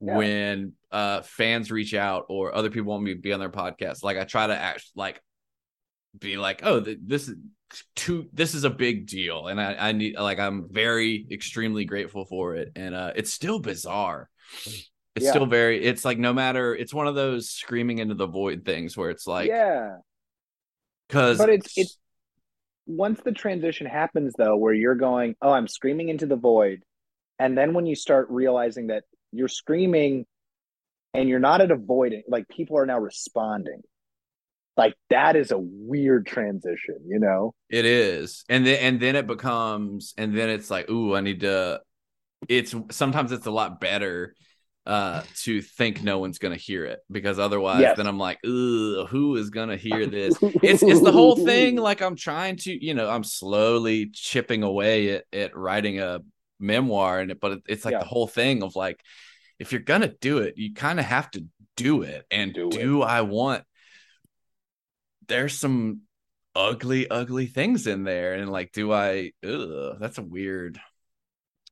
yeah. 0.00 0.16
when 0.16 0.72
uh 0.90 1.22
fans 1.22 1.70
reach 1.70 1.94
out 1.94 2.26
or 2.28 2.54
other 2.54 2.70
people 2.70 2.90
want 2.90 3.02
me 3.02 3.14
to 3.14 3.20
be 3.20 3.32
on 3.32 3.40
their 3.40 3.50
podcast. 3.50 4.02
Like 4.02 4.18
I 4.18 4.24
try 4.24 4.46
to 4.46 4.56
act 4.56 4.84
like 4.94 5.20
be 6.18 6.36
like, 6.36 6.60
oh, 6.62 6.80
th- 6.80 6.98
this 7.02 7.28
is 7.28 7.36
too 7.94 8.28
this 8.32 8.54
is 8.54 8.64
a 8.64 8.70
big 8.70 9.06
deal, 9.06 9.48
and 9.48 9.60
I 9.60 9.74
I 9.74 9.92
need 9.92 10.16
like 10.18 10.38
I'm 10.38 10.68
very 10.70 11.26
extremely 11.30 11.84
grateful 11.84 12.24
for 12.24 12.56
it, 12.56 12.72
and 12.76 12.94
uh 12.94 13.12
it's 13.16 13.32
still 13.32 13.58
bizarre. 13.58 14.28
It's 15.16 15.24
yeah. 15.24 15.30
still 15.30 15.46
very. 15.46 15.82
It's 15.82 16.04
like 16.04 16.18
no 16.18 16.34
matter. 16.34 16.74
It's 16.74 16.92
one 16.92 17.06
of 17.06 17.14
those 17.14 17.48
screaming 17.48 17.98
into 17.98 18.14
the 18.14 18.26
void 18.26 18.66
things 18.66 18.98
where 18.98 19.08
it's 19.08 19.26
like, 19.26 19.48
yeah, 19.48 19.96
because 21.08 21.38
but 21.38 21.48
it's 21.48 21.72
it's 21.76 21.98
once 22.86 23.20
the 23.24 23.32
transition 23.32 23.86
happens 23.86 24.32
though 24.38 24.56
where 24.56 24.72
you're 24.72 24.94
going 24.94 25.34
oh 25.42 25.50
i'm 25.50 25.68
screaming 25.68 26.08
into 26.08 26.26
the 26.26 26.36
void 26.36 26.82
and 27.38 27.56
then 27.56 27.74
when 27.74 27.86
you 27.86 27.94
start 27.94 28.28
realizing 28.30 28.88
that 28.88 29.04
you're 29.32 29.48
screaming 29.48 30.24
and 31.16 31.28
you're 31.28 31.40
not 31.40 31.60
at 31.60 31.70
a 31.70 31.76
void 31.76 32.14
like 32.28 32.48
people 32.48 32.78
are 32.78 32.86
now 32.86 32.98
responding. 32.98 33.82
Like 34.76 34.94
that 35.08 35.36
is 35.36 35.50
a 35.52 35.58
weird 35.58 36.26
transition 36.26 36.98
you 37.06 37.18
know? 37.18 37.54
It 37.70 37.84
is. 37.84 38.44
And 38.48 38.66
then 38.66 38.78
and 38.80 39.00
then 39.00 39.16
it 39.16 39.26
becomes 39.26 40.14
and 40.18 40.36
then 40.36 40.50
it's 40.50 40.70
like 40.70 40.90
ooh 40.90 41.14
i 41.14 41.20
need 41.20 41.40
to 41.40 41.80
it's 42.48 42.74
sometimes 42.90 43.32
it's 43.32 43.46
a 43.46 43.50
lot 43.50 43.80
better 43.80 44.34
uh 44.86 45.22
to 45.42 45.60
think 45.60 46.02
no 46.02 46.18
one's 46.18 46.38
gonna 46.38 46.56
hear 46.56 46.84
it 46.84 47.00
because 47.10 47.38
otherwise 47.38 47.80
yes. 47.80 47.96
then 47.96 48.06
I'm 48.06 48.18
like, 48.18 48.38
who 48.42 49.36
is 49.36 49.50
gonna 49.50 49.76
hear 49.76 50.06
this? 50.06 50.36
it's 50.40 50.82
it's 50.82 51.02
the 51.02 51.12
whole 51.12 51.36
thing. 51.36 51.76
Like 51.86 52.00
I'm 52.02 52.16
trying 52.16 52.56
to, 52.56 52.84
you 52.84 52.94
know, 52.94 53.08
I'm 53.08 53.22
slowly 53.22 54.10
chipping 54.12 54.62
away 54.62 55.10
at, 55.10 55.24
at 55.32 55.56
writing 55.56 56.00
a 56.00 56.20
memoir, 56.58 57.20
and 57.20 57.30
it, 57.30 57.40
but 57.40 57.60
it's 57.66 57.84
like 57.84 57.92
yeah. 57.92 58.00
the 58.00 58.06
whole 58.06 58.26
thing 58.26 58.62
of 58.62 58.76
like, 58.76 59.00
if 59.58 59.72
you're 59.72 59.80
gonna 59.80 60.12
do 60.20 60.38
it, 60.38 60.56
you 60.56 60.74
kind 60.74 60.98
of 60.98 61.06
have 61.06 61.30
to 61.32 61.44
do 61.76 62.02
it. 62.02 62.24
And 62.30 62.54
do, 62.54 62.70
do 62.70 63.02
I 63.02 63.22
want? 63.22 63.64
There's 65.28 65.58
some 65.58 66.02
ugly, 66.54 67.08
ugly 67.08 67.46
things 67.46 67.86
in 67.86 68.04
there, 68.04 68.34
and 68.34 68.50
like, 68.50 68.72
do 68.72 68.92
I? 68.92 69.32
Ugh, 69.44 69.96
that's 70.00 70.18
a 70.18 70.22
weird. 70.22 70.78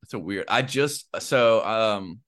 That's 0.03 0.15
a 0.15 0.19
weird. 0.19 0.47
I 0.49 0.63
just 0.63 1.07
so 1.21 1.65
um 1.65 2.21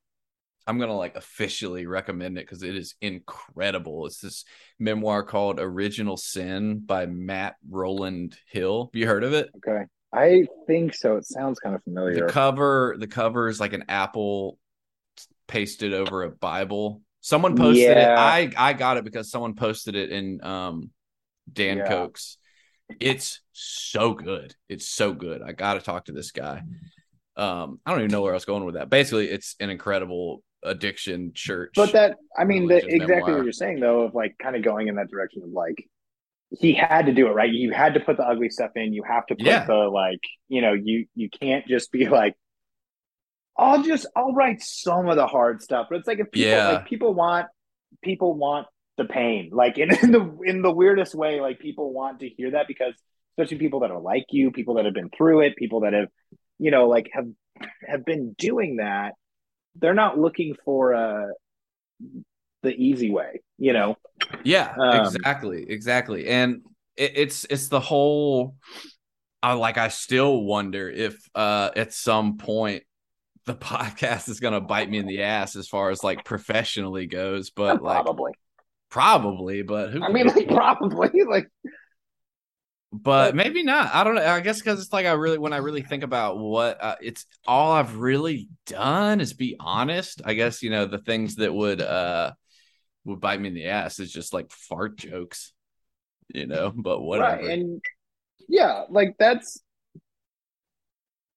I'm 0.67 0.79
gonna 0.79 0.97
like 0.97 1.17
officially 1.17 1.87
recommend 1.87 2.39
it 2.39 2.47
because 2.47 2.63
it 2.63 2.77
is 2.77 2.95
incredible. 3.01 4.07
It's 4.07 4.21
this 4.21 4.45
memoir 4.79 5.23
called 5.23 5.61
Original 5.61 6.17
Sin 6.17 6.81
by 6.81 7.07
Matt 7.07 7.57
Roland 7.69 8.37
Hill. 8.51 8.91
Have 8.93 8.99
you 8.99 9.07
heard 9.07 9.25
of 9.25 9.33
it? 9.33 9.51
Okay. 9.59 9.85
I 10.13 10.47
think 10.67 10.95
so. 10.95 11.17
It 11.17 11.27
sounds 11.27 11.59
kind 11.59 11.75
of 11.75 11.83
familiar. 11.85 12.27
The 12.27 12.33
cover, 12.33 12.97
the 12.99 13.07
cover 13.07 13.49
is 13.49 13.61
like 13.61 13.75
an 13.75 13.85
apple 13.89 14.59
pasted 15.47 15.93
over 15.93 16.23
a 16.23 16.31
Bible. 16.31 17.03
Someone 17.21 17.57
posted 17.57 17.85
yeah. 17.85 18.13
it. 18.13 18.57
I 18.57 18.71
I 18.71 18.73
got 18.73 18.97
it 18.97 19.05
because 19.05 19.31
someone 19.31 19.55
posted 19.55 19.95
it 19.95 20.11
in 20.11 20.43
um 20.43 20.91
Dan 21.53 21.79
yeah. 21.79 21.89
Cokes. 21.89 22.39
It's 23.01 23.41
so 23.53 24.15
good. 24.15 24.55
It's 24.69 24.89
so 24.89 25.13
good. 25.13 25.43
I 25.43 25.53
got 25.53 25.75
to 25.75 25.81
talk 25.81 26.07
to 26.07 26.13
this 26.13 26.31
guy. 26.31 26.63
Um, 27.37 27.81
I 27.85 27.91
don't 27.91 28.01
even 28.01 28.13
know 28.13 28.23
where 28.23 28.33
I 28.33 28.37
was 28.37 28.45
going 28.45 28.65
with 28.65 28.77
that. 28.77 28.89
Basically, 28.89 29.29
it's 29.29 29.57
an 29.61 29.71
incredible 29.71 30.43
addiction 30.67 31.33
church. 31.35 31.73
But 31.75 31.93
that, 31.93 32.17
I 32.37 32.45
mean, 32.45 32.67
the, 32.67 32.77
exactly 32.77 33.07
memoir. 33.07 33.37
what 33.37 33.45
you're 33.45 33.53
saying 33.53 33.81
though, 33.81 34.03
of 34.03 34.15
like 34.15 34.37
kind 34.39 34.57
of 34.57 34.63
going 34.63 34.89
in 34.89 34.97
that 34.97 35.11
direction 35.11 35.43
of 35.43 35.51
like 35.51 35.89
he 36.51 36.75
had 36.75 37.07
to 37.07 37.13
do 37.13 37.27
it 37.27 37.31
right. 37.31 37.51
You 37.51 37.73
had 37.73 37.95
to 37.95 38.01
put 38.01 38.17
the 38.17 38.25
ugly 38.25 38.51
stuff 38.51 38.73
in. 38.77 38.93
You 38.93 39.03
have 39.03 39.27
to 39.27 39.35
put 39.35 39.47
yeah. 39.47 39.65
the 39.65 39.75
like, 39.75 40.21
you 40.49 40.61
know, 40.61 40.73
you 40.73 41.07
you 41.15 41.29
can't 41.31 41.67
just 41.67 41.91
be 41.91 42.09
like, 42.09 42.35
I'll 43.57 43.83
just 43.83 44.07
I'll 44.15 44.33
write 44.33 44.63
some 44.63 45.09
of 45.09 45.17
the 45.17 45.27
hard 45.27 45.63
stuff. 45.63 45.87
But 45.91 45.99
it's 45.99 46.09
like 46.09 46.21
if 46.21 46.31
people 46.31 46.51
yeah. 46.51 46.69
like 46.69 46.87
people 46.87 47.15
want 47.15 47.47
people 48.03 48.35
want 48.35 48.67
the 48.97 49.05
pain, 49.05 49.51
like 49.53 49.79
in, 49.79 49.95
in 50.03 50.13
the 50.13 50.39
in 50.45 50.63
the 50.63 50.73
weirdest 50.73 51.15
way, 51.15 51.41
like 51.41 51.59
people 51.59 51.93
want 51.93 52.21
to 52.21 52.29
hear 52.29 52.53
that 52.53 52.69
because 52.69 52.95
especially 53.33 53.59
people 53.59 53.81
that 53.81 53.91
are 53.91 54.01
like 54.01 54.27
you, 54.31 54.51
people 54.51 54.75
that 54.75 54.85
have 54.85 54.95
been 54.95 55.11
through 55.17 55.43
it, 55.43 55.57
people 55.57 55.81
that 55.81 55.93
have, 55.93 56.09
you 56.59 56.71
know, 56.71 56.89
like 56.89 57.11
have 57.13 57.27
have 57.87 58.05
been 58.05 58.35
doing 58.39 58.77
that 58.77 59.15
they're 59.81 59.95
not 59.95 60.19
looking 60.19 60.55
for 60.65 60.95
uh 60.95 61.27
the 62.63 62.75
easy 62.75 63.11
way, 63.11 63.43
you 63.59 63.73
know. 63.73 63.97
Yeah, 64.45 64.75
um, 64.79 65.07
exactly, 65.07 65.67
exactly, 65.69 66.27
and 66.27 66.63
it, 66.97 67.13
it's 67.17 67.47
it's 67.49 67.69
the 67.69 67.81
whole. 67.81 68.57
I 69.43 69.53
like. 69.53 69.79
I 69.79 69.89
still 69.89 70.43
wonder 70.43 70.91
if 70.91 71.17
uh 71.35 71.71
at 71.77 71.93
some 71.93 72.39
point 72.39 72.83
the 73.45 73.55
podcast 73.55 74.29
is 74.29 74.41
gonna 74.41 74.61
bite 74.61 74.91
me 74.91 74.99
in 74.99 75.07
the 75.07 75.23
ass 75.23 75.57
as 75.57 75.69
far 75.69 75.91
as 75.91 76.03
like 76.03 76.25
professionally 76.25 77.07
goes, 77.07 77.51
but 77.51 77.83
like 77.83 77.97
probably, 78.05 78.33
probably, 78.91 79.63
but 79.63 79.91
who? 79.91 80.03
I 80.03 80.11
mean, 80.11 80.27
like 80.27 80.49
probably, 80.49 81.11
like 81.29 81.49
but 82.93 83.35
maybe 83.35 83.63
not. 83.63 83.95
I 83.95 84.05
don't 84.05 84.15
know. 84.15 84.25
I 84.25 84.41
guess 84.41 84.59
because 84.59 84.81
it's 84.81 84.93
like 84.93 85.07
I 85.07 85.13
really, 85.13 85.39
when 85.39 85.53
I 85.53 85.59
really 85.59 85.83
think 85.83 86.03
about 86.03 86.39
what 86.39 86.83
uh, 86.83 86.97
it's 87.01 87.27
all 87.47 87.73
I've 87.73 87.97
really 87.97 88.49
done 88.67 89.21
is 89.21 89.33
be 89.33 89.57
honest. 89.59 90.23
I 90.25 90.35
guess 90.35 90.63
you 90.63 90.71
know 90.71 90.87
the 90.87 90.99
things 90.99 91.37
that 91.37 91.53
would 91.53 91.81
uh 91.81 92.33
would 93.05 93.21
bite 93.21 93.41
me 93.41 93.49
in 93.49 93.55
the 93.55 93.67
ass 93.67 93.99
is 93.99 94.13
just 94.13 94.33
like 94.33 94.51
fart 94.51 94.97
jokes, 94.97 95.53
you 96.29 96.47
know. 96.47 96.73
But 96.77 97.01
whatever. 97.01 97.43
Right, 97.43 97.59
and 97.59 97.83
yeah, 98.49 98.85
like 98.89 99.17
that's 99.19 99.61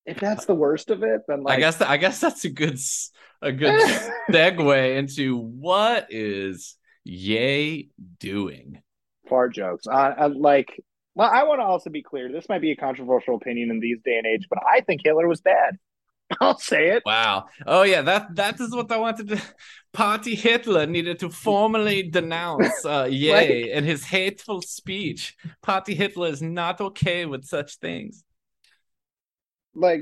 if 0.06 0.20
that's 0.20 0.46
the 0.46 0.56
worst 0.56 0.90
of 0.90 1.04
it, 1.04 1.22
then 1.28 1.44
like 1.44 1.58
I 1.58 1.60
guess 1.60 1.82
I 1.82 1.98
guess 1.98 2.20
that's 2.20 2.46
a 2.46 2.50
good 2.50 2.80
a 3.42 3.52
good 3.52 3.80
segue 4.30 4.98
into 4.98 5.38
what 5.38 6.08
is 6.10 6.76
Ye 7.04 7.90
doing. 8.20 8.82
Fart 9.28 9.54
jokes. 9.54 9.88
I, 9.88 10.12
I 10.12 10.26
like 10.28 10.84
well, 11.16 11.30
I 11.32 11.44
want 11.44 11.60
to 11.60 11.66
also 11.66 11.90
be 11.90 12.04
clear. 12.04 12.32
This 12.32 12.48
might 12.50 12.62
be 12.62 12.72
a 12.72 12.76
controversial 12.76 13.36
opinion 13.36 13.72
in 13.72 13.80
these 13.80 14.00
day 14.04 14.18
and 14.18 14.26
age, 14.26 14.48
but 14.50 14.60
I 14.66 14.82
think 14.82 15.02
Hitler 15.04 15.28
was 15.28 15.42
bad. 15.42 15.78
I'll 16.42 16.60
say 16.60 16.90
it. 16.90 17.04
Wow. 17.06 17.48
Oh 17.66 17.84
yeah, 17.84 18.02
that 18.04 18.36
that 18.36 18.60
is 18.60 18.74
what 18.74 18.92
I 18.92 18.98
wanted 18.98 19.30
to. 19.30 19.42
Party 19.94 20.36
Hitler 20.36 20.86
needed 20.86 21.20
to 21.20 21.30
formally 21.30 22.04
denounce 22.04 22.86
uh, 22.86 23.08
Ye 23.12 23.34
like, 23.34 23.50
and 23.74 23.86
his 23.86 24.06
hateful 24.06 24.62
speech. 24.62 25.36
Party 25.64 25.96
Hitler 25.96 26.28
is 26.28 26.42
not 26.42 26.80
okay 26.80 27.26
with 27.26 27.46
such 27.46 27.78
things. 27.78 28.24
like 29.74 30.02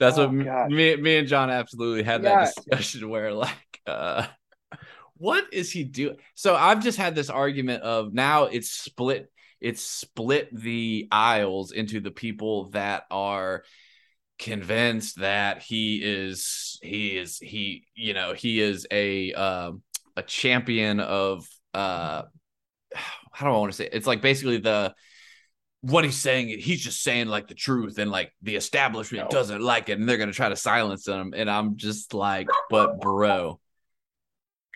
that's 0.00 0.18
oh, 0.18 0.28
what 0.28 0.44
God. 0.44 0.70
me 0.70 0.96
me 0.96 1.18
and 1.18 1.28
John 1.28 1.50
absolutely 1.50 2.02
had 2.02 2.24
yeah. 2.24 2.44
that 2.44 2.54
discussion 2.56 3.08
where 3.08 3.32
like 3.32 3.80
uh 3.86 4.26
what 5.16 5.52
is 5.52 5.70
he 5.70 5.84
doing? 5.84 6.16
So 6.34 6.56
I've 6.56 6.82
just 6.82 6.96
had 6.96 7.14
this 7.14 7.28
argument 7.28 7.82
of 7.82 8.14
now 8.14 8.44
it's 8.44 8.70
split 8.70 9.30
it's 9.60 9.82
split 9.82 10.48
the 10.54 11.08
aisles 11.10 11.72
into 11.72 12.00
the 12.00 12.10
people 12.10 12.70
that 12.70 13.04
are 13.10 13.64
convinced 14.38 15.20
that 15.20 15.62
he 15.62 16.00
is 16.02 16.78
he 16.82 17.18
is 17.18 17.38
he 17.38 17.84
you 17.94 18.14
know 18.14 18.32
he 18.32 18.60
is 18.60 18.86
a 18.90 19.32
uh, 19.34 19.72
a 20.16 20.22
champion 20.22 20.98
of 20.98 21.46
uh 21.74 22.22
how 23.32 23.46
do 23.46 23.54
I 23.54 23.58
want 23.58 23.72
to 23.72 23.76
say 23.76 23.84
it? 23.84 23.94
it's 23.94 24.06
like 24.06 24.22
basically 24.22 24.56
the 24.58 24.94
what 25.82 26.04
he's 26.04 26.16
saying 26.16 26.48
he's 26.48 26.82
just 26.82 27.02
saying 27.02 27.28
like 27.28 27.48
the 27.48 27.54
truth 27.54 27.98
and 27.98 28.10
like 28.10 28.32
the 28.42 28.56
establishment 28.56 29.24
no. 29.24 29.30
doesn't 29.30 29.62
like 29.62 29.88
it 29.88 29.98
and 29.98 30.08
they're 30.08 30.16
going 30.16 30.30
to 30.30 30.34
try 30.34 30.48
to 30.48 30.56
silence 30.56 31.06
him 31.06 31.32
and 31.36 31.50
I'm 31.50 31.76
just 31.76 32.12
like 32.14 32.48
but 32.70 33.00
bro 33.00 33.60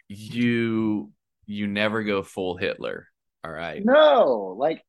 you 0.08 1.10
you 1.46 1.66
never 1.66 2.02
go 2.02 2.22
full 2.22 2.56
Hitler 2.56 3.08
all 3.44 3.52
right 3.52 3.84
no 3.84 4.56
like 4.58 4.82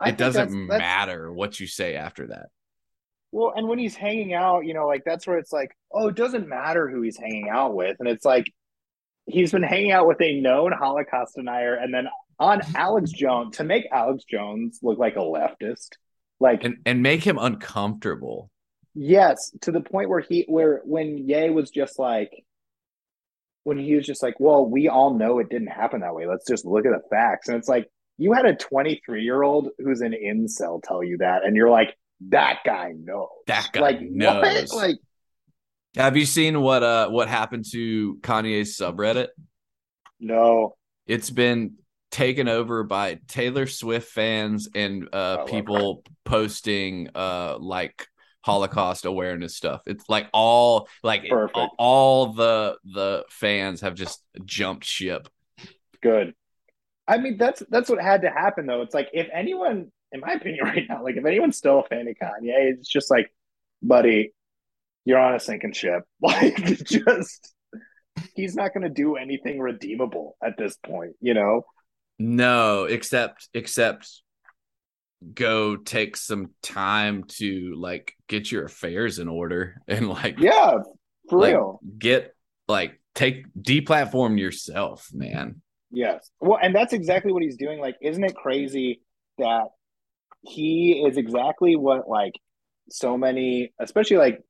I 0.00 0.10
it 0.10 0.16
doesn't 0.16 0.68
that's, 0.68 0.80
matter 0.80 1.32
what 1.32 1.60
you 1.60 1.66
say 1.66 1.94
after 1.94 2.28
that 2.28 2.46
well, 3.32 3.52
and 3.54 3.68
when 3.68 3.78
he's 3.78 3.94
hanging 3.94 4.34
out, 4.34 4.66
you 4.66 4.74
know, 4.74 4.86
like 4.86 5.04
that's 5.04 5.26
where 5.26 5.38
it's 5.38 5.52
like, 5.52 5.76
oh, 5.92 6.08
it 6.08 6.16
doesn't 6.16 6.48
matter 6.48 6.88
who 6.88 7.02
he's 7.02 7.16
hanging 7.16 7.48
out 7.48 7.74
with. 7.74 7.96
And 8.00 8.08
it's 8.08 8.24
like 8.24 8.52
he's 9.26 9.52
been 9.52 9.62
hanging 9.62 9.92
out 9.92 10.08
with 10.08 10.20
a 10.20 10.40
known 10.40 10.72
Holocaust 10.72 11.36
denier 11.36 11.74
and 11.74 11.94
then 11.94 12.08
on 12.38 12.60
Alex 12.74 13.10
Jones 13.10 13.58
to 13.58 13.64
make 13.64 13.86
Alex 13.92 14.24
Jones 14.24 14.80
look 14.82 14.98
like 14.98 15.16
a 15.16 15.20
leftist. 15.20 15.90
Like 16.40 16.64
and, 16.64 16.78
and 16.86 17.02
make 17.02 17.22
him 17.22 17.38
uncomfortable. 17.38 18.50
Yes, 18.94 19.52
to 19.60 19.70
the 19.70 19.82
point 19.82 20.08
where 20.08 20.20
he 20.20 20.44
where 20.48 20.80
when 20.84 21.18
Ye 21.28 21.50
was 21.50 21.70
just 21.70 21.98
like 21.98 22.44
when 23.64 23.78
he 23.78 23.94
was 23.94 24.06
just 24.06 24.22
like, 24.22 24.34
Well, 24.38 24.66
we 24.66 24.88
all 24.88 25.14
know 25.14 25.38
it 25.38 25.48
didn't 25.50 25.68
happen 25.68 26.00
that 26.00 26.14
way. 26.14 26.26
Let's 26.26 26.46
just 26.46 26.64
look 26.64 26.86
at 26.86 26.92
the 26.92 27.02
facts. 27.10 27.48
And 27.48 27.56
it's 27.56 27.68
like 27.68 27.88
you 28.18 28.32
had 28.32 28.44
a 28.44 28.54
23 28.54 29.22
year 29.22 29.42
old 29.42 29.68
who's 29.78 30.00
an 30.02 30.12
incel 30.12 30.82
tell 30.82 31.02
you 31.02 31.18
that, 31.18 31.44
and 31.44 31.56
you're 31.56 31.70
like, 31.70 31.96
that 32.28 32.58
guy 32.64 32.92
knows. 32.96 33.28
That 33.46 33.70
guy 33.72 33.80
like, 33.80 34.00
knows. 34.02 34.72
What? 34.72 34.82
Like, 34.82 34.96
have 35.96 36.16
you 36.16 36.26
seen 36.26 36.60
what 36.60 36.82
uh 36.82 37.08
what 37.08 37.28
happened 37.28 37.64
to 37.72 38.16
Kanye's 38.20 38.76
subreddit? 38.76 39.28
No. 40.20 40.76
It's 41.06 41.30
been 41.30 41.76
taken 42.10 42.48
over 42.48 42.84
by 42.84 43.18
Taylor 43.26 43.66
Swift 43.66 44.10
fans 44.10 44.68
and 44.74 45.08
uh 45.12 45.44
people 45.44 46.04
posting 46.24 47.08
uh 47.14 47.56
like 47.58 48.06
Holocaust 48.42 49.04
awareness 49.04 49.56
stuff. 49.56 49.82
It's 49.86 50.08
like 50.08 50.28
all 50.32 50.88
like 51.02 51.24
all, 51.30 51.74
all 51.78 52.32
the 52.32 52.78
the 52.84 53.24
fans 53.28 53.82
have 53.82 53.94
just 53.94 54.22
jumped 54.44 54.84
ship. 54.84 55.28
Good. 56.02 56.34
I 57.06 57.18
mean 57.18 57.36
that's 57.36 57.62
that's 57.68 57.90
what 57.90 58.00
had 58.00 58.22
to 58.22 58.30
happen 58.30 58.66
though. 58.66 58.82
It's 58.82 58.94
like 58.94 59.10
if 59.12 59.28
anyone 59.32 59.90
in 60.12 60.20
my 60.20 60.32
opinion, 60.32 60.64
right 60.64 60.84
now, 60.88 61.02
like 61.02 61.16
if 61.16 61.24
anyone's 61.24 61.56
still 61.56 61.80
a 61.80 61.84
fan 61.84 62.08
of 62.08 62.14
Kanye, 62.14 62.72
it's 62.72 62.88
just 62.88 63.10
like, 63.10 63.32
buddy, 63.82 64.32
you're 65.04 65.18
on 65.18 65.34
a 65.34 65.40
sinking 65.40 65.72
ship. 65.72 66.04
Like, 66.22 66.56
just 66.84 67.54
he's 68.34 68.54
not 68.54 68.74
going 68.74 68.82
to 68.82 68.90
do 68.90 69.16
anything 69.16 69.58
redeemable 69.58 70.36
at 70.42 70.58
this 70.58 70.76
point, 70.76 71.12
you 71.20 71.32
know? 71.32 71.62
No, 72.18 72.84
except 72.84 73.48
except 73.54 74.22
go 75.34 75.76
take 75.76 76.16
some 76.16 76.50
time 76.62 77.24
to 77.24 77.74
like 77.76 78.14
get 78.26 78.50
your 78.50 78.64
affairs 78.64 79.18
in 79.18 79.28
order 79.28 79.76
and 79.86 80.08
like 80.08 80.38
yeah, 80.38 80.78
for 81.28 81.40
like, 81.40 81.52
real. 81.52 81.80
Get 81.98 82.34
like 82.68 83.00
take 83.14 83.44
deplatform 83.58 84.38
yourself, 84.38 85.08
man. 85.12 85.60
Yes. 85.90 86.30
Well, 86.40 86.58
and 86.62 86.74
that's 86.74 86.92
exactly 86.92 87.32
what 87.32 87.42
he's 87.42 87.56
doing. 87.56 87.80
Like, 87.80 87.96
isn't 88.00 88.22
it 88.22 88.34
crazy 88.34 89.02
that 89.38 89.64
he 90.42 91.02
is 91.06 91.16
exactly 91.16 91.76
what 91.76 92.08
like 92.08 92.34
so 92.90 93.18
many, 93.18 93.72
especially 93.78 94.16
like 94.16 94.40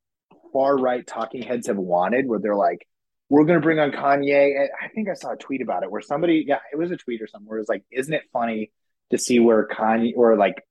far 0.52 0.76
right 0.76 1.06
talking 1.06 1.42
heads 1.42 1.66
have 1.66 1.78
wanted, 1.78 2.26
where 2.26 2.38
they're 2.38 2.54
like, 2.54 2.86
we're 3.28 3.44
going 3.44 3.58
to 3.58 3.62
bring 3.62 3.78
on 3.78 3.92
Kanye. 3.92 4.66
I 4.82 4.88
think 4.88 5.08
I 5.08 5.14
saw 5.14 5.32
a 5.32 5.36
tweet 5.36 5.62
about 5.62 5.82
it 5.82 5.90
where 5.90 6.02
somebody, 6.02 6.44
yeah, 6.46 6.58
it 6.72 6.76
was 6.76 6.90
a 6.90 6.96
tweet 6.96 7.22
or 7.22 7.26
something 7.26 7.48
where 7.48 7.58
it 7.58 7.62
was 7.62 7.68
like, 7.68 7.84
isn't 7.90 8.12
it 8.12 8.22
funny 8.32 8.72
to 9.10 9.18
see 9.18 9.38
where 9.38 9.66
Kanye 9.66 10.12
or 10.16 10.36
like 10.36 10.62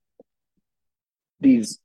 these 1.40 1.78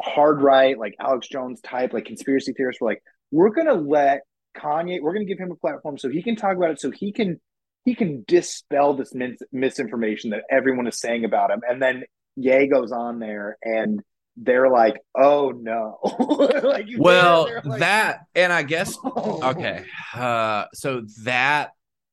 hard 0.00 0.42
right, 0.42 0.78
like 0.78 0.94
Alex 1.00 1.28
Jones 1.28 1.60
type, 1.60 1.92
like 1.92 2.06
conspiracy 2.06 2.52
theorists 2.52 2.80
were 2.80 2.88
like, 2.88 3.02
we're 3.30 3.50
to 3.66 3.74
let 3.74 4.22
Kanye, 4.56 5.00
we're 5.00 5.12
to 5.26 5.32
give 5.32 5.38
him 5.38 5.50
a 5.50 5.56
platform 5.56 5.98
so 5.98 6.08
he 6.08 6.22
can 6.22 6.36
talk 6.36 6.56
about 6.56 6.70
it, 6.70 6.80
so 6.80 6.90
he 6.90 7.12
can 7.12 7.40
he 7.84 7.94
can 7.94 8.24
dispel 8.26 8.94
this 8.94 9.14
mis- 9.14 9.40
misinformation 9.52 10.30
that 10.30 10.42
everyone 10.50 10.86
is 10.86 10.98
saying 10.98 11.24
about 11.24 11.50
him, 11.50 11.60
and 11.68 11.80
then 11.80 12.04
Ye 12.38 12.68
goes 12.68 12.92
on 12.92 13.18
there 13.18 13.58
and 13.62 14.00
they're 14.36 14.70
like, 14.70 14.96
oh 15.16 15.50
no. 15.50 15.98
like 16.62 16.86
well, 16.96 17.48
like, 17.64 17.80
that 17.80 18.20
and 18.34 18.52
I 18.52 18.62
guess 18.62 18.96
oh. 19.04 19.40
okay. 19.50 19.84
Uh 20.14 20.66
so 20.72 21.02
that 21.24 21.70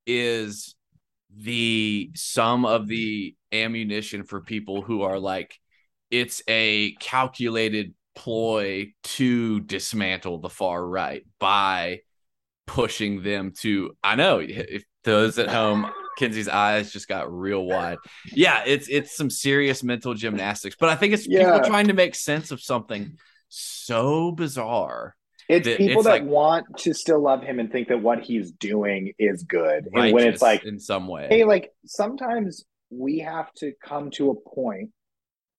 is 0.07 0.74
the 1.37 2.11
sum 2.15 2.65
of 2.65 2.87
the 2.87 3.35
ammunition 3.51 4.23
for 4.23 4.41
people 4.41 4.81
who 4.81 5.01
are 5.01 5.19
like 5.19 5.59
it's 6.11 6.41
a 6.47 6.93
calculated 6.99 7.93
ploy 8.15 8.93
to 9.03 9.59
dismantle 9.61 10.39
the 10.39 10.49
far 10.49 10.85
right 10.85 11.23
by 11.39 11.99
pushing 12.65 13.21
them 13.21 13.51
to 13.59 13.95
I 14.03 14.15
know 14.15 14.39
if 14.39 14.83
those 15.03 15.37
at 15.37 15.49
home 15.49 15.91
Kinzie's 16.17 16.47
eyes 16.47 16.91
just 16.91 17.07
got 17.07 17.31
real 17.31 17.65
wide. 17.65 17.97
Yeah, 18.31 18.63
it's 18.65 18.87
it's 18.87 19.15
some 19.15 19.29
serious 19.29 19.83
mental 19.83 20.13
gymnastics, 20.13 20.75
but 20.79 20.89
I 20.89 20.95
think 20.95 21.13
it's 21.13 21.27
yeah. 21.27 21.53
people 21.53 21.67
trying 21.67 21.87
to 21.87 21.93
make 21.93 22.15
sense 22.15 22.51
of 22.51 22.61
something 22.61 23.17
so 23.49 24.31
bizarre. 24.31 25.15
It's 25.47 25.67
people 25.67 25.99
it's 25.99 26.03
that 26.05 26.09
like, 26.09 26.23
want 26.23 26.65
to 26.79 26.93
still 26.93 27.21
love 27.21 27.43
him 27.43 27.59
and 27.59 27.71
think 27.71 27.89
that 27.89 28.01
what 28.01 28.21
he's 28.21 28.51
doing 28.51 29.13
is 29.19 29.43
good. 29.43 29.87
And 29.93 30.13
when 30.13 30.27
it's 30.27 30.41
like 30.41 30.65
in 30.65 30.79
some 30.79 31.07
way. 31.07 31.27
Hey, 31.29 31.43
like 31.43 31.71
sometimes 31.85 32.65
we 32.89 33.19
have 33.19 33.51
to 33.55 33.73
come 33.83 34.09
to 34.11 34.31
a 34.31 34.35
point 34.35 34.91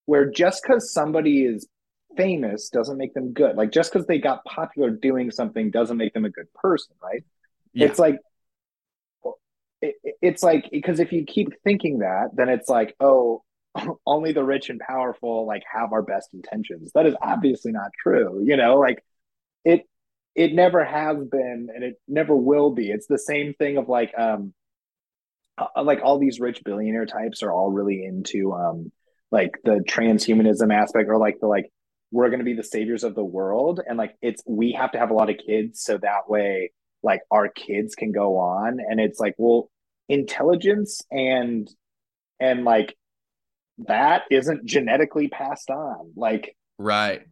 where 0.06 0.30
just 0.30 0.62
because 0.62 0.92
somebody 0.92 1.44
is 1.44 1.68
famous 2.16 2.68
doesn't 2.68 2.96
make 2.96 3.14
them 3.14 3.32
good. 3.32 3.56
Like 3.56 3.70
just 3.70 3.92
because 3.92 4.06
they 4.06 4.18
got 4.18 4.44
popular 4.44 4.90
doing 4.90 5.30
something 5.30 5.70
doesn't 5.70 5.96
make 5.96 6.14
them 6.14 6.24
a 6.24 6.30
good 6.30 6.52
person, 6.54 6.94
right? 7.02 7.24
Yeah. 7.72 7.86
It's 7.86 7.98
like 7.98 8.18
it, 9.82 9.94
it's 10.22 10.42
like 10.42 10.68
because 10.70 11.00
if 11.00 11.12
you 11.12 11.24
keep 11.24 11.48
thinking 11.62 11.98
that, 11.98 12.30
then 12.34 12.48
it's 12.48 12.68
like, 12.68 12.94
oh, 13.00 13.42
only 14.06 14.32
the 14.32 14.44
rich 14.44 14.70
and 14.70 14.80
powerful 14.80 15.46
like 15.46 15.62
have 15.72 15.92
our 15.92 16.02
best 16.02 16.30
intentions. 16.32 16.90
That 16.94 17.06
is 17.06 17.14
obviously 17.20 17.72
not 17.72 17.90
true. 18.02 18.42
You 18.44 18.56
know, 18.56 18.76
like 18.76 19.04
it 19.66 19.82
it 20.34 20.54
never 20.54 20.84
has 20.84 21.16
been 21.24 21.68
and 21.74 21.82
it 21.82 21.96
never 22.06 22.34
will 22.34 22.70
be. 22.72 22.90
It's 22.90 23.06
the 23.06 23.18
same 23.18 23.52
thing 23.54 23.76
of 23.76 23.88
like 23.88 24.12
um 24.16 24.54
uh, 25.58 25.82
like 25.82 26.00
all 26.02 26.18
these 26.18 26.40
rich 26.40 26.62
billionaire 26.64 27.06
types 27.06 27.42
are 27.42 27.52
all 27.52 27.70
really 27.70 28.04
into 28.04 28.52
um 28.52 28.92
like 29.32 29.58
the 29.64 29.82
transhumanism 29.88 30.72
aspect 30.72 31.08
or 31.08 31.18
like 31.18 31.38
the 31.40 31.48
like 31.48 31.66
we're 32.12 32.28
going 32.28 32.38
to 32.38 32.44
be 32.44 32.54
the 32.54 32.62
saviors 32.62 33.02
of 33.02 33.16
the 33.16 33.24
world. 33.24 33.80
And 33.86 33.98
like 33.98 34.14
it's 34.22 34.42
we 34.46 34.72
have 34.72 34.92
to 34.92 34.98
have 34.98 35.10
a 35.10 35.14
lot 35.14 35.30
of 35.30 35.36
kids 35.44 35.82
so 35.82 35.98
that 35.98 36.28
way 36.28 36.70
like 37.02 37.22
our 37.30 37.48
kids 37.48 37.94
can 37.96 38.12
go 38.12 38.38
on. 38.38 38.78
And 38.78 39.00
it's 39.00 39.18
like 39.18 39.34
well 39.38 39.68
intelligence 40.08 41.02
and 41.10 41.68
and 42.38 42.64
like 42.64 42.96
that 43.88 44.22
isn't 44.30 44.64
genetically 44.64 45.26
passed 45.26 45.70
on. 45.70 46.12
Like 46.14 46.56
right 46.78 47.22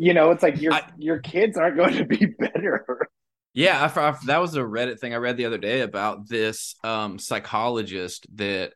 you 0.00 0.14
know 0.14 0.30
it's 0.30 0.42
like 0.42 0.60
your 0.62 0.72
I, 0.72 0.82
your 0.96 1.18
kids 1.18 1.58
aren't 1.58 1.76
going 1.76 1.96
to 1.96 2.06
be 2.06 2.24
better 2.38 2.86
yeah 3.52 3.90
I, 3.94 4.00
I, 4.00 4.16
that 4.26 4.38
was 4.38 4.56
a 4.56 4.60
reddit 4.60 4.98
thing 4.98 5.12
i 5.12 5.18
read 5.18 5.36
the 5.36 5.44
other 5.44 5.58
day 5.58 5.82
about 5.82 6.26
this 6.26 6.74
um 6.82 7.18
psychologist 7.18 8.26
that 8.36 8.72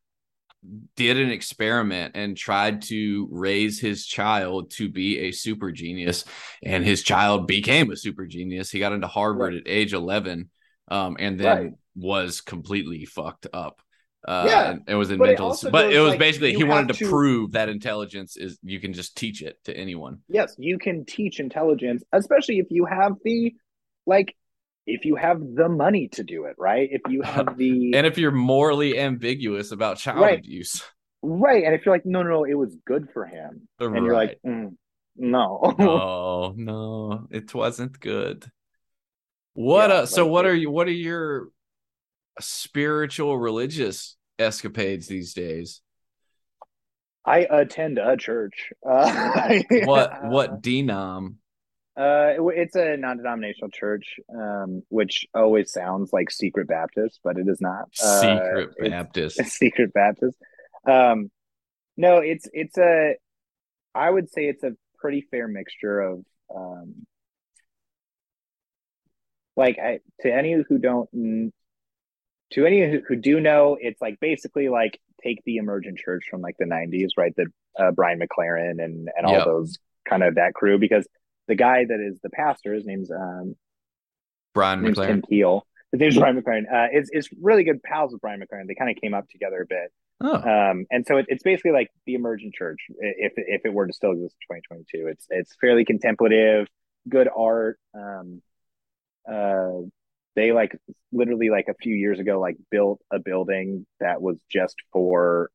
did 0.96 1.18
an 1.18 1.30
experiment 1.30 2.14
and 2.14 2.36
tried 2.36 2.82
to 2.82 3.28
raise 3.30 3.80
his 3.80 4.06
child 4.06 4.70
to 4.72 4.90
be 4.90 5.20
a 5.20 5.32
super 5.32 5.72
genius 5.72 6.24
and 6.62 6.84
his 6.84 7.02
child 7.02 7.46
became 7.46 7.90
a 7.90 7.96
super 7.96 8.26
genius 8.26 8.70
he 8.70 8.78
got 8.78 8.92
into 8.92 9.06
harvard 9.06 9.54
right. 9.54 9.62
at 9.62 9.68
age 9.68 9.94
11 9.94 10.50
um, 10.88 11.16
and 11.18 11.40
then 11.40 11.56
right. 11.56 11.72
was 11.96 12.42
completely 12.42 13.06
fucked 13.06 13.46
up 13.54 13.80
uh, 14.26 14.44
yeah, 14.48 14.76
it 14.86 14.94
was 14.94 15.10
in 15.10 15.18
mental, 15.18 15.56
but 15.70 15.92
it 15.92 16.00
was 16.00 16.10
like, 16.10 16.18
basically 16.18 16.54
he 16.54 16.64
wanted 16.64 16.94
to, 16.94 17.04
to, 17.04 17.10
prove 17.10 17.52
that 17.52 17.68
intelligence 17.68 18.36
is 18.36 18.58
you 18.62 18.80
can 18.80 18.92
just 18.92 19.16
teach 19.16 19.42
it 19.42 19.62
to 19.64 19.76
anyone. 19.76 20.20
Yes, 20.28 20.54
you 20.58 20.78
can 20.78 21.04
teach 21.04 21.40
intelligence, 21.40 22.02
especially 22.12 22.58
if 22.58 22.66
you 22.70 22.86
have 22.86 23.12
the 23.24 23.54
like 24.06 24.34
if 24.86 25.04
you 25.04 25.16
have 25.16 25.40
the 25.40 25.68
money 25.68 26.08
to 26.08 26.22
do 26.22 26.44
it, 26.44 26.56
right? 26.58 26.88
If 26.90 27.02
you 27.08 27.22
have 27.22 27.56
the 27.58 27.94
and 27.94 28.06
if 28.06 28.16
you're 28.16 28.32
morally 28.32 28.98
ambiguous 28.98 29.72
about 29.72 29.98
child 29.98 30.20
right. 30.20 30.38
abuse, 30.38 30.82
right? 31.22 31.64
And 31.64 31.74
if 31.74 31.84
you're 31.84 31.94
like, 31.94 32.06
no, 32.06 32.22
no, 32.22 32.30
no, 32.30 32.44
it 32.44 32.54
was 32.54 32.76
good 32.86 33.08
for 33.12 33.26
him, 33.26 33.68
right. 33.78 33.94
and 33.94 34.06
you're 34.06 34.14
like, 34.14 34.38
mm, 34.46 34.74
No. 35.16 35.60
oh 35.78 36.54
no, 36.56 37.26
it 37.30 37.54
wasn't 37.54 38.00
good. 38.00 38.50
What 39.52 39.90
yeah, 39.90 39.96
uh, 39.96 40.06
so 40.06 40.26
what 40.26 40.46
are 40.46 40.54
you 40.54 40.70
what 40.70 40.88
are 40.88 40.92
your 40.92 41.48
spiritual 42.40 43.38
religious 43.38 44.16
escapades 44.38 45.06
these 45.06 45.34
days? 45.34 45.80
I 47.24 47.46
attend 47.50 47.98
a 47.98 48.16
church. 48.16 48.72
Uh, 48.86 49.62
what 49.84 50.24
what 50.26 50.62
denom? 50.62 51.36
Uh, 51.96 52.34
it's 52.48 52.74
a 52.74 52.96
non-denominational 52.96 53.70
church, 53.70 54.16
um, 54.36 54.82
which 54.88 55.26
always 55.32 55.72
sounds 55.72 56.12
like 56.12 56.30
secret 56.30 56.66
Baptist, 56.66 57.20
but 57.22 57.38
it 57.38 57.46
is 57.48 57.60
not. 57.60 57.84
Uh, 58.02 58.20
secret 58.20 58.70
uh, 58.80 58.88
Baptist. 58.90 59.44
Secret 59.44 59.92
Baptist. 59.92 60.36
Um, 60.88 61.30
no, 61.96 62.18
it's 62.18 62.48
it's 62.52 62.76
a. 62.78 63.14
I 63.94 64.10
would 64.10 64.28
say 64.28 64.46
it's 64.48 64.64
a 64.64 64.72
pretty 64.98 65.26
fair 65.30 65.46
mixture 65.46 66.00
of, 66.00 66.24
um, 66.54 67.06
like 69.56 69.78
I, 69.78 70.00
to 70.22 70.34
any 70.34 70.60
who 70.68 70.78
don't, 70.78 71.08
to 72.54 72.66
any 72.66 72.80
who, 72.80 73.00
who 73.06 73.16
do 73.16 73.40
know, 73.40 73.76
it's 73.80 74.00
like 74.00 74.18
basically 74.20 74.68
like 74.68 75.00
take 75.22 75.42
the 75.44 75.56
emergent 75.56 75.98
church 75.98 76.24
from 76.30 76.40
like 76.40 76.56
the 76.58 76.64
'90s, 76.64 77.10
right? 77.16 77.34
The 77.36 77.46
uh, 77.78 77.90
Brian 77.90 78.20
McLaren 78.20 78.82
and 78.82 79.08
and 79.16 79.26
all 79.26 79.32
yep. 79.32 79.44
those 79.44 79.78
kind 80.08 80.22
of 80.22 80.36
that 80.36 80.54
crew 80.54 80.78
because 80.78 81.06
the 81.48 81.54
guy 81.54 81.84
that 81.84 82.00
is 82.00 82.18
the 82.22 82.30
pastor, 82.30 82.72
his 82.72 82.86
name's 82.86 83.10
um, 83.10 83.56
Brian 84.54 84.82
name's 84.82 84.98
McLaren. 84.98 85.06
Tim 85.08 85.22
Keel. 85.22 85.66
His 85.92 86.00
name's 86.00 86.18
Brian 86.18 86.40
McLaren. 86.40 86.64
Uh, 86.72 86.88
it's 86.92 87.10
it's 87.12 87.28
really 87.40 87.64
good 87.64 87.82
pals 87.82 88.12
with 88.12 88.20
Brian 88.20 88.40
McLaren. 88.40 88.66
They 88.66 88.74
kind 88.74 88.90
of 88.90 88.96
came 89.00 89.14
up 89.14 89.28
together 89.28 89.62
a 89.62 89.66
bit. 89.66 89.92
Oh. 90.20 90.70
Um, 90.70 90.86
and 90.90 91.04
so 91.06 91.16
it, 91.16 91.26
it's 91.28 91.42
basically 91.42 91.72
like 91.72 91.90
the 92.06 92.14
emergent 92.14 92.54
church, 92.54 92.78
if 92.98 93.32
if 93.36 93.62
it 93.64 93.72
were 93.72 93.86
to 93.86 93.92
still 93.92 94.12
exist 94.12 94.36
in 94.48 94.56
2022. 94.56 95.08
It's 95.08 95.26
it's 95.28 95.56
fairly 95.60 95.84
contemplative, 95.84 96.68
good 97.08 97.28
art. 97.36 97.78
Um, 97.94 98.42
uh, 99.30 99.88
they 100.36 100.52
like 100.52 100.76
literally 101.12 101.50
like 101.50 101.68
a 101.68 101.74
few 101.74 101.94
years 101.94 102.18
ago 102.18 102.40
like 102.40 102.56
built 102.70 103.00
a 103.12 103.18
building 103.18 103.86
that 104.00 104.20
was 104.20 104.36
just 104.50 104.76
for 104.92 105.50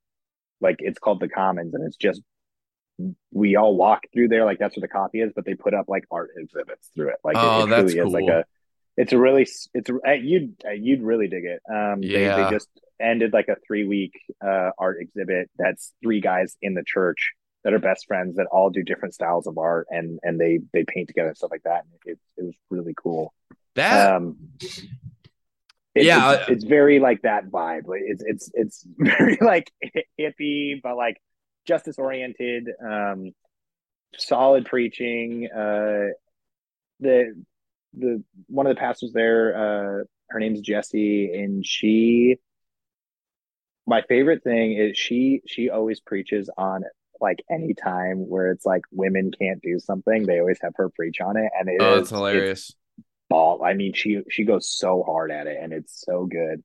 like 0.62 0.78
it's 0.80 1.00
called 1.00 1.20
the 1.20 1.30
Commons, 1.30 1.74
and 1.74 1.86
it's 1.86 1.98
just 1.98 2.22
we 3.32 3.56
all 3.56 3.76
walk 3.76 4.04
through 4.14 4.28
there 4.28 4.46
like 4.46 4.60
that's 4.60 4.76
where 4.76 4.82
the 4.82 4.88
coffee 4.88 5.22
is 5.22 5.32
but 5.34 5.46
they 5.46 5.54
put 5.54 5.74
up 5.74 5.86
like 5.88 6.04
art 6.12 6.32
exhibits 6.38 6.90
through 6.94 7.10
it 7.10 7.16
like 7.24 7.38
oh, 7.38 7.62
it, 7.62 7.64
it 7.64 7.70
that's 7.70 7.94
cool. 7.94 8.08
is 8.08 8.14
like 8.14 8.28
a 8.28 8.46
it's 8.98 9.14
a 9.14 9.18
really 9.18 9.48
it's 9.74 9.90
a, 10.06 10.16
you'd 10.16 10.56
you'd 10.76 11.02
really 11.02 11.30
dig 11.30 11.46
it 11.46 11.62
um 11.70 12.04
yeah. 12.04 12.36
they, 12.36 12.44
they 12.44 12.50
just 12.50 12.68
ended 13.00 13.32
like 13.32 13.48
a 13.48 13.56
three 13.66 13.86
week 13.86 14.20
uh 14.46 14.72
art 14.78 14.98
exhibit 15.00 15.50
that's 15.58 15.94
three 16.04 16.20
guys 16.20 16.58
in 16.62 16.74
the 16.74 16.84
church 16.86 17.32
that 17.64 17.74
are 17.74 17.80
best 17.80 18.06
friends 18.06 18.36
that 18.36 18.48
all 18.48 18.70
do 18.70 18.84
different 18.84 19.14
styles 19.14 19.48
of 19.48 19.58
art 19.58 19.88
and 19.90 20.20
and 20.22 20.38
they 20.38 20.60
they 20.74 20.84
paint 20.84 21.08
together 21.08 21.30
and 21.30 21.38
stuff 21.38 21.52
like 21.52 21.64
that 21.64 21.86
and 21.86 21.94
it, 22.14 22.20
it 22.36 22.44
was 22.44 22.56
really 22.70 22.94
cool 23.02 23.34
that 23.80 24.16
um 24.16 24.38
it, 25.96 26.06
yeah 26.06 26.34
it's, 26.34 26.50
it's, 26.50 26.64
very 26.64 27.00
like 27.00 27.22
that 27.24 27.48
vibe 27.50 27.88
like 27.88 28.02
it's 28.06 28.24
it's 28.26 28.52
it's 28.54 28.86
very 28.98 29.38
like 29.42 29.72
hippie 30.20 30.82
but 30.82 30.96
like 30.96 31.18
justice 31.70 32.00
oriented, 32.00 32.68
um, 32.84 33.32
solid 34.18 34.66
preaching. 34.66 35.48
Uh, 35.54 36.12
the 37.00 37.42
the 37.94 38.24
one 38.48 38.68
of 38.68 38.76
the 38.76 38.80
pastors 38.80 39.14
there, 39.14 39.56
uh, 39.56 40.04
her 40.30 40.40
name's 40.40 40.60
Jessie, 40.60 41.32
and 41.34 41.66
she. 41.66 42.38
My 43.88 44.04
favorite 44.08 44.44
thing 44.44 44.74
is 44.74 44.98
she 44.98 45.42
she 45.48 45.70
always 45.70 46.00
preaches 46.00 46.50
on 46.58 46.84
like 47.20 47.40
any 47.50 47.74
time 47.74 48.30
where 48.30 48.52
it's 48.52 48.66
like 48.66 48.84
women 48.92 49.32
can't 49.32 49.62
do 49.62 49.80
something, 49.80 50.26
they 50.26 50.40
always 50.40 50.60
have 50.62 50.74
her 50.76 50.90
preach 50.90 51.20
on 51.22 51.38
it, 51.38 51.50
and 51.58 51.70
it 51.70 51.78
oh, 51.80 51.96
is, 51.96 52.02
it's 52.02 52.10
hilarious. 52.12 52.70
It's 52.70 52.76
ball. 53.30 53.64
I 53.64 53.74
mean, 53.74 53.94
she 53.94 54.22
she 54.30 54.44
goes 54.46 54.70
so 54.70 55.04
hard 55.04 55.32
at 55.32 55.48
it, 55.48 55.58
and 55.62 55.74
it's 55.74 56.04
so 56.06 56.26
good. 56.26 56.64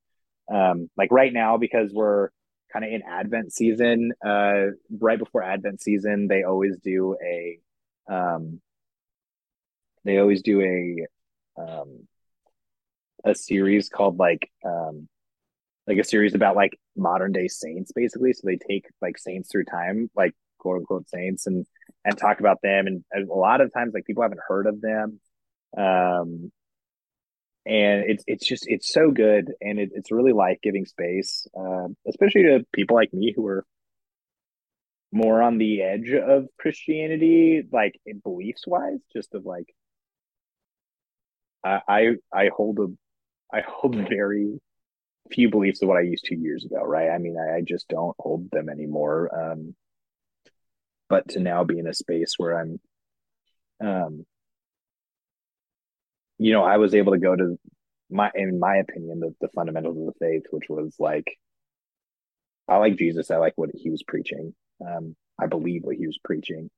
Um, 0.52 0.90
like 0.96 1.10
right 1.10 1.32
now 1.32 1.56
because 1.56 1.92
we're 1.92 2.28
kind 2.74 2.84
of 2.84 2.90
in 2.92 3.02
Advent 3.02 3.52
season, 3.52 4.12
uh, 4.24 4.66
right 4.90 5.18
before 5.18 5.42
Advent 5.42 5.80
season, 5.80 6.26
they 6.26 6.42
always 6.42 6.76
do 6.78 7.16
a, 7.24 7.58
um, 8.12 8.60
they 10.04 10.18
always 10.18 10.42
do 10.42 10.60
a, 10.60 11.62
um, 11.62 12.08
a 13.24 13.34
series 13.34 13.88
called 13.88 14.18
like, 14.18 14.50
um, 14.66 15.08
like 15.86 15.98
a 15.98 16.04
series 16.04 16.34
about 16.34 16.56
like 16.56 16.76
modern 16.96 17.30
day 17.30 17.46
saints, 17.46 17.92
basically. 17.92 18.32
So 18.32 18.42
they 18.44 18.56
take 18.56 18.86
like 19.00 19.18
saints 19.18 19.50
through 19.50 19.64
time, 19.66 20.10
like 20.16 20.32
quote 20.58 20.78
unquote 20.78 21.08
saints, 21.08 21.46
and 21.46 21.64
and 22.04 22.18
talk 22.18 22.40
about 22.40 22.60
them. 22.62 22.86
And 22.86 23.04
a 23.14 23.32
lot 23.32 23.60
of 23.60 23.72
times, 23.72 23.94
like 23.94 24.04
people 24.04 24.22
haven't 24.22 24.40
heard 24.48 24.66
of 24.66 24.80
them. 24.80 25.20
Um, 25.76 26.52
and 27.66 28.04
it's 28.06 28.24
it's 28.26 28.46
just 28.46 28.64
it's 28.68 28.92
so 28.92 29.10
good 29.10 29.52
and 29.60 29.78
it, 29.78 29.90
it's 29.94 30.12
really 30.12 30.32
life 30.32 30.58
giving 30.62 30.84
space, 30.84 31.46
uh, 31.58 31.88
especially 32.06 32.42
to 32.42 32.66
people 32.72 32.96
like 32.96 33.12
me 33.14 33.32
who 33.34 33.46
are 33.46 33.64
more 35.12 35.40
on 35.42 35.58
the 35.58 35.82
edge 35.82 36.10
of 36.10 36.46
Christianity, 36.58 37.62
like 37.72 37.98
beliefs 38.22 38.66
wise, 38.66 38.98
just 39.12 39.34
of 39.34 39.46
like 39.46 39.74
I, 41.64 41.80
I 41.88 42.08
I 42.32 42.50
hold 42.54 42.78
a 42.80 42.88
I 43.54 43.62
hold 43.66 43.96
very 44.08 44.60
few 45.32 45.48
beliefs 45.48 45.80
of 45.82 45.88
what 45.88 45.96
I 45.96 46.02
used 46.02 46.26
two 46.26 46.36
years 46.36 46.64
ago, 46.64 46.82
right? 46.82 47.08
I 47.10 47.18
mean, 47.18 47.36
I, 47.38 47.56
I 47.56 47.60
just 47.62 47.88
don't 47.88 48.14
hold 48.18 48.50
them 48.50 48.68
anymore. 48.68 49.52
Um, 49.52 49.74
but 51.08 51.28
to 51.30 51.40
now 51.40 51.64
be 51.64 51.78
in 51.78 51.86
a 51.86 51.94
space 51.94 52.34
where 52.36 52.58
I'm 52.58 52.80
um 53.80 54.26
you 56.38 56.52
know, 56.52 56.64
I 56.64 56.76
was 56.78 56.94
able 56.94 57.12
to 57.12 57.18
go 57.18 57.34
to 57.34 57.58
my, 58.10 58.30
in 58.34 58.58
my 58.58 58.76
opinion, 58.76 59.20
the, 59.20 59.34
the 59.40 59.48
fundamentals 59.48 59.98
of 59.98 60.06
the 60.06 60.18
faith, 60.20 60.42
which 60.50 60.68
was 60.68 60.94
like, 60.98 61.36
I 62.68 62.76
like 62.76 62.96
Jesus. 62.96 63.30
I 63.30 63.36
like 63.36 63.54
what 63.56 63.70
he 63.74 63.90
was 63.90 64.02
preaching. 64.02 64.54
Um, 64.80 65.16
I 65.38 65.46
believe 65.46 65.82
what 65.84 65.96
he 65.96 66.06
was 66.06 66.18
preaching. 66.22 66.70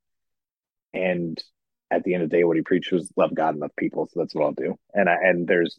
And 0.92 1.42
at 1.90 2.04
the 2.04 2.14
end 2.14 2.22
of 2.22 2.30
the 2.30 2.36
day, 2.36 2.44
what 2.44 2.56
he 2.56 2.62
preached 2.62 2.92
was 2.92 3.10
love 3.16 3.34
God 3.34 3.50
and 3.50 3.60
love 3.60 3.70
people. 3.76 4.08
So 4.10 4.20
that's 4.20 4.34
what 4.34 4.44
I'll 4.44 4.52
do. 4.52 4.74
And 4.94 5.08
I, 5.08 5.14
and 5.14 5.46
there's, 5.46 5.78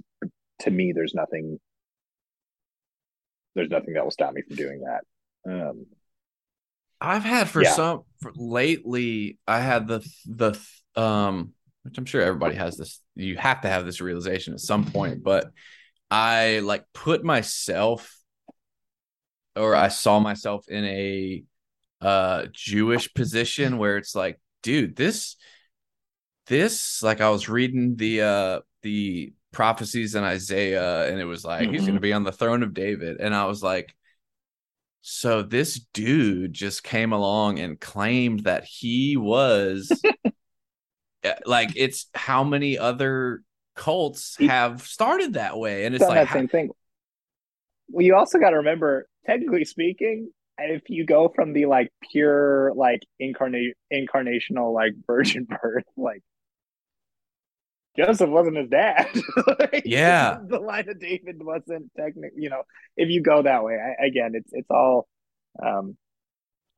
to 0.62 0.72
me, 0.72 0.94
there's 0.94 1.14
nothing, 1.14 1.60
there's 3.56 3.70
nothing 3.70 3.96
that 3.96 4.04
will 4.04 4.12
stop 4.12 4.34
me 4.34 4.42
from 4.48 4.56
doing 4.56 4.82
that. 4.82 5.52
Um, 5.52 5.86
I've 7.02 7.24
had 7.24 7.50
for 7.50 7.64
yeah. 7.64 7.72
some 7.72 8.02
for 8.22 8.32
lately, 8.36 9.38
I 9.48 9.60
had 9.60 9.88
the, 9.88 10.08
the, 10.26 10.60
um, 10.96 11.54
which 11.88 11.98
I'm 11.98 12.06
sure 12.06 12.22
everybody 12.22 12.56
has 12.56 12.78
this. 12.78 13.02
You 13.16 13.38
have 13.38 13.62
to 13.62 13.70
have 13.70 13.86
this 13.86 14.02
realization 14.02 14.54
at 14.54 14.60
some 14.60 14.86
point, 14.86 15.24
but 15.24 15.52
I 16.12 16.60
like 16.60 16.84
put 16.94 17.24
myself 17.24 18.14
or 19.56 19.74
I 19.74 19.88
saw 19.88 20.20
myself 20.20 20.68
in 20.68 20.84
a 20.84 21.44
uh 22.02 22.48
Jewish 22.52 23.14
position 23.14 23.78
where 23.78 23.98
it's 23.98 24.16
like, 24.16 24.40
dude, 24.64 24.98
this 24.98 25.38
this 26.48 27.02
like 27.02 27.22
I 27.22 27.30
was 27.30 27.48
reading 27.48 27.96
the 27.96 28.22
uh 28.22 28.60
the 28.82 29.34
prophecies 29.54 30.16
in 30.16 30.24
Isaiah 30.24 31.10
and 31.10 31.20
it 31.20 31.26
was 31.26 31.46
like 31.46 31.64
mm-hmm. 31.64 31.74
he's 31.74 31.84
going 31.84 31.96
to 31.96 32.02
be 32.02 32.14
on 32.14 32.24
the 32.24 32.32
throne 32.34 32.64
of 32.64 32.74
David 32.74 33.22
and 33.22 33.34
I 33.34 33.46
was 33.46 33.64
like 33.64 33.96
so 35.02 35.42
this 35.42 35.80
dude 35.94 36.52
just 36.52 36.84
came 36.84 37.14
along 37.14 37.60
and 37.60 37.80
claimed 37.80 38.42
that 38.42 38.66
he 38.66 39.16
was 39.16 39.90
like 41.46 41.72
it's 41.76 42.08
how 42.14 42.44
many 42.44 42.78
other 42.78 43.42
cults 43.76 44.38
have 44.40 44.82
started 44.82 45.34
that 45.34 45.58
way 45.58 45.86
and 45.86 45.94
it's 45.94 46.04
like 46.04 46.28
that 46.28 46.34
same 46.34 46.48
thing 46.48 46.70
well 47.90 48.06
you 48.06 48.16
also 48.16 48.40
got 48.40 48.52
to 48.52 48.58
remember 48.58 49.08
technically 49.26 49.66
speaking 49.66 50.30
if 50.60 50.90
you 50.90 51.06
go 51.06 51.32
from 51.36 51.54
the 51.54 51.66
like 51.66 51.92
pure 52.12 52.72
like 52.76 53.02
incarnate 53.20 53.76
incarnational 53.94 54.74
like 54.74 54.94
virgin 55.08 55.46
birth 55.46 55.86
like 55.96 56.24
Joseph 57.98 58.30
wasn't 58.30 58.58
his 58.58 58.70
dad. 58.70 59.08
like, 59.60 59.82
yeah, 59.86 60.38
the 60.48 60.60
line 60.60 60.88
of 60.88 61.00
David 61.00 61.44
wasn't 61.44 61.92
technically. 61.98 62.40
You 62.40 62.52
know, 62.52 62.62
if 62.96 63.10
you 63.10 63.24
go 63.24 63.42
that 63.42 63.64
way, 63.64 63.76
I, 63.76 64.06
again, 64.06 64.34
it's 64.36 64.52
it's 64.54 64.70
all 64.70 65.08
um, 65.62 65.98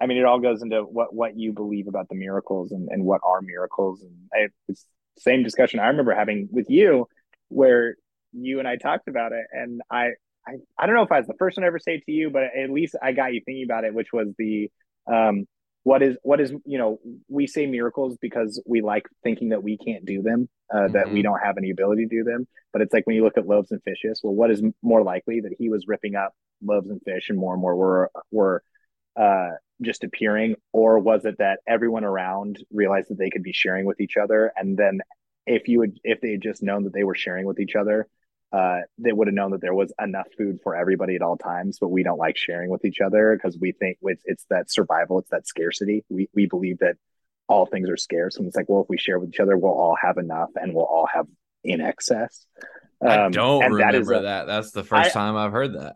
I 0.02 0.06
mean, 0.06 0.18
it 0.18 0.26
all 0.26 0.40
goes 0.40 0.62
into 0.62 0.82
what 0.82 1.14
what 1.14 1.38
you 1.38 1.54
believe 1.54 1.88
about 1.88 2.10
the 2.10 2.16
miracles 2.16 2.72
and, 2.72 2.88
and 2.90 3.04
what 3.04 3.22
are 3.24 3.42
miracles. 3.42 4.02
And 4.02 4.14
I, 4.34 4.48
it's 4.68 4.86
the 5.16 5.22
same 5.22 5.44
discussion 5.44 5.80
I 5.80 5.88
remember 5.88 6.14
having 6.14 6.48
with 6.52 6.70
you, 6.70 7.08
where 7.50 7.96
you 8.32 8.60
and 8.60 8.68
I 8.68 8.78
talked 8.78 9.08
about 9.08 9.32
it, 9.32 9.46
and 9.52 9.82
I, 9.92 10.12
I 10.48 10.54
I 10.78 10.86
don't 10.86 10.96
know 10.96 11.04
if 11.04 11.12
I 11.12 11.20
was 11.20 11.28
the 11.28 11.34
first 11.38 11.58
one 11.58 11.64
to 11.64 11.68
ever 11.68 11.80
say 11.80 12.00
to 12.00 12.12
you, 12.12 12.30
but 12.30 12.44
at 12.44 12.70
least 12.70 12.96
I 13.02 13.12
got 13.12 13.34
you 13.34 13.42
thinking 13.46 13.66
about 13.66 13.84
it, 13.84 13.94
which 13.94 14.14
was 14.14 14.28
the 14.38 14.70
um, 15.12 15.46
what 15.84 16.02
is 16.02 16.18
what 16.24 16.40
is 16.40 16.54
you 16.66 16.78
know 16.78 17.00
we 17.28 17.48
say 17.48 17.66
miracles 17.66 18.18
because 18.22 18.62
we 18.66 18.82
like 18.82 19.08
thinking 19.24 19.50
that 19.50 19.64
we 19.64 19.78
can't 19.78 20.06
do 20.06 20.22
them, 20.22 20.48
uh, 20.74 20.78
mm-hmm. 20.78 20.94
that 20.94 21.08
we 21.08 21.20
mm-hmm. 21.20 21.24
don't 21.24 21.40
have 21.44 21.58
any 21.58 21.72
ability 21.72 22.06
to 22.06 22.10
do 22.10 22.24
them. 22.24 22.48
But 22.72 22.82
it's 22.82 22.94
like 22.94 23.06
when 23.08 23.16
you 23.16 23.24
look 23.24 23.38
at 23.38 23.48
loaves 23.48 23.72
and 23.72 23.82
fishes, 23.84 24.22
well, 24.24 24.34
what 24.34 24.52
is 24.52 24.62
more 24.82 25.04
likely 25.04 25.42
that 25.42 25.56
he 25.58 25.70
was 25.70 25.88
ripping 25.88 26.16
up 26.16 26.34
loaves 26.64 26.90
and 26.90 27.02
fish, 27.04 27.30
and 27.30 27.38
more 27.38 27.54
and 27.54 27.62
more 27.62 27.76
were 27.76 28.12
were 28.32 28.64
uh, 29.20 29.50
just 29.82 30.04
appearing, 30.04 30.56
or 30.72 31.00
was 31.00 31.26
it 31.26 31.38
that 31.40 31.60
everyone 31.68 32.04
around 32.04 32.64
realized 32.72 33.10
that 33.10 33.18
they 33.18 33.30
could 33.30 33.44
be 33.44 33.54
sharing 33.54 33.86
with 33.86 34.00
each 34.00 34.18
other, 34.18 34.52
and 34.56 34.78
then 34.78 35.00
if 35.46 35.68
you 35.68 35.80
would 35.80 36.00
if 36.04 36.22
they 36.22 36.32
had 36.32 36.42
just 36.42 36.64
known 36.64 36.84
that 36.84 36.94
they 36.94 37.04
were 37.04 37.16
sharing 37.16 37.46
with 37.46 37.60
each 37.60 37.76
other, 37.76 38.08
uh, 38.54 38.80
they 38.98 39.12
would 39.12 39.28
have 39.28 39.34
known 39.34 39.52
that 39.52 39.62
there 39.62 39.74
was 39.74 39.92
enough 40.02 40.28
food 40.38 40.60
for 40.64 40.76
everybody 40.76 41.16
at 41.16 41.22
all 41.22 41.38
times. 41.38 41.80
But 41.80 41.90
we 41.90 42.04
don't 42.04 42.18
like 42.18 42.38
sharing 42.38 42.70
with 42.70 42.86
each 42.86 43.02
other 43.02 43.36
because 43.36 43.58
we 43.60 43.72
think 43.74 43.98
it's, 44.02 44.24
it's 44.26 44.46
that 44.50 44.72
survival, 44.72 45.20
it's 45.20 45.30
that 45.32 45.48
scarcity. 45.48 46.06
We 46.10 46.30
we 46.34 46.46
believe 46.46 46.80
that 46.80 46.96
all 47.48 47.66
things 47.66 47.90
are 47.90 47.98
scarce, 47.98 48.38
and 48.38 48.48
it's 48.48 48.56
like, 48.56 48.70
well, 48.70 48.84
if 48.84 48.90
we 48.90 48.98
share 48.98 49.20
with 49.20 49.30
each 49.30 49.40
other, 49.40 49.58
we'll 49.58 49.72
all 49.72 49.98
have 50.02 50.18
enough, 50.18 50.50
and 50.56 50.74
we'll 50.74 50.86
all 50.86 51.08
have 51.12 51.26
in 51.64 51.82
excess. 51.82 52.46
Um, 53.02 53.10
I 53.10 53.30
don't 53.30 53.72
remember 53.72 53.92
that, 53.92 53.96
is 53.96 54.10
a, 54.10 54.20
that. 54.22 54.48
That's 54.48 54.72
the 54.72 54.84
first 54.84 55.10
I, 55.10 55.20
time 55.20 55.36
I've 55.36 55.52
heard 55.52 55.74
that. 55.76 55.96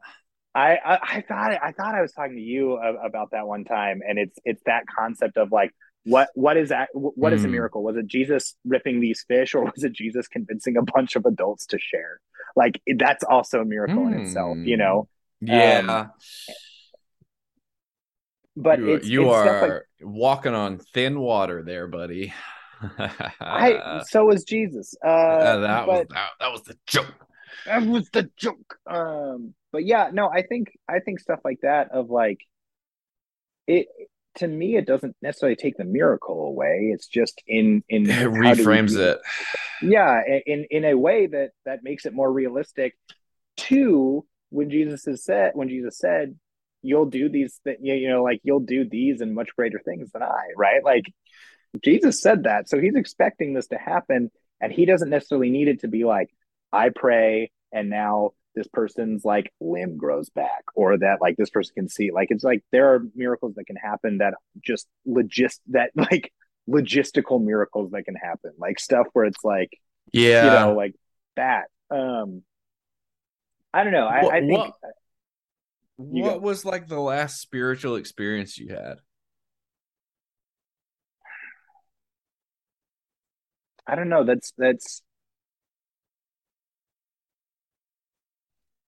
I, 0.55 0.75
I, 0.75 0.99
I 1.01 1.21
thought 1.21 1.51
I 1.63 1.71
thought 1.71 1.95
I 1.95 2.01
was 2.01 2.11
talking 2.11 2.35
to 2.35 2.41
you 2.41 2.73
about 2.77 3.31
that 3.31 3.47
one 3.47 3.65
time, 3.65 4.01
and 4.07 4.19
it's 4.19 4.37
it's 4.45 4.61
that 4.65 4.83
concept 4.87 5.37
of 5.37 5.51
like 5.51 5.71
what 6.05 6.29
what 6.35 6.57
is 6.57 6.69
that 6.69 6.89
what 6.93 7.31
mm. 7.31 7.35
is 7.35 7.43
a 7.43 7.47
hmm. 7.47 7.53
miracle 7.53 7.83
was 7.83 7.95
it 7.95 8.05
jesus 8.05 8.55
ripping 8.65 8.99
these 8.99 9.23
fish 9.27 9.55
or 9.55 9.63
was 9.63 9.83
it 9.83 9.93
jesus 9.93 10.27
convincing 10.27 10.75
a 10.77 10.81
bunch 10.81 11.15
of 11.15 11.25
adults 11.25 11.65
to 11.65 11.79
share 11.79 12.19
like 12.55 12.81
that's 12.97 13.23
also 13.23 13.61
a 13.61 13.65
miracle 13.65 14.03
mm. 14.03 14.13
in 14.13 14.21
itself 14.21 14.57
you 14.57 14.77
know 14.77 15.07
hmm. 15.39 15.47
yeah 15.47 15.81
um, 15.87 16.11
but 18.55 18.79
you, 18.79 18.93
it's, 18.95 19.07
you 19.07 19.23
it's 19.23 19.33
are 19.33 19.67
like, 19.67 19.81
walking 20.01 20.53
on 20.53 20.77
thin 20.93 21.19
water 21.19 21.63
there 21.63 21.87
buddy 21.87 22.33
I, 23.39 24.01
so 24.07 24.25
was 24.25 24.43
jesus 24.43 24.93
uh, 25.05 25.07
uh 25.07 25.59
that 25.59 25.85
but, 25.85 25.87
was 25.87 26.07
that, 26.09 26.29
that 26.41 26.51
was 26.51 26.63
the 26.63 26.77
joke 26.85 27.27
that 27.65 27.85
was 27.85 28.09
the 28.09 28.29
joke. 28.37 28.77
Um 28.87 29.53
but 29.73 29.83
yeah 29.83 30.09
no 30.13 30.29
i 30.29 30.43
think 30.43 30.71
i 30.87 30.99
think 30.99 31.19
stuff 31.19 31.39
like 31.43 31.59
that 31.63 31.91
of 31.91 32.09
like 32.09 32.39
it 33.67 33.87
to 34.35 34.47
me 34.47 34.77
it 34.77 34.85
doesn't 34.85 35.15
necessarily 35.21 35.55
take 35.55 35.75
the 35.77 35.83
miracle 35.83 36.45
away. 36.45 36.91
It's 36.93 37.07
just 37.07 37.41
in 37.45 37.83
in 37.89 38.03
it 38.09 38.29
reframes 38.29 38.97
it. 38.97 39.19
yeah 39.81 40.21
in 40.45 40.65
in 40.69 40.85
a 40.85 40.95
way 40.95 41.27
that 41.27 41.51
that 41.65 41.83
makes 41.83 42.05
it 42.05 42.13
more 42.13 42.31
realistic 42.31 42.95
to 43.57 44.25
when 44.49 44.69
jesus 44.69 45.05
has 45.05 45.23
said 45.23 45.51
when 45.53 45.69
jesus 45.69 45.97
said 45.97 46.35
you'll 46.81 47.05
do 47.05 47.29
these 47.29 47.59
th- 47.63 47.77
you 47.81 48.07
know 48.07 48.23
like 48.23 48.39
you'll 48.43 48.59
do 48.59 48.87
these 48.87 49.21
and 49.21 49.35
much 49.35 49.49
greater 49.55 49.79
things 49.83 50.11
than 50.11 50.23
i 50.23 50.45
right? 50.57 50.83
Like 50.83 51.05
jesus 51.83 52.21
said 52.21 52.43
that. 52.43 52.69
So 52.69 52.79
he's 52.79 52.95
expecting 52.95 53.53
this 53.53 53.67
to 53.67 53.77
happen 53.77 54.31
and 54.61 54.71
he 54.71 54.85
doesn't 54.85 55.09
necessarily 55.09 55.49
need 55.49 55.67
it 55.67 55.81
to 55.81 55.87
be 55.87 56.03
like 56.05 56.29
i 56.74 56.89
pray 56.89 57.51
and 57.71 57.89
now 57.89 58.32
this 58.55 58.67
person's 58.67 59.26
like 59.26 59.51
limb 59.59 59.97
grows 59.97 60.30
back 60.30 60.63
or 60.76 60.97
that 60.97 61.21
like 61.21 61.36
this 61.38 61.49
person 61.49 61.74
can 61.76 61.89
see 61.89 62.11
like 62.11 62.28
it's 62.30 62.43
like 62.43 62.63
there 62.71 62.93
are 62.93 63.03
miracles 63.15 63.55
that 63.55 63.65
can 63.65 63.76
happen 63.76 64.19
that 64.19 64.34
just 64.63 64.88
logist 65.07 65.61
that 65.67 65.91
like 65.95 66.32
logistical 66.69 67.43
miracles 67.43 67.91
that 67.91 68.03
can 68.03 68.15
happen 68.15 68.51
like 68.57 68.80
stuff 68.80 69.07
where 69.13 69.26
it's 69.26 69.43
like 69.43 69.69
yeah. 70.11 70.43
you 70.43 70.59
know 70.59 70.76
like 70.76 70.93
that 71.36 71.65
um 71.91 72.41
i 73.74 73.84
don't 73.84 73.93
know. 73.93 74.05
I, 74.05 74.24
what, 74.24 74.34
I 74.34 74.39
think 74.39 74.74
what, 75.97 76.24
what 76.24 76.41
was 76.41 76.65
like 76.65 76.88
the 76.88 76.99
last 76.99 77.39
spiritual 77.39 77.95
experience 77.95 78.57
you 78.57 78.69
had? 78.69 78.95
I 83.86 83.95
don't 83.95 84.09
know. 84.09 84.24
That's 84.24 84.53
that's 84.57 85.01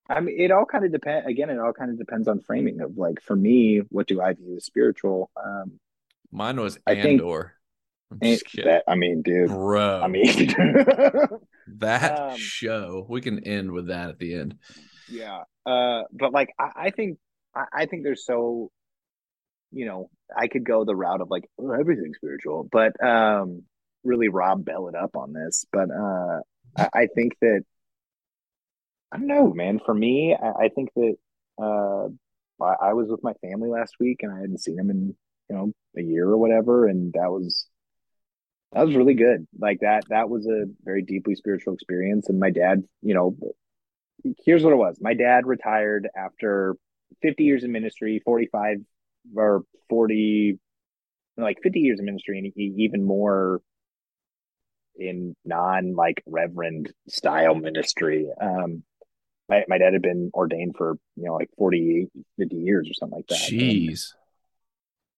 I 0.10 0.20
mean, 0.20 0.40
it 0.40 0.52
all 0.52 0.66
kind 0.66 0.86
of 0.86 0.92
depends. 0.92 1.28
Again, 1.28 1.50
it 1.50 1.60
all 1.60 1.74
kind 1.74 1.92
of 1.92 1.98
depends 1.98 2.28
on 2.28 2.40
framing 2.40 2.82
of 2.82 2.98
like 2.98 3.22
for 3.22 3.36
me, 3.36 3.82
what 3.90 4.08
do 4.08 4.22
I 4.22 4.34
view 4.34 4.56
as 4.58 4.66
spiritual? 4.66 5.32
Um, 5.44 5.80
Mine 6.32 6.60
was 6.60 6.78
I 6.86 6.94
Andor. 6.94 7.54
Think, 8.22 8.44
that, 8.64 8.84
I 8.88 8.96
mean, 8.96 9.24
dude, 9.24 9.50
bro. 9.50 10.00
I 10.02 10.08
mean, 10.08 10.28
that 11.80 12.20
um, 12.20 12.38
show. 12.38 13.06
We 13.10 13.20
can 13.20 13.44
end 13.46 13.72
with 13.72 13.88
that 13.88 14.10
at 14.10 14.20
the 14.20 14.36
end. 14.36 14.58
Yeah, 15.10 15.44
uh, 15.66 16.04
but 16.12 16.32
like, 16.32 16.54
I, 16.60 16.70
I 16.76 16.90
think, 16.92 17.18
I, 17.56 17.66
I, 17.74 17.86
think 17.88 18.04
there's 18.04 18.26
so, 18.26 18.72
you 19.72 19.86
know, 19.86 20.10
I 20.36 20.48
could 20.48 20.64
go 20.64 20.86
the 20.86 20.96
route 20.96 21.22
of 21.22 21.30
like 21.30 21.50
oh, 21.60 21.72
everything's 21.72 22.18
spiritual, 22.18 22.68
but 22.72 22.94
um, 23.04 23.64
really 24.04 24.30
Rob 24.30 24.64
Bell 24.64 24.88
it 24.88 24.96
up 24.96 25.18
on 25.18 25.34
this. 25.34 25.66
But 25.72 25.90
uh, 25.90 26.42
I, 26.78 26.90
I 26.94 27.08
think 27.08 27.34
that 27.42 27.64
I 29.16 29.18
don't 29.18 29.28
know, 29.28 29.54
man. 29.54 29.80
For 29.86 29.94
me, 29.94 30.36
I, 30.36 30.66
I 30.66 30.70
think 30.70 30.90
that 30.96 31.16
uh, 31.58 32.08
I, 32.64 32.90
I, 32.90 32.94
was 32.94 33.08
with 33.08 33.24
my 33.24 33.32
family 33.36 33.70
last 33.70 33.96
week, 33.98 34.20
and 34.22 34.34
I 34.34 34.42
hadn't 34.42 34.60
seen 34.62 34.76
them 34.76 34.90
in 34.90 35.16
you 35.50 35.56
know 35.56 35.72
a 35.98 36.02
year 36.02 36.28
or 36.28 36.38
whatever, 36.38 36.88
and 36.88 37.14
that 37.14 37.32
was 37.32 37.66
that 38.74 38.86
was 38.86 38.96
really 38.96 39.14
good. 39.14 39.48
Like 39.58 39.80
that, 39.80 40.04
that 40.10 40.30
was 40.30 40.48
a 40.48 40.66
very 40.84 41.02
deeply 41.02 41.36
spiritual 41.36 41.74
experience. 41.74 42.28
And 42.28 42.40
my 42.40 42.50
dad, 42.50 42.84
you 43.02 43.14
know, 43.14 43.38
here's 44.46 44.64
what 44.64 44.74
it 44.74 44.78
was: 44.78 44.98
my 45.00 45.14
dad 45.14 45.48
retired 45.48 46.10
after 46.18 46.76
50 47.22 47.44
years 47.44 47.64
in 47.64 47.72
ministry, 47.72 48.22
45 48.26 48.80
or 49.34 49.64
40, 49.90 50.60
like 51.38 51.60
50 51.64 51.80
years 51.80 52.00
in 52.00 52.06
ministry, 52.06 52.38
and 52.38 52.52
even 52.58 53.06
more 53.06 53.62
in 54.98 55.38
non 55.46 55.96
like 55.96 56.22
reverend 56.26 56.94
style 57.08 57.56
ministry. 57.56 58.28
Um, 58.42 58.84
my, 59.50 59.64
my 59.68 59.78
dad 59.78 59.94
had 59.94 60.02
been 60.02 60.32
ordained 60.34 60.76
for 60.78 60.98
you 61.16 61.26
know 61.26 61.36
like 61.36 61.50
40 61.58 62.08
50 62.38 62.56
years 62.56 62.90
or 62.90 62.94
something 62.94 63.18
like 63.18 63.28
that. 63.28 63.40
Jeez. 63.40 63.88
And, 63.88 64.00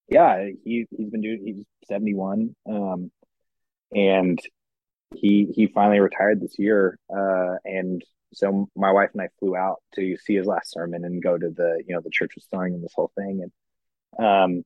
yeah 0.08 0.48
he, 0.64 0.86
he's 0.90 1.10
been 1.10 1.20
doing 1.20 1.42
he's 1.44 1.64
71 1.86 2.54
um 2.68 3.10
and 3.94 4.38
he 5.14 5.50
he 5.54 5.66
finally 5.66 6.00
retired 6.00 6.40
this 6.40 6.58
year 6.58 6.98
uh 7.14 7.56
and 7.64 8.02
so 8.34 8.68
my 8.76 8.92
wife 8.92 9.10
and 9.12 9.22
i 9.22 9.28
flew 9.38 9.56
out 9.56 9.82
to 9.94 10.16
see 10.18 10.34
his 10.34 10.46
last 10.46 10.70
sermon 10.70 11.04
and 11.04 11.22
go 11.22 11.36
to 11.36 11.48
the 11.50 11.82
you 11.86 11.94
know 11.94 12.00
the 12.00 12.10
church 12.10 12.32
was 12.34 12.46
in 12.52 12.82
this 12.82 12.92
whole 12.94 13.10
thing. 13.16 13.48
And 14.18 14.24
um 14.26 14.64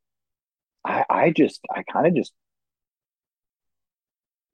i 0.84 1.04
i 1.08 1.30
just 1.30 1.60
i 1.74 1.82
kind 1.84 2.06
of 2.06 2.14
just 2.14 2.32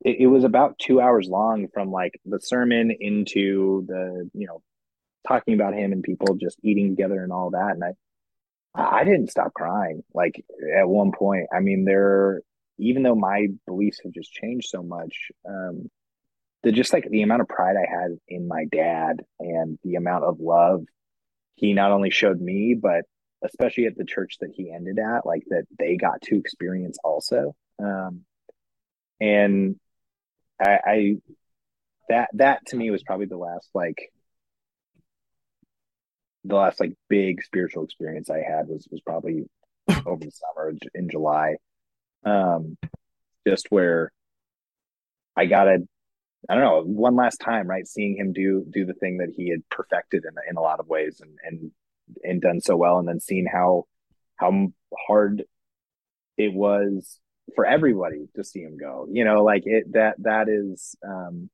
it, 0.05 0.21
it 0.21 0.27
was 0.27 0.45
about 0.45 0.79
two 0.79 1.01
hours 1.01 1.29
long 1.29 1.69
from 1.73 1.91
like 1.91 2.21
the 2.25 2.41
sermon 2.41 2.91
into 3.01 3.85
the 3.89 4.31
you 4.35 4.47
know 4.47 4.63
talking 5.27 5.55
about 5.55 5.75
him 5.75 5.93
and 5.93 6.03
people 6.03 6.37
just 6.37 6.59
eating 6.63 6.91
together 6.91 7.23
and 7.23 7.33
all 7.33 7.51
that. 7.51 7.73
And 7.73 7.85
I, 7.85 7.93
I 8.75 9.05
didn't 9.05 9.31
stop 9.31 9.53
crying. 9.55 10.03
Like 10.15 10.45
at 10.77 10.89
one 10.89 11.13
point, 11.13 11.47
I 11.53 11.61
mean, 11.61 11.85
there, 11.85 12.41
even 12.79 13.03
though 13.03 13.15
my 13.15 13.49
beliefs 13.67 14.01
have 14.05 14.13
just 14.13 14.33
changed 14.33 14.69
so 14.69 14.83
much, 14.83 15.31
um, 15.49 15.91
the 16.63 16.73
just 16.73 16.93
like 16.93 17.09
the 17.09 17.23
amount 17.23 17.43
of 17.43 17.49
pride 17.49 17.77
I 17.77 17.89
had 17.89 18.19
in 18.29 18.49
my 18.49 18.65
dad 18.71 19.21
and 19.39 19.79
the 19.85 19.95
amount 19.95 20.25
of 20.25 20.41
love 20.41 20.85
he 21.55 21.73
not 21.73 21.91
only 21.91 22.11
showed 22.11 22.41
me, 22.41 22.77
but 22.81 23.03
especially 23.45 23.87
at 23.87 23.97
the 23.97 24.05
church 24.05 24.37
that 24.41 24.51
he 24.55 24.71
ended 24.71 24.99
at, 24.99 25.27
like 25.27 25.43
that 25.49 25.65
they 25.79 25.97
got 25.97 26.21
to 26.23 26.37
experience 26.37 26.99
also. 27.03 27.55
Um, 27.81 28.25
and 29.21 29.77
I, 30.61 30.79
I 30.85 31.15
that 32.09 32.31
that 32.35 32.67
to 32.67 32.77
me 32.77 32.91
was 32.91 33.03
probably 33.03 33.27
the 33.27 33.37
last 33.37 33.69
like 33.75 34.11
the 36.45 36.57
last 36.57 36.81
like 36.81 36.95
big 37.09 37.43
spiritual 37.43 37.85
experience 37.85 38.31
I 38.31 38.39
had 38.39 38.69
was 38.69 38.87
was 38.91 39.01
probably 39.01 39.45
over 40.07 40.25
the 40.25 40.31
summer 40.31 40.73
in 40.95 41.09
July. 41.09 41.57
Um, 42.25 42.77
just 43.47 43.67
where 43.71 44.13
I 45.37 45.47
got 45.47 45.69
a, 45.69 45.79
I 46.49 46.55
don't 46.55 46.65
know, 46.65 46.83
one 46.83 47.17
last 47.17 47.39
time, 47.39 47.67
right? 47.67 47.87
Seeing 47.87 48.17
him 48.17 48.33
do 48.33 48.65
do 48.71 48.85
the 48.85 48.95
thing 48.95 49.19
that 49.19 49.33
he 49.37 49.51
had 49.51 49.69
perfected 49.71 50.25
in 50.25 50.35
in 50.49 50.57
a 50.57 50.61
lot 50.61 50.81
of 50.81 50.89
ways 50.89 51.21
and 51.21 51.39
and 51.43 51.71
and 52.23 52.41
done 52.41 52.61
so 52.61 52.77
well, 52.77 52.99
and 52.99 53.09
then 53.09 53.21
seeing 53.21 53.47
how 53.47 53.87
how 54.37 54.69
hard 55.07 55.45
it 56.37 56.53
was 56.53 57.21
for 57.55 57.67
everybody 57.67 58.29
to 58.37 58.45
see 58.45 58.61
him 58.61 58.77
go. 58.79 59.07
You 59.11 59.25
know, 59.25 59.43
like 59.43 59.63
it 59.67 59.93
that 59.93 60.17
that 60.23 60.49
is 60.49 60.97
um 61.07 61.51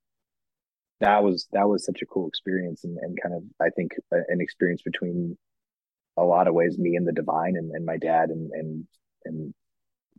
that 1.04 1.22
was 1.22 1.48
that 1.52 1.68
was 1.68 1.84
such 1.84 2.00
a 2.02 2.06
cool 2.06 2.28
experience 2.28 2.84
and, 2.84 2.96
and 2.98 3.18
kind 3.22 3.34
of 3.34 3.42
I 3.60 3.70
think 3.70 3.92
an 4.10 4.40
experience 4.40 4.82
between 4.82 5.36
a 6.16 6.22
lot 6.22 6.48
of 6.48 6.54
ways 6.54 6.78
me 6.78 6.96
and 6.96 7.06
the 7.06 7.12
divine 7.12 7.56
and, 7.56 7.70
and 7.72 7.84
my 7.84 7.96
dad 7.96 8.30
and 8.30 8.50
and 8.52 8.86
and 9.24 9.54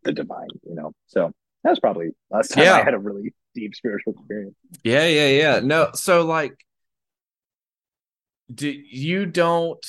the 0.04 0.12
divine, 0.12 0.48
you 0.64 0.76
know. 0.76 0.92
So 1.08 1.32
that 1.64 1.70
was 1.72 1.80
probably 1.80 2.10
last 2.30 2.50
time 2.50 2.66
yeah. 2.66 2.76
I 2.76 2.84
had 2.84 2.94
a 2.94 3.00
really 3.00 3.34
deep 3.56 3.74
spiritual 3.74 4.14
experience. 4.14 4.56
Yeah, 4.84 5.08
yeah, 5.08 5.28
yeah. 5.28 5.60
No, 5.64 5.90
so 5.94 6.24
like 6.26 6.54
do 8.54 8.70
you 8.70 9.26
don't 9.26 9.84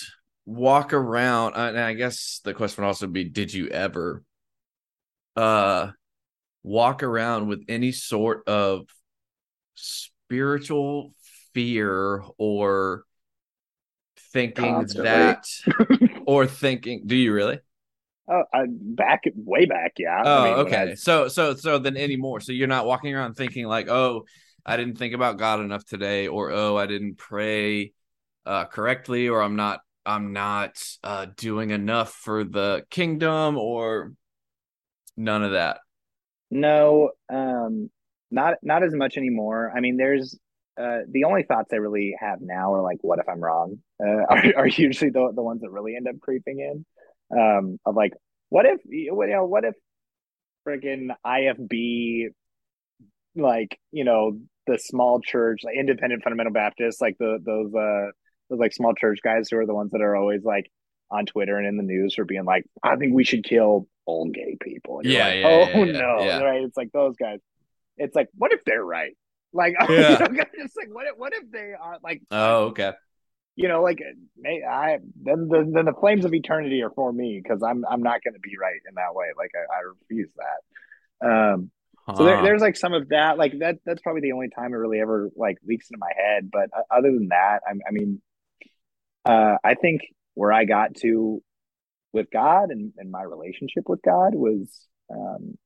walk 0.46 0.94
around 0.94 1.54
and 1.54 1.78
I 1.78 1.92
guess 1.92 2.40
the 2.44 2.54
question 2.54 2.82
would 2.82 2.88
also 2.88 3.06
be 3.06 3.24
did 3.24 3.52
you 3.52 3.68
ever 3.68 4.22
uh 5.34 5.88
walk 6.62 7.02
around 7.02 7.48
with 7.48 7.64
any 7.68 7.92
sort 7.92 8.48
of 8.48 8.86
spiritual 10.26 11.14
fear 11.54 12.22
or 12.38 13.04
thinking 14.32 14.74
Constantly. 14.74 15.04
that 15.04 15.46
or 16.26 16.46
thinking 16.46 17.02
do 17.06 17.16
you 17.16 17.32
really 17.32 17.60
Oh, 18.28 18.42
I, 18.52 18.64
back 18.68 19.22
way 19.36 19.66
back, 19.66 19.92
yeah. 19.98 20.20
Oh, 20.24 20.42
I 20.42 20.44
mean, 20.44 20.58
okay. 20.66 20.90
I... 20.90 20.94
So, 20.94 21.28
so, 21.28 21.54
so 21.54 21.78
then 21.78 21.96
anymore. 21.96 22.40
So 22.40 22.50
you're 22.50 22.66
not 22.66 22.84
walking 22.84 23.14
around 23.14 23.34
thinking 23.34 23.66
like, 23.66 23.88
oh, 23.88 24.24
I 24.64 24.76
didn't 24.76 24.98
think 24.98 25.14
about 25.14 25.38
God 25.38 25.60
enough 25.60 25.84
today, 25.84 26.26
or 26.26 26.50
oh, 26.50 26.76
I 26.76 26.86
didn't 26.86 27.18
pray 27.18 27.92
uh, 28.44 28.64
correctly, 28.64 29.28
or 29.28 29.40
I'm 29.40 29.54
not, 29.54 29.78
I'm 30.04 30.32
not 30.32 30.82
uh, 31.04 31.26
doing 31.36 31.70
enough 31.70 32.12
for 32.12 32.42
the 32.42 32.84
kingdom, 32.90 33.56
or 33.56 34.12
none 35.16 35.44
of 35.44 35.52
that. 35.52 35.78
No, 36.50 37.12
um, 37.28 37.90
not 38.30 38.54
not 38.62 38.82
as 38.82 38.94
much 38.94 39.16
anymore. 39.16 39.72
I 39.74 39.80
mean, 39.80 39.96
there's 39.96 40.38
uh, 40.80 41.00
the 41.10 41.24
only 41.24 41.42
thoughts 41.42 41.72
I 41.72 41.76
really 41.76 42.14
have 42.18 42.40
now 42.40 42.74
are 42.74 42.82
like, 42.82 42.98
what 43.00 43.18
if 43.18 43.28
I'm 43.28 43.40
wrong? 43.40 43.78
Uh, 44.00 44.06
are, 44.28 44.52
are 44.56 44.66
usually 44.66 45.10
the 45.10 45.32
the 45.34 45.42
ones 45.42 45.62
that 45.62 45.70
really 45.70 45.96
end 45.96 46.08
up 46.08 46.20
creeping 46.20 46.60
in 46.60 46.84
um, 47.38 47.78
of 47.84 47.94
like, 47.94 48.12
what 48.48 48.66
if 48.66 48.80
you 48.84 49.14
know, 49.14 49.46
what 49.46 49.64
if 49.64 49.74
friggin' 50.66 51.10
IFB, 51.24 52.28
like 53.34 53.78
you 53.92 54.04
know, 54.04 54.38
the 54.66 54.78
small 54.78 55.20
church, 55.20 55.60
like 55.64 55.76
independent 55.76 56.22
fundamental 56.22 56.52
Baptists, 56.52 57.00
like 57.00 57.16
the 57.18 57.38
those 57.44 57.74
uh 57.74 58.10
those 58.50 58.58
like 58.58 58.72
small 58.72 58.94
church 58.94 59.18
guys 59.22 59.48
who 59.50 59.58
are 59.58 59.66
the 59.66 59.74
ones 59.74 59.90
that 59.92 60.02
are 60.02 60.16
always 60.16 60.44
like 60.44 60.70
on 61.10 61.26
Twitter 61.26 61.56
and 61.56 61.66
in 61.66 61.76
the 61.76 61.82
news 61.82 62.14
for 62.14 62.24
being 62.24 62.44
like, 62.44 62.64
I 62.82 62.96
think 62.96 63.14
we 63.14 63.24
should 63.24 63.44
kill 63.44 63.86
all 64.06 64.28
gay 64.28 64.56
people. 64.60 65.00
yeah, 65.04 65.26
like, 65.26 65.34
yeah, 65.36 65.46
Oh 65.46 65.84
yeah, 65.84 65.92
no, 65.92 66.24
yeah. 66.24 66.38
right? 66.40 66.62
It's 66.62 66.76
like 66.76 66.92
those 66.92 67.16
guys. 67.16 67.38
It's 67.96 68.14
like, 68.14 68.28
what 68.36 68.52
if 68.52 68.60
they're 68.64 68.84
right? 68.84 69.16
Like, 69.52 69.74
yeah. 69.88 70.26
you 70.28 70.36
know, 70.36 70.44
it's 70.54 70.76
like, 70.76 70.88
what 70.92 71.06
if, 71.06 71.16
what 71.16 71.32
if 71.32 71.50
they 71.50 71.72
are 71.80 71.98
like? 72.02 72.22
Oh, 72.30 72.66
okay 72.66 72.92
you 73.56 73.68
know, 73.68 73.82
like 73.82 74.00
may, 74.36 74.62
I 74.62 74.98
then 75.22 75.48
the 75.48 75.68
then 75.74 75.86
the 75.86 75.94
flames 75.98 76.26
of 76.26 76.34
eternity 76.34 76.82
are 76.82 76.90
for 76.90 77.10
me 77.10 77.40
because 77.42 77.62
I'm 77.62 77.84
I'm 77.90 78.02
not 78.02 78.22
going 78.22 78.34
to 78.34 78.40
be 78.40 78.56
right 78.60 78.78
in 78.86 78.94
that 78.96 79.14
way. 79.14 79.28
Like 79.36 79.50
I, 79.56 79.78
I 79.78 79.80
refuse 79.98 80.30
that. 80.36 81.26
Um, 81.26 81.70
huh. 82.06 82.16
so 82.16 82.24
there, 82.24 82.42
there's 82.42 82.60
like 82.60 82.76
some 82.76 82.92
of 82.92 83.08
that. 83.08 83.38
Like 83.38 83.58
that 83.60 83.78
that's 83.86 84.02
probably 84.02 84.20
the 84.20 84.32
only 84.32 84.50
time 84.50 84.74
it 84.74 84.76
really 84.76 85.00
ever 85.00 85.30
like 85.34 85.56
leaks 85.66 85.88
into 85.90 85.98
my 85.98 86.12
head. 86.14 86.50
But 86.52 86.68
uh, 86.76 86.82
other 86.94 87.10
than 87.10 87.28
that, 87.28 87.60
I, 87.66 87.72
I 87.88 87.92
mean, 87.92 88.20
uh, 89.24 89.56
I 89.64 89.74
think 89.74 90.02
where 90.34 90.52
I 90.52 90.66
got 90.66 90.94
to 90.96 91.42
with 92.12 92.30
God 92.30 92.70
and, 92.70 92.92
and 92.98 93.10
my 93.10 93.22
relationship 93.22 93.84
with 93.88 94.02
God 94.02 94.34
was 94.34 94.68
um, 95.10 95.56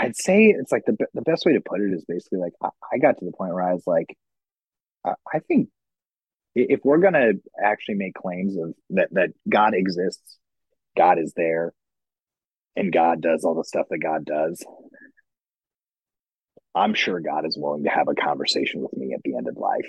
I'd 0.00 0.16
say 0.16 0.46
it's 0.46 0.72
like 0.72 0.84
the 0.86 0.96
the 1.14 1.22
best 1.22 1.44
way 1.44 1.52
to 1.52 1.60
put 1.60 1.80
it 1.80 1.92
is 1.92 2.04
basically 2.06 2.38
like 2.38 2.54
I, 2.62 2.68
I 2.92 2.98
got 2.98 3.18
to 3.18 3.24
the 3.24 3.32
point 3.32 3.52
where 3.52 3.62
I 3.62 3.74
was 3.74 3.86
like, 3.86 4.16
I 5.04 5.38
think 5.46 5.68
if 6.54 6.80
we're 6.84 6.98
going 6.98 7.14
to 7.14 7.34
actually 7.62 7.94
make 7.96 8.14
claims 8.14 8.56
of 8.56 8.74
that 8.90 9.08
that 9.12 9.30
God 9.48 9.74
exists, 9.74 10.38
God 10.96 11.18
is 11.18 11.32
there, 11.36 11.72
and 12.76 12.92
God 12.92 13.20
does 13.20 13.44
all 13.44 13.54
the 13.54 13.64
stuff 13.64 13.86
that 13.90 13.98
God 13.98 14.24
does, 14.24 14.64
I'm 16.74 16.94
sure 16.94 17.20
God 17.20 17.46
is 17.46 17.58
willing 17.58 17.84
to 17.84 17.90
have 17.90 18.08
a 18.08 18.14
conversation 18.14 18.80
with 18.80 18.96
me 18.96 19.12
at 19.14 19.22
the 19.22 19.36
end 19.36 19.48
of 19.48 19.56
life. 19.56 19.88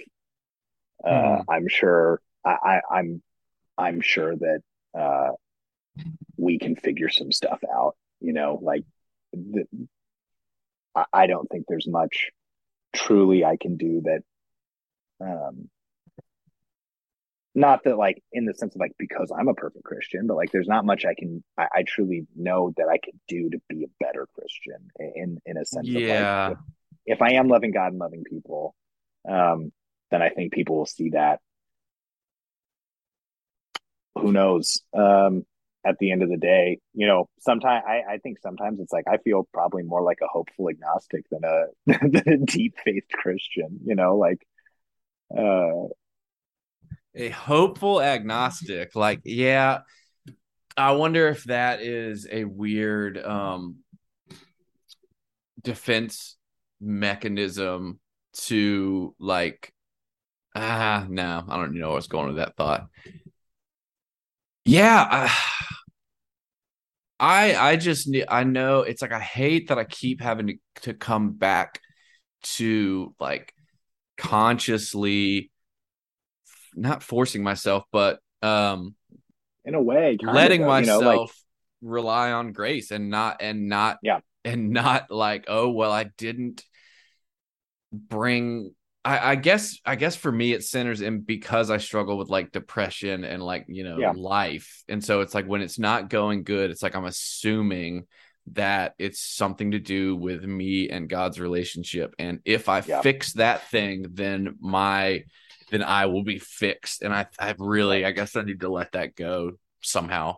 Mm. 1.06 1.12
Uh, 1.12 1.38
hmm. 1.38 1.50
I'm 1.50 1.68
sure 1.68 2.22
I, 2.46 2.58
I, 2.64 2.82
I'm 2.92 3.24
I'm 3.78 4.02
sure 4.02 4.36
that 4.36 4.60
uh, 4.98 5.32
we 6.38 6.60
can 6.60 6.76
figure 6.76 7.10
some 7.10 7.32
stuff 7.32 7.62
out. 7.74 7.96
You 8.20 8.34
know, 8.34 8.60
like 8.62 8.84
the, 9.34 9.66
I, 10.96 11.06
I 11.14 11.28
don't 11.28 11.50
think 11.50 11.66
there's 11.68 11.88
much 11.88 12.30
truly 12.94 13.46
I 13.46 13.58
can 13.58 13.78
do 13.78 14.02
that 14.02 14.24
um, 15.22 15.70
not 17.54 17.84
that 17.84 17.98
like 17.98 18.24
in 18.32 18.46
the 18.46 18.54
sense 18.54 18.76
of 18.76 18.80
like 18.80 18.94
because 18.98 19.32
I'm 19.38 19.50
a 19.50 19.54
perfect 19.54 19.84
Christian, 19.84 20.28
but 20.28 20.38
like 20.38 20.52
there's 20.52 20.68
not 20.68 20.86
much 20.86 21.06
I 21.06 21.14
can 21.14 21.44
I, 21.58 21.68
I 21.74 21.84
truly 21.84 22.26
know 22.36 22.74
that 22.78 22.88
I 22.88 22.98
could 22.98 23.20
do 23.28 23.50
to 23.50 23.62
be 23.68 23.84
a 23.84 24.04
better 24.04 24.28
Christian 24.34 24.90
in 25.00 25.40
in 25.46 25.58
a 25.58 25.66
sense 25.66 25.88
yeah. 25.88 26.48
of 26.48 26.50
like 26.50 26.58
if, 27.06 27.18
if 27.18 27.22
I 27.22 27.34
am 27.34 27.48
loving 27.48 27.72
God 27.72 27.88
and 27.88 28.00
loving 28.00 28.24
people, 28.24 28.74
um, 29.30 29.72
then 30.12 30.22
I 30.22 30.30
think 30.30 30.54
people 30.54 30.78
will 30.78 30.86
see 30.86 31.10
that. 31.10 31.40
Who 34.18 34.32
knows? 34.32 34.82
Um, 34.94 35.46
at 35.86 35.98
the 36.00 36.12
end 36.12 36.24
of 36.24 36.30
the 36.30 36.38
day, 36.38 36.80
you 36.94 37.08
know, 37.08 37.28
sometimes 37.40 37.84
I, 37.88 38.02
I 38.14 38.18
think 38.18 38.40
sometimes 38.40 38.80
it's 38.80 38.94
like 38.94 39.06
I 39.08 39.18
feel 39.18 39.48
probably 39.54 39.84
more 39.84 40.02
like 40.02 40.20
a 40.22 40.28
hopeful 40.28 40.70
agnostic 40.70 41.26
than 41.30 41.44
a 41.44 41.66
than 41.86 42.24
a 42.28 42.38
deep 42.38 42.76
faith 42.84 43.06
Christian, 43.12 43.80
you 43.86 43.96
know, 43.96 44.18
like 44.18 44.46
uh, 45.36 45.88
a 47.16 47.30
hopeful 47.30 48.02
agnostic. 48.02 48.96
Like, 48.96 49.22
yeah, 49.24 49.80
I 50.78 50.92
wonder 50.92 51.28
if 51.28 51.46
that 51.46 51.82
is 51.82 52.28
a 52.32 52.46
weird 52.46 53.18
um, 53.18 53.78
defense 55.62 56.38
mechanism 56.80 58.00
to 58.34 59.14
like 59.20 59.72
ah 60.56 61.06
no 61.08 61.44
i 61.48 61.58
don't 61.58 61.78
know 61.78 61.92
what's 61.92 62.08
going 62.08 62.28
with 62.28 62.38
that 62.38 62.56
thought 62.56 62.88
yeah 64.66 65.30
i 67.20 67.56
i 67.56 67.76
just 67.76 68.10
i 68.28 68.44
know 68.44 68.80
it's 68.82 69.02
like 69.02 69.12
i 69.12 69.20
hate 69.20 69.70
that 69.70 69.78
i 69.78 69.84
keep 69.84 70.22
having 70.22 70.48
to, 70.48 70.56
to 70.82 70.94
come 70.94 71.32
back 71.32 71.80
to 72.44 73.14
like 73.20 73.54
consciously 74.18 75.52
not 76.76 77.04
forcing 77.04 77.44
myself, 77.44 77.84
but 77.92 78.20
um 78.42 78.96
in 79.66 79.76
a 79.76 79.82
way 79.82 80.18
letting 80.22 80.62
of, 80.62 80.68
myself 80.68 81.02
you 81.02 81.06
know, 81.06 81.22
like, 81.22 81.30
rely 81.82 82.32
on 82.32 82.54
grace 82.54 82.92
and 82.92 83.10
not 83.10 83.42
and 83.42 83.68
not 83.68 83.98
yeah. 84.02 84.20
and 84.46 84.72
not 84.72 85.12
like 85.12 85.46
oh 85.48 85.70
well 85.70 85.92
I 85.92 86.06
didn't 86.18 86.64
bring 87.92 88.74
I, 89.04 89.32
I 89.32 89.36
guess 89.36 89.80
I 89.86 89.96
guess 89.96 90.16
for 90.16 90.32
me 90.32 90.54
it 90.54 90.64
centers 90.64 91.02
in 91.02 91.22
because 91.22 91.72
I 91.72 91.78
struggle 91.78 92.18
with 92.18 92.30
like 92.30 92.52
depression 92.52 93.24
and 93.24 93.42
like 93.42 93.66
you 93.68 93.84
know 93.84 93.98
yeah. 93.98 94.14
life 94.16 94.84
and 94.88 95.04
so 95.04 95.22
it's 95.22 95.34
like 95.34 95.48
when 95.48 95.62
it's 95.62 95.80
not 95.80 96.10
going 96.10 96.44
good 96.44 96.70
it's 96.70 96.84
like 96.84 96.96
I'm 96.96 97.06
assuming 97.06 98.06
that 98.54 98.96
it's 98.98 99.22
something 99.22 99.72
to 99.72 99.80
do 99.80 100.16
with 100.16 100.44
me 100.44 100.90
and 100.90 101.10
God's 101.10 101.40
relationship. 101.40 102.14
And 102.20 102.40
if 102.46 102.70
I 102.70 102.82
yeah. 102.86 103.02
fix 103.02 103.34
that 103.34 103.70
thing, 103.70 104.06
then 104.12 104.56
my 104.60 105.24
then 105.70 105.84
I 105.84 106.08
will 106.08 106.24
be 106.24 106.40
fixed. 106.40 107.02
And 107.02 107.14
I 107.14 107.28
I 107.40 107.56
really 107.58 108.06
I 108.06 108.12
guess 108.12 108.36
I 108.36 108.42
need 108.42 108.62
to 108.62 108.70
let 108.70 108.94
that 108.94 109.16
go 109.16 109.54
somehow. 109.82 110.38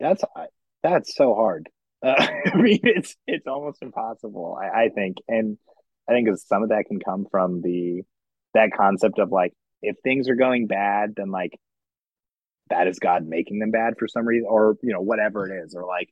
That's 0.00 0.22
that's 0.82 1.16
so 1.16 1.34
hard. 1.34 1.68
Uh, 2.02 2.14
I 2.46 2.56
mean, 2.56 2.80
it's 2.82 3.16
it's 3.26 3.46
almost 3.46 3.82
impossible. 3.82 4.58
I, 4.60 4.84
I 4.84 4.88
think, 4.90 5.18
and 5.28 5.58
I 6.08 6.12
think 6.12 6.28
some 6.38 6.62
of 6.62 6.68
that 6.70 6.86
can 6.86 7.00
come 7.00 7.26
from 7.30 7.62
the 7.62 8.02
that 8.54 8.70
concept 8.76 9.18
of 9.18 9.32
like 9.32 9.52
if 9.82 9.96
things 10.02 10.28
are 10.28 10.36
going 10.36 10.66
bad, 10.66 11.14
then 11.16 11.30
like 11.30 11.58
that 12.70 12.86
is 12.86 12.98
God 12.98 13.26
making 13.26 13.58
them 13.58 13.70
bad 13.70 13.94
for 13.98 14.08
some 14.08 14.26
reason, 14.26 14.46
or 14.48 14.76
you 14.82 14.92
know 14.92 15.00
whatever 15.00 15.48
it 15.48 15.64
is, 15.64 15.74
or 15.74 15.86
like 15.86 16.08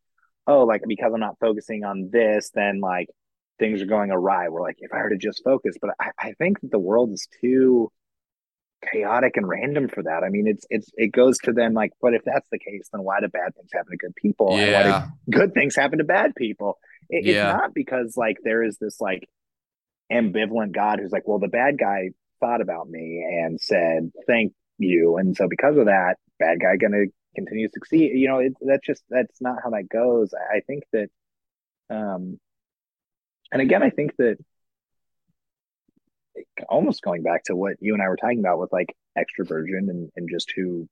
oh, 0.46 0.64
like 0.64 0.82
because 0.86 1.12
I'm 1.14 1.20
not 1.20 1.38
focusing 1.40 1.84
on 1.84 2.10
this, 2.12 2.50
then 2.54 2.80
like 2.80 3.08
things 3.58 3.82
are 3.82 3.86
going 3.86 4.10
awry. 4.10 4.48
We're 4.48 4.62
like, 4.62 4.76
if 4.78 4.92
I 4.92 4.98
were 4.98 5.10
to 5.10 5.16
just 5.16 5.42
focus, 5.44 5.76
but 5.80 5.90
I, 6.00 6.10
I 6.18 6.32
think 6.32 6.60
that 6.60 6.70
the 6.70 6.78
world 6.78 7.10
is 7.12 7.28
too 7.40 7.90
chaotic 8.92 9.36
and 9.36 9.48
random 9.48 9.88
for 9.88 10.02
that. 10.02 10.24
I 10.24 10.28
mean, 10.28 10.46
it's 10.46 10.66
it's 10.68 10.90
it 10.96 11.12
goes 11.12 11.38
to 11.44 11.52
then 11.52 11.74
like, 11.74 11.92
but 12.00 12.14
if 12.14 12.22
that's 12.24 12.46
the 12.50 12.58
case, 12.58 12.88
then 12.92 13.02
why 13.02 13.20
do 13.20 13.28
bad 13.28 13.54
things 13.54 13.70
happen 13.72 13.92
to 13.92 13.96
good 13.96 14.16
people? 14.16 14.56
Yeah. 14.56 14.64
And 14.64 14.92
why 14.92 15.00
do 15.00 15.38
good 15.38 15.54
things 15.54 15.76
happen 15.76 15.98
to 15.98 16.04
bad 16.04 16.34
people? 16.34 16.78
It, 17.08 17.24
yeah. 17.24 17.50
It's 17.50 17.58
not 17.58 17.74
because 17.74 18.16
like 18.16 18.38
there 18.42 18.62
is 18.62 18.78
this 18.78 19.00
like 19.00 19.28
ambivalent 20.12 20.72
God 20.72 20.98
who's 21.00 21.12
like, 21.12 21.26
well, 21.26 21.38
the 21.38 21.48
bad 21.48 21.78
guy 21.78 22.10
thought 22.40 22.60
about 22.60 22.88
me 22.88 23.24
and 23.24 23.60
said 23.60 24.10
thank 24.26 24.52
you, 24.78 25.16
and 25.16 25.36
so 25.36 25.48
because 25.48 25.76
of 25.76 25.86
that, 25.86 26.16
bad 26.38 26.60
guy 26.60 26.76
gonna 26.76 27.04
continue 27.34 27.68
to 27.68 27.72
succeed. 27.72 28.12
You 28.18 28.28
know, 28.28 28.38
it, 28.38 28.54
that's 28.60 28.86
just 28.86 29.02
that's 29.08 29.40
not 29.40 29.58
how 29.62 29.70
that 29.70 29.88
goes. 29.88 30.34
I, 30.34 30.58
I 30.58 30.60
think 30.60 30.84
that, 30.92 31.08
um, 31.90 32.38
and 33.50 33.62
again, 33.62 33.82
I 33.82 33.90
think 33.90 34.16
that 34.16 34.38
almost 36.68 37.02
going 37.02 37.22
back 37.22 37.44
to 37.44 37.56
what 37.56 37.76
you 37.80 37.94
and 37.94 38.02
I 38.02 38.08
were 38.08 38.16
talking 38.16 38.40
about 38.40 38.58
with 38.58 38.72
like 38.72 38.94
extroversion 39.16 39.90
and, 39.90 40.10
and 40.16 40.28
just 40.30 40.52
who 40.54 40.88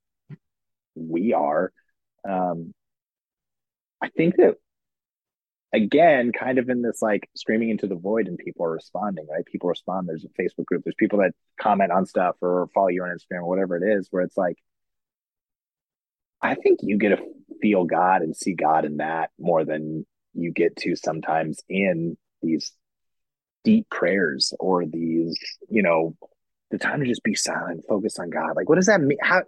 we 0.95 1.33
are. 1.33 1.71
Um, 2.27 2.73
I 4.01 4.09
think 4.09 4.37
that 4.37 4.55
again, 5.73 6.31
kind 6.31 6.57
of 6.57 6.69
in 6.69 6.81
this 6.81 7.01
like 7.01 7.29
screaming 7.35 7.69
into 7.69 7.87
the 7.87 7.95
void 7.95 8.27
and 8.27 8.37
people 8.37 8.65
are 8.65 8.71
responding, 8.71 9.25
right? 9.29 9.45
People 9.45 9.69
respond. 9.69 10.07
There's 10.07 10.25
a 10.25 10.41
Facebook 10.41 10.65
group, 10.65 10.83
there's 10.83 10.95
people 10.95 11.19
that 11.19 11.33
comment 11.59 11.91
on 11.91 12.05
stuff 12.05 12.35
or 12.41 12.67
follow 12.73 12.89
you 12.89 13.03
on 13.03 13.09
Instagram 13.09 13.43
or 13.43 13.47
whatever 13.47 13.77
it 13.77 13.97
is, 13.97 14.07
where 14.11 14.23
it's 14.23 14.37
like, 14.37 14.57
I 16.41 16.55
think 16.55 16.79
you 16.81 16.97
get 16.97 17.09
to 17.09 17.23
feel 17.61 17.85
God 17.85 18.21
and 18.21 18.35
see 18.35 18.53
God 18.53 18.85
in 18.85 18.97
that 18.97 19.29
more 19.39 19.63
than 19.63 20.05
you 20.33 20.51
get 20.51 20.75
to 20.77 20.95
sometimes 20.95 21.59
in 21.69 22.17
these 22.41 22.71
deep 23.63 23.89
prayers 23.89 24.53
or 24.59 24.85
these, 24.85 25.37
you 25.69 25.83
know, 25.83 26.15
the 26.71 26.77
time 26.77 27.01
to 27.01 27.05
just 27.05 27.23
be 27.23 27.35
silent, 27.35 27.83
focus 27.87 28.17
on 28.17 28.29
God. 28.29 28.55
Like, 28.55 28.69
what 28.69 28.75
does 28.75 28.87
that 28.87 29.01
mean? 29.01 29.17
How 29.21 29.43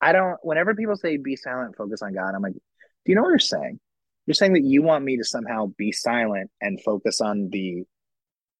I 0.00 0.12
don't. 0.12 0.38
Whenever 0.42 0.74
people 0.74 0.96
say 0.96 1.16
be 1.16 1.36
silent, 1.36 1.76
focus 1.76 2.02
on 2.02 2.14
God, 2.14 2.34
I'm 2.34 2.42
like, 2.42 2.54
do 2.54 2.60
you 3.06 3.14
know 3.14 3.22
what 3.22 3.30
you're 3.30 3.38
saying? 3.38 3.80
You're 4.26 4.34
saying 4.34 4.54
that 4.54 4.64
you 4.64 4.82
want 4.82 5.04
me 5.04 5.16
to 5.18 5.24
somehow 5.24 5.72
be 5.78 5.92
silent 5.92 6.50
and 6.60 6.80
focus 6.82 7.20
on 7.20 7.48
the, 7.50 7.84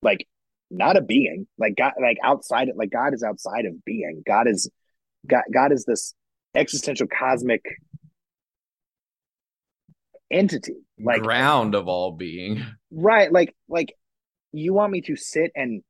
like, 0.02 0.26
not 0.70 0.96
a 0.96 1.00
being, 1.00 1.46
like 1.58 1.74
God, 1.76 1.92
like 2.00 2.18
outside, 2.24 2.68
like 2.74 2.90
God 2.90 3.14
is 3.14 3.22
outside 3.22 3.66
of 3.66 3.84
being. 3.84 4.22
God 4.26 4.48
is, 4.48 4.70
God, 5.26 5.42
God 5.52 5.72
is 5.72 5.84
this 5.84 6.14
existential 6.54 7.06
cosmic 7.06 7.64
entity, 10.30 10.74
like 10.98 11.22
ground 11.22 11.74
of 11.74 11.88
all 11.88 12.12
being. 12.12 12.64
Right, 12.90 13.30
like, 13.32 13.54
like 13.68 13.94
you 14.52 14.72
want 14.72 14.92
me 14.92 15.02
to 15.02 15.16
sit 15.16 15.52
and 15.54 15.82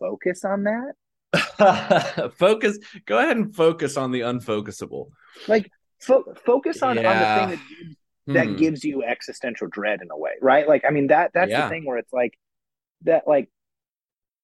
focus 0.00 0.44
on 0.44 0.64
that? 0.64 2.32
focus. 2.36 2.78
Go 3.06 3.18
ahead 3.18 3.36
and 3.36 3.54
focus 3.54 3.96
on 3.96 4.10
the 4.10 4.20
unfocusable. 4.20 5.08
Like 5.48 5.70
fo- 6.00 6.34
focus 6.44 6.82
on, 6.82 6.96
yeah. 6.96 7.10
on 7.10 7.18
the 7.18 7.40
thing 7.40 7.58
that 7.58 7.68
gives, 7.68 7.96
that 8.26 8.46
hmm. 8.46 8.56
gives 8.56 8.84
you 8.84 9.02
existential 9.02 9.68
dread 9.68 10.00
in 10.02 10.10
a 10.10 10.16
way, 10.16 10.32
right? 10.40 10.66
Like 10.68 10.84
I 10.86 10.90
mean 10.90 11.08
that 11.08 11.32
that's 11.34 11.50
yeah. 11.50 11.62
the 11.62 11.68
thing 11.68 11.84
where 11.84 11.98
it's 11.98 12.12
like 12.12 12.38
that 13.02 13.26
like 13.26 13.50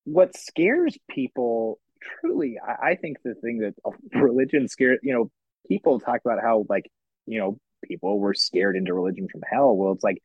what 0.04 0.36
scares 0.36 0.96
people 1.08 1.78
truly 2.20 2.58
I, 2.66 2.90
I 2.90 2.94
think 2.94 3.18
the 3.24 3.34
thing 3.34 3.58
that 3.58 3.74
religion 4.14 4.68
scares 4.68 4.98
you 5.02 5.12
know 5.12 5.30
people 5.68 6.00
talk 6.00 6.20
about 6.24 6.40
how 6.42 6.64
like 6.68 6.90
you 7.26 7.38
know 7.38 7.58
people 7.84 8.18
were 8.18 8.34
scared 8.34 8.76
into 8.76 8.94
religion 8.94 9.28
from 9.30 9.42
hell 9.50 9.76
well 9.76 9.92
it's 9.92 10.02
like 10.02 10.22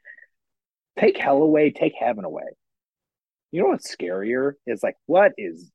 take 0.98 1.18
hell 1.18 1.42
away 1.42 1.72
take 1.72 1.94
heaven 2.00 2.24
away 2.24 2.46
you 3.52 3.62
know 3.62 3.68
what's 3.68 3.94
scarier 3.94 4.54
is 4.66 4.82
like 4.82 4.96
what 5.06 5.34
is 5.38 5.70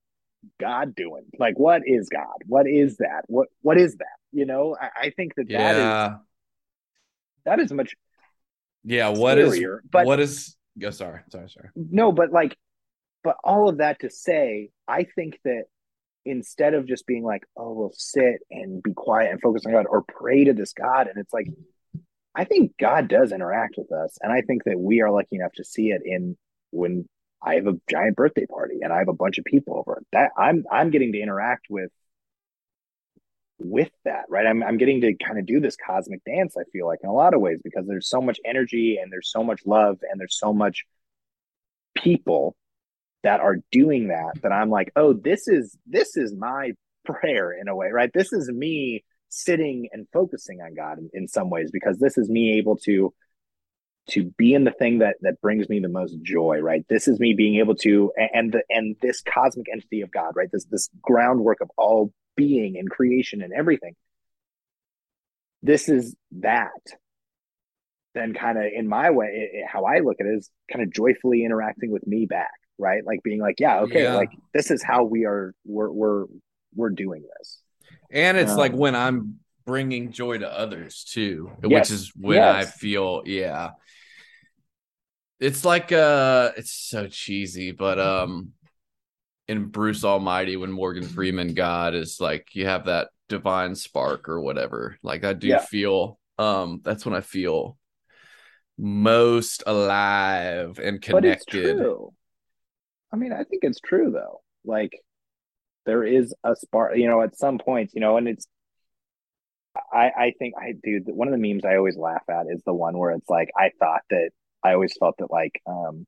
God 0.59 0.95
doing? 0.95 1.25
Like, 1.39 1.59
what 1.59 1.83
is 1.85 2.09
God? 2.09 2.37
What 2.47 2.67
is 2.67 2.97
that? 2.99 3.23
What 3.27 3.49
what 3.63 3.79
is 3.79 3.97
that? 3.97 4.07
You 4.33 4.47
know, 4.47 4.77
I, 4.81 5.07
I 5.07 5.11
think 5.11 5.35
that 5.37 5.51
yeah. 5.51 5.73
that 5.73 5.77
is 6.13 6.19
that 7.45 7.61
is 7.61 7.73
much. 7.73 7.95
Yeah. 8.85 9.09
What 9.09 9.39
scarier, 9.39 9.79
is? 9.79 9.89
But 9.91 10.07
what 10.07 10.21
is? 10.21 10.57
Go. 10.79 10.91
sorry. 10.91 11.21
Sorry. 11.31 11.49
Sorry. 11.49 11.69
No, 11.75 12.13
but 12.13 12.33
like, 12.33 12.57
but 13.23 13.37
all 13.45 13.69
of 13.69 13.79
that 13.79 14.01
to 14.01 14.11
say, 14.11 14.71
I 14.89 15.05
think 15.05 15.39
that 15.45 15.65
instead 16.25 16.75
of 16.75 16.87
just 16.87 17.07
being 17.07 17.25
like, 17.25 17.43
oh, 17.57 17.73
we'll 17.73 17.93
sit 17.95 18.41
and 18.51 18.83
be 18.83 18.93
quiet 18.95 19.31
and 19.31 19.41
focus 19.41 19.65
on 19.67 19.73
God 19.73 19.87
or 19.89 20.03
pray 20.03 20.45
to 20.45 20.53
this 20.53 20.73
God, 20.73 21.07
and 21.09 21.19
it's 21.19 21.33
like, 21.33 21.49
I 22.35 22.45
think 22.45 22.73
God 22.79 23.09
does 23.09 23.33
interact 23.33 23.75
with 23.77 23.93
us, 23.93 24.17
and 24.23 24.33
I 24.33 24.43
think 24.43 24.65
that 24.65 24.79
we 24.79 25.01
are 25.01 25.11
lucky 25.11 25.37
enough 25.37 25.53
to 25.57 25.65
see 25.65 25.89
it 25.89 26.03
in 26.05 26.37
when 26.71 27.07
I 27.43 27.55
have 27.55 27.67
a 27.67 27.81
giant 27.91 28.17
birthday 28.17 28.47
party 28.47 28.79
and 28.83 28.93
I 28.93 28.99
have 28.99 29.09
a 29.09 29.15
bunch 29.15 29.39
of 29.39 29.45
people 29.45 29.79
over. 29.79 30.03
That 30.13 30.31
I'm 30.37 30.65
I'm 30.71 30.91
getting 30.91 31.13
to 31.13 31.21
interact 31.21 31.67
with 31.71 31.91
with 33.61 33.91
that, 34.05 34.25
right? 34.29 34.47
I'm 34.47 34.63
I'm 34.63 34.77
getting 34.77 35.01
to 35.03 35.15
kind 35.15 35.39
of 35.39 35.47
do 35.47 35.61
this 35.61 35.77
cosmic 35.77 36.25
dance, 36.25 36.57
I 36.59 36.65
feel 36.73 36.87
like 36.87 37.01
in 37.03 37.09
a 37.09 37.15
lot 37.15 37.35
of 37.35 37.41
ways, 37.41 37.61
because 37.63 37.87
there's 37.87 38.09
so 38.09 38.21
much 38.21 38.39
energy 38.45 38.99
and 39.01 39.13
there's 39.13 39.31
so 39.31 39.43
much 39.45 39.61
love 39.67 39.99
and 40.11 40.21
there's 40.21 40.39
so 40.39 40.53
much 40.53 40.85
people 41.95 42.57
that 43.23 43.41
are 43.41 43.57
doing 43.71 44.09
that 44.09 44.41
that 44.43 44.53
I'm 44.53 44.71
like, 44.71 44.91
oh, 44.97 45.13
this 45.13 45.47
is 45.49 45.77
this 45.87 46.17
is 46.17 46.35
my 46.35 46.73
prayer 47.05 47.53
in 47.53 47.69
a 47.69 47.77
way, 47.77 47.91
right? 47.91 48.11
This 48.13 48.33
is 48.33 48.49
me 48.51 49.05
sitting 49.29 49.89
and 49.93 50.07
focusing 50.13 50.61
on 50.61 50.75
God 50.75 50.99
in, 50.99 51.11
in 51.13 51.29
some 51.29 51.51
ways 51.51 51.71
because 51.71 51.99
this 51.99 52.19
is 52.19 52.29
me 52.29 52.59
able 52.59 52.77
to 52.79 53.13
to 54.09 54.25
be 54.37 54.55
in 54.55 54.65
the 54.65 54.73
thing 54.73 54.99
that 54.99 55.17
that 55.21 55.41
brings 55.41 55.69
me 55.69 55.79
the 55.79 55.89
most 55.89 56.17
joy 56.23 56.59
right 56.59 56.85
this 56.89 57.07
is 57.07 57.21
me 57.21 57.35
being 57.35 57.57
able 57.61 57.75
to 57.77 58.11
and 58.17 58.53
the 58.53 58.63
and 58.69 58.97
this 59.03 59.21
cosmic 59.21 59.67
entity 59.73 60.01
of 60.01 60.11
god 60.11 60.33
right 60.35 60.49
this 60.53 60.65
this 60.65 60.89
groundwork 61.03 61.61
of 61.61 61.71
all 61.77 62.13
being 62.41 62.79
and 62.79 62.91
creation 62.91 63.43
and 63.43 63.53
everything 63.53 63.95
this 65.63 65.89
is 65.89 66.17
that. 66.33 66.71
Then 68.15 68.35
kind 68.35 68.59
of 68.59 68.65
in 68.75 68.89
my 68.89 69.11
way 69.11 69.51
it, 69.53 69.67
how 69.69 69.85
i 69.85 70.01
look 70.01 70.17
at 70.21 70.27
it 70.27 70.35
is 70.37 70.51
kind 70.73 70.83
of 70.83 70.93
joyfully 70.93 71.45
interacting 71.45 71.93
with 71.93 72.05
me 72.07 72.27
back 72.27 72.51
right? 72.81 73.05
Like 73.07 73.23
being 73.23 73.41
like 73.41 73.61
yeah 73.61 73.81
okay 73.81 74.05
yeah. 74.05 74.15
like 74.15 74.31
this 74.55 74.71
is 74.71 74.83
how 74.83 75.05
we 75.05 75.27
are 75.27 75.55
we're 75.65 75.91
we're 75.91 76.25
we're 76.75 76.91
doing 76.91 77.23
this. 77.39 77.61
And 78.11 78.37
it's 78.37 78.53
um, 78.53 78.59
like 78.59 78.73
when 78.73 78.97
i'm 78.97 79.39
bringing 79.67 80.11
joy 80.11 80.39
to 80.39 80.51
others 80.51 81.05
too 81.05 81.53
yes, 81.63 81.71
which 81.71 81.91
is 81.91 82.13
when 82.17 82.39
yes. 82.39 82.55
i 82.57 82.65
feel 82.65 83.23
yeah. 83.27 83.71
It's 85.39 85.65
like 85.65 85.93
uh 85.93 86.53
it's 86.57 86.73
so 86.73 87.07
cheesy, 87.07 87.71
but 87.71 88.01
um 88.01 88.53
in 89.51 89.65
Bruce 89.67 90.05
Almighty 90.05 90.57
when 90.57 90.71
Morgan 90.71 91.03
Freeman 91.03 91.55
God 91.55 91.97
is 91.97 92.21
like 92.21 92.55
you 92.55 92.67
have 92.67 92.85
that 92.85 93.09
divine 93.29 93.75
spark 93.75 94.29
or 94.29 94.41
whatever. 94.41 94.97
Like 95.03 95.25
I 95.25 95.33
do 95.33 95.49
yeah. 95.49 95.59
feel 95.59 96.21
um 96.39 96.81
that's 96.85 97.05
when 97.05 97.17
I 97.17 97.21
feel 97.21 97.77
most 98.79 99.65
alive 99.67 100.79
and 100.79 101.03
connected. 101.03 101.81
I 103.13 103.17
mean, 103.17 103.33
I 103.33 103.43
think 103.43 103.65
it's 103.65 103.81
true 103.81 104.13
though. 104.13 104.41
Like 104.65 104.93
there 105.85 106.05
is 106.05 106.33
a 106.45 106.55
spark, 106.55 106.97
you 106.97 107.09
know, 107.09 107.21
at 107.21 107.37
some 107.37 107.59
point, 107.59 107.91
you 107.93 108.01
know, 108.01 108.19
and 108.19 108.29
it's 108.29 108.47
I 109.93 110.13
I 110.17 110.35
think 110.39 110.55
I 110.57 110.75
do 110.81 111.01
one 111.07 111.27
of 111.27 111.33
the 111.33 111.39
memes 111.39 111.65
I 111.65 111.75
always 111.75 111.97
laugh 111.97 112.23
at 112.31 112.47
is 112.49 112.63
the 112.65 112.73
one 112.73 112.97
where 112.97 113.11
it's 113.11 113.29
like 113.29 113.51
I 113.59 113.73
thought 113.81 114.03
that 114.11 114.31
I 114.63 114.75
always 114.75 114.95
felt 114.97 115.17
that 115.19 115.33
like 115.33 115.61
um 115.67 116.07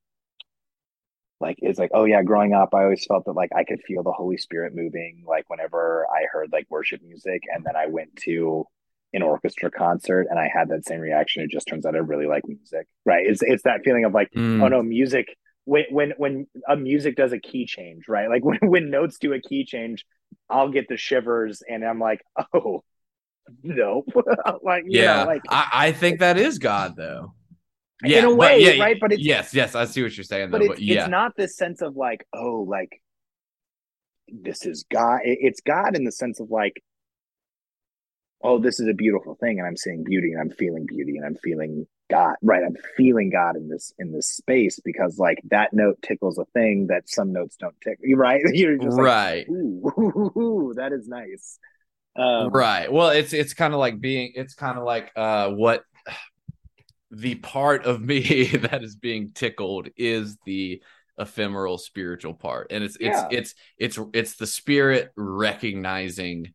like 1.43 1.59
it's 1.61 1.79
like 1.79 1.91
oh 1.93 2.05
yeah 2.05 2.23
growing 2.23 2.53
up 2.55 2.75
i 2.75 2.83
always 2.83 3.05
felt 3.05 3.25
that 3.25 3.33
like 3.33 3.51
i 3.55 3.65
could 3.65 3.83
feel 3.83 4.03
the 4.03 4.13
holy 4.13 4.37
spirit 4.37 4.75
moving 4.75 5.25
like 5.27 5.49
whenever 5.49 6.07
i 6.11 6.25
heard 6.33 6.49
like 6.53 6.67
worship 6.71 7.03
music 7.03 7.43
and 7.55 7.65
then 7.65 7.77
i 7.77 7.87
went 7.87 8.15
to 8.17 8.65
an 9.13 9.23
orchestra 9.23 9.71
concert 9.71 10.27
and 10.31 10.39
i 10.39 10.49
had 10.49 10.69
that 10.71 10.87
same 10.87 11.01
reaction. 11.01 11.43
It 11.43 11.51
just 11.51 11.69
turns 11.69 11.85
out 11.85 11.95
i 11.95 11.99
really 11.99 12.27
like 12.27 12.49
music. 12.49 12.87
Right? 13.05 13.27
It's 13.27 13.43
it's 13.43 13.65
that 13.65 13.83
feeling 13.85 14.07
of 14.07 14.15
like 14.15 14.31
mm. 14.31 14.63
oh 14.63 14.69
no 14.69 14.83
music 14.83 15.37
when 15.65 15.85
when 15.91 16.15
when 16.17 16.47
a 16.67 16.77
music 16.77 17.17
does 17.17 17.33
a 17.33 17.39
key 17.39 17.67
change 17.67 18.09
right? 18.09 18.31
Like 18.31 18.43
when, 18.45 18.59
when 18.63 18.91
notes 18.91 19.19
do 19.19 19.35
a 19.35 19.41
key 19.41 19.67
change 19.67 20.07
i'll 20.49 20.71
get 20.71 20.89
the 20.89 20.97
shivers 20.97 21.63
and 21.69 21.85
i'm 21.85 21.99
like 21.99 22.23
oh 22.55 22.83
no 23.63 24.05
like 24.63 24.85
yeah 24.87 25.25
know, 25.25 25.31
like 25.31 25.43
I, 25.49 25.69
I 25.73 25.93
think 25.93 26.21
that 26.21 26.39
is 26.39 26.59
god 26.59 26.97
though 26.97 27.35
yeah, 28.05 28.19
in 28.21 28.25
a 28.25 28.35
way, 28.35 28.61
yeah, 28.61 28.83
right? 28.83 28.99
But 29.01 29.13
it's, 29.13 29.23
yes, 29.23 29.55
yes, 29.55 29.75
I 29.75 29.85
see 29.85 30.03
what 30.03 30.17
you're 30.17 30.25
saying. 30.25 30.51
Though, 30.51 30.59
but, 30.59 30.63
it's, 30.63 30.75
but 30.75 30.83
yeah. 30.83 31.01
it's 31.03 31.11
not 31.11 31.37
this 31.37 31.57
sense 31.57 31.83
of 31.83 31.97
like, 31.97 32.27
oh, 32.33 32.65
like 32.69 33.01
this 34.29 34.67
is 34.67 34.85
God. 34.91 35.21
It's 35.25 35.61
God 35.61 35.97
in 35.97 36.05
the 36.05 36.13
sense 36.13 36.41
of 36.41 36.51
like, 36.51 36.83
oh, 38.43 38.59
this 38.59 38.81
is 38.81 38.89
a 38.89 38.95
beautiful 38.95 39.37
thing, 39.37 39.59
and 39.59 39.69
I'm 39.69 39.77
seeing 39.77 40.05
beauty, 40.05 40.33
and 40.33 40.41
I'm 40.41 40.51
feeling 40.51 40.87
beauty, 40.87 41.17
and 41.17 41.27
I'm 41.27 41.37
feeling 41.37 41.87
God. 42.11 42.35
Right, 42.43 42.63
I'm 42.65 42.77
feeling 42.97 43.31
God 43.31 43.57
in 43.57 43.69
this 43.69 43.93
in 43.99 44.13
this 44.13 44.29
space 44.29 44.81
because 44.85 45.19
like 45.19 45.39
that 45.51 45.73
note 45.73 45.99
tickles 46.03 46.39
a 46.39 46.45
thing 46.47 46.89
that 46.89 47.09
some 47.09 47.33
notes 47.33 47.57
don't 47.57 47.75
tickle. 47.83 48.05
Right, 48.17 48.43
you're 48.53 48.79
just 48.79 48.99
right. 48.99 49.47
Like, 49.49 49.49
ooh, 49.49 49.93
ooh, 49.99 50.41
ooh, 50.41 50.75
that 50.77 50.93
is 50.93 51.07
nice. 51.09 51.59
Um, 52.15 52.51
right. 52.51 52.93
Well, 52.93 53.11
it's 53.11 53.33
it's 53.33 53.55
kind 53.55 53.73
of 53.73 53.81
like 53.81 54.01
being. 54.01 54.33
It's 54.35 54.55
kind 54.55 54.77
of 54.77 54.85
like 54.85 55.13
uh 55.17 55.51
what 55.51 55.85
the 57.13 57.35
part 57.37 57.85
of 57.85 58.01
me 58.01 58.47
that 58.57 58.83
is 58.83 58.97
being 58.97 59.31
tickled 59.33 59.89
is 59.97 60.37
the 60.47 60.83
ephemeral 61.19 61.79
spiritual 61.79 62.35
part. 62.35 62.69
And 62.71 62.83
it's 62.83 62.97
yeah. 62.99 63.29
it's 63.31 63.55
it's 63.79 63.99
it's 63.99 64.09
it's 64.15 64.37
the 64.37 64.47
spirit 64.47 65.13
recognizing 65.15 66.55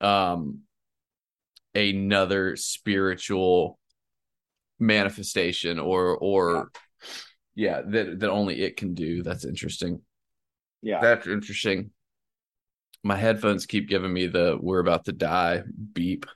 um 0.00 0.60
another 1.74 2.56
spiritual 2.56 3.78
manifestation 4.78 5.78
or 5.78 6.16
or 6.16 6.70
yeah, 7.54 7.78
yeah 7.78 7.82
that 7.86 8.20
that 8.20 8.30
only 8.30 8.62
it 8.62 8.76
can 8.76 8.94
do. 8.94 9.22
That's 9.22 9.44
interesting. 9.44 10.00
Yeah. 10.80 11.00
That's 11.00 11.26
interesting. 11.26 11.90
My 13.02 13.16
headphones 13.16 13.66
keep 13.66 13.88
giving 13.88 14.12
me 14.12 14.26
the 14.26 14.56
we're 14.60 14.78
about 14.78 15.06
to 15.06 15.12
die 15.12 15.62
beep 15.92 16.26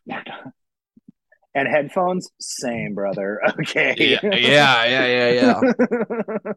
and 1.54 1.68
headphones, 1.68 2.28
same, 2.40 2.94
brother. 2.94 3.40
Okay. 3.60 3.94
Yeah, 3.98 4.34
yeah, 4.34 4.84
yeah, 4.84 5.30
yeah, 5.30 5.60
yeah. 6.40 6.52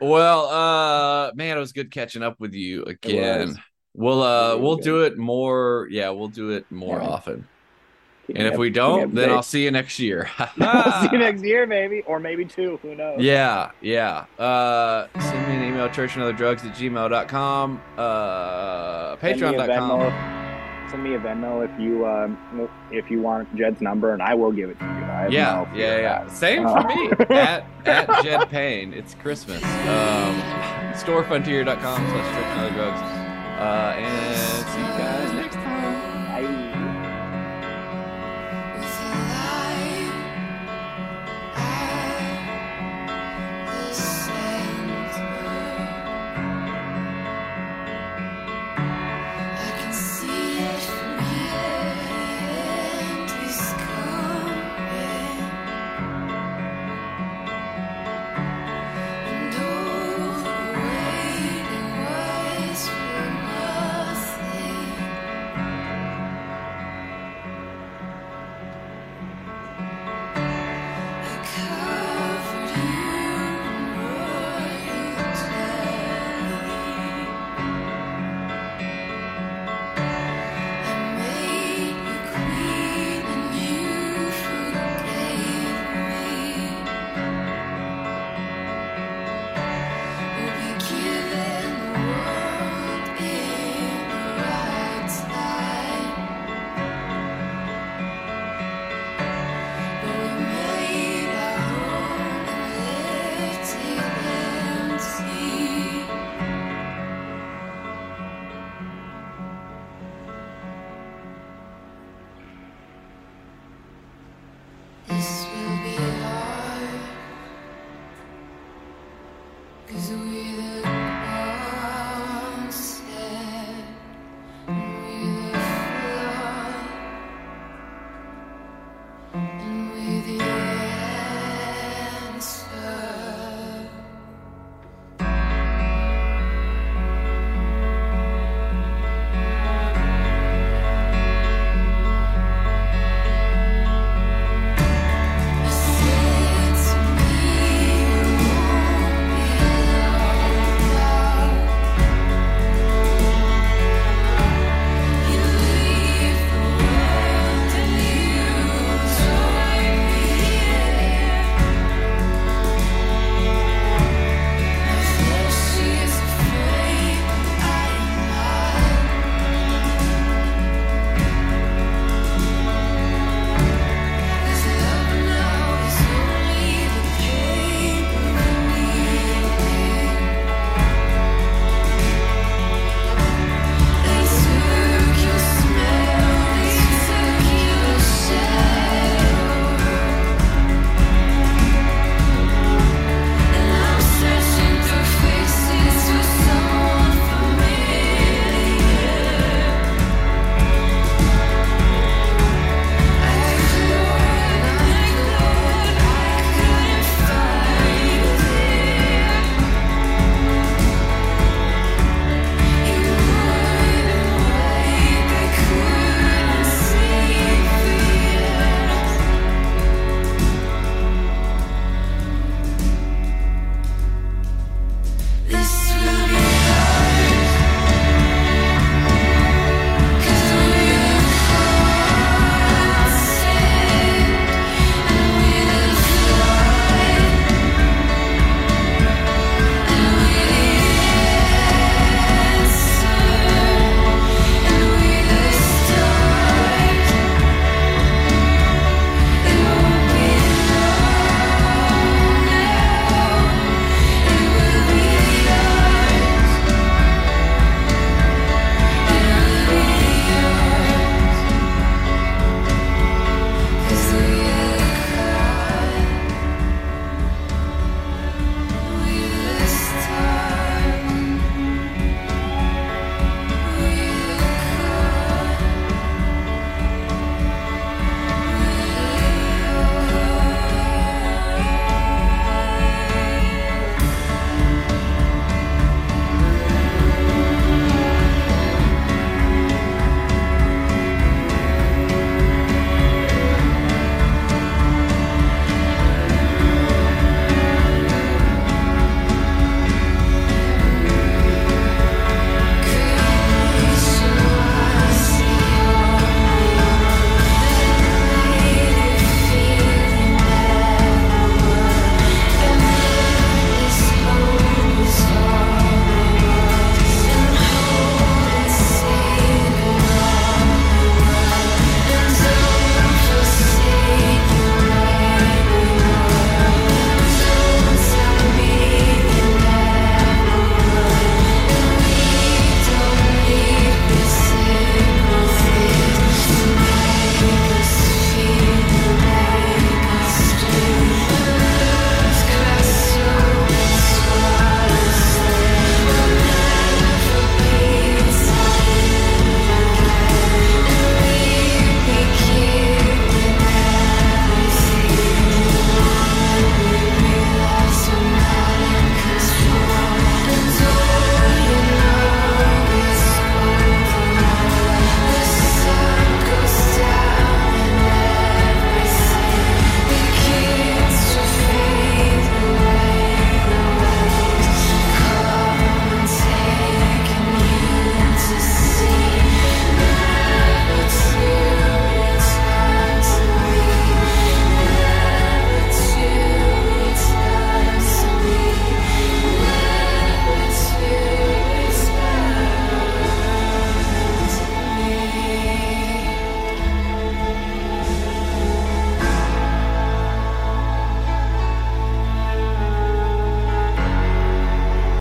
well, 0.00 0.46
uh, 0.46 1.32
man, 1.34 1.56
it 1.56 1.60
was 1.60 1.72
good 1.72 1.90
catching 1.90 2.22
up 2.22 2.36
with 2.38 2.54
you 2.54 2.84
again. 2.84 3.56
We'll 3.94 4.22
uh, 4.22 4.56
we'll 4.56 4.76
good. 4.76 4.84
do 4.84 5.00
it 5.02 5.18
more. 5.18 5.88
Yeah, 5.90 6.10
we'll 6.10 6.28
do 6.28 6.50
it 6.50 6.70
more 6.70 7.00
often. 7.00 7.46
and 8.28 8.46
if 8.46 8.56
we 8.56 8.70
don't, 8.70 9.14
then 9.14 9.30
I'll 9.30 9.42
see 9.42 9.64
you 9.64 9.70
next 9.70 9.98
year. 9.98 10.30
I'll 10.38 11.02
see 11.02 11.08
you 11.12 11.18
next 11.18 11.42
year, 11.42 11.66
maybe, 11.66 12.02
or 12.02 12.20
maybe 12.20 12.44
two. 12.44 12.78
Who 12.82 12.94
knows? 12.94 13.20
Yeah, 13.20 13.72
yeah. 13.80 14.26
Uh, 14.38 15.08
send 15.20 15.48
me 15.48 15.56
an 15.56 15.64
email, 15.64 15.88
churchandotherdrugs 15.88 16.64
at 16.64 16.76
gmail.com, 16.76 17.82
uh, 17.98 19.16
patreon.com 19.16 20.39
send 20.90 21.04
me 21.04 21.14
a 21.14 21.18
Venmo 21.18 21.64
if 21.64 21.80
you 21.80 22.06
um, 22.06 22.68
if 22.90 23.10
you 23.10 23.20
want 23.20 23.54
Jed's 23.56 23.80
number, 23.80 24.12
and 24.12 24.22
I 24.22 24.34
will 24.34 24.52
give 24.52 24.70
it 24.70 24.78
to 24.80 24.84
you. 24.84 24.90
yeah, 25.34 25.66
no 25.70 25.78
yeah, 25.78 25.98
yeah. 25.98 26.28
Same 26.28 26.66
uh, 26.66 26.82
for 26.82 26.88
me 26.88 27.10
at 27.36 27.64
at 27.86 28.22
Jed 28.24 28.48
Payne. 28.50 28.92
It's 28.92 29.14
Christmas. 29.14 29.62
Um, 29.62 30.40
storefrontier.com 30.94 32.06
slash 32.06 32.34
church 32.34 32.44
and 32.44 32.60
other 32.60 32.74
drugs. 32.74 33.00
Uh, 33.60 33.94
and 33.98 34.66
see 34.68 34.80
you 34.80 34.86
guys 34.98 35.32
next 35.34 35.54
time. 35.56 36.44
Bye. 36.44 36.69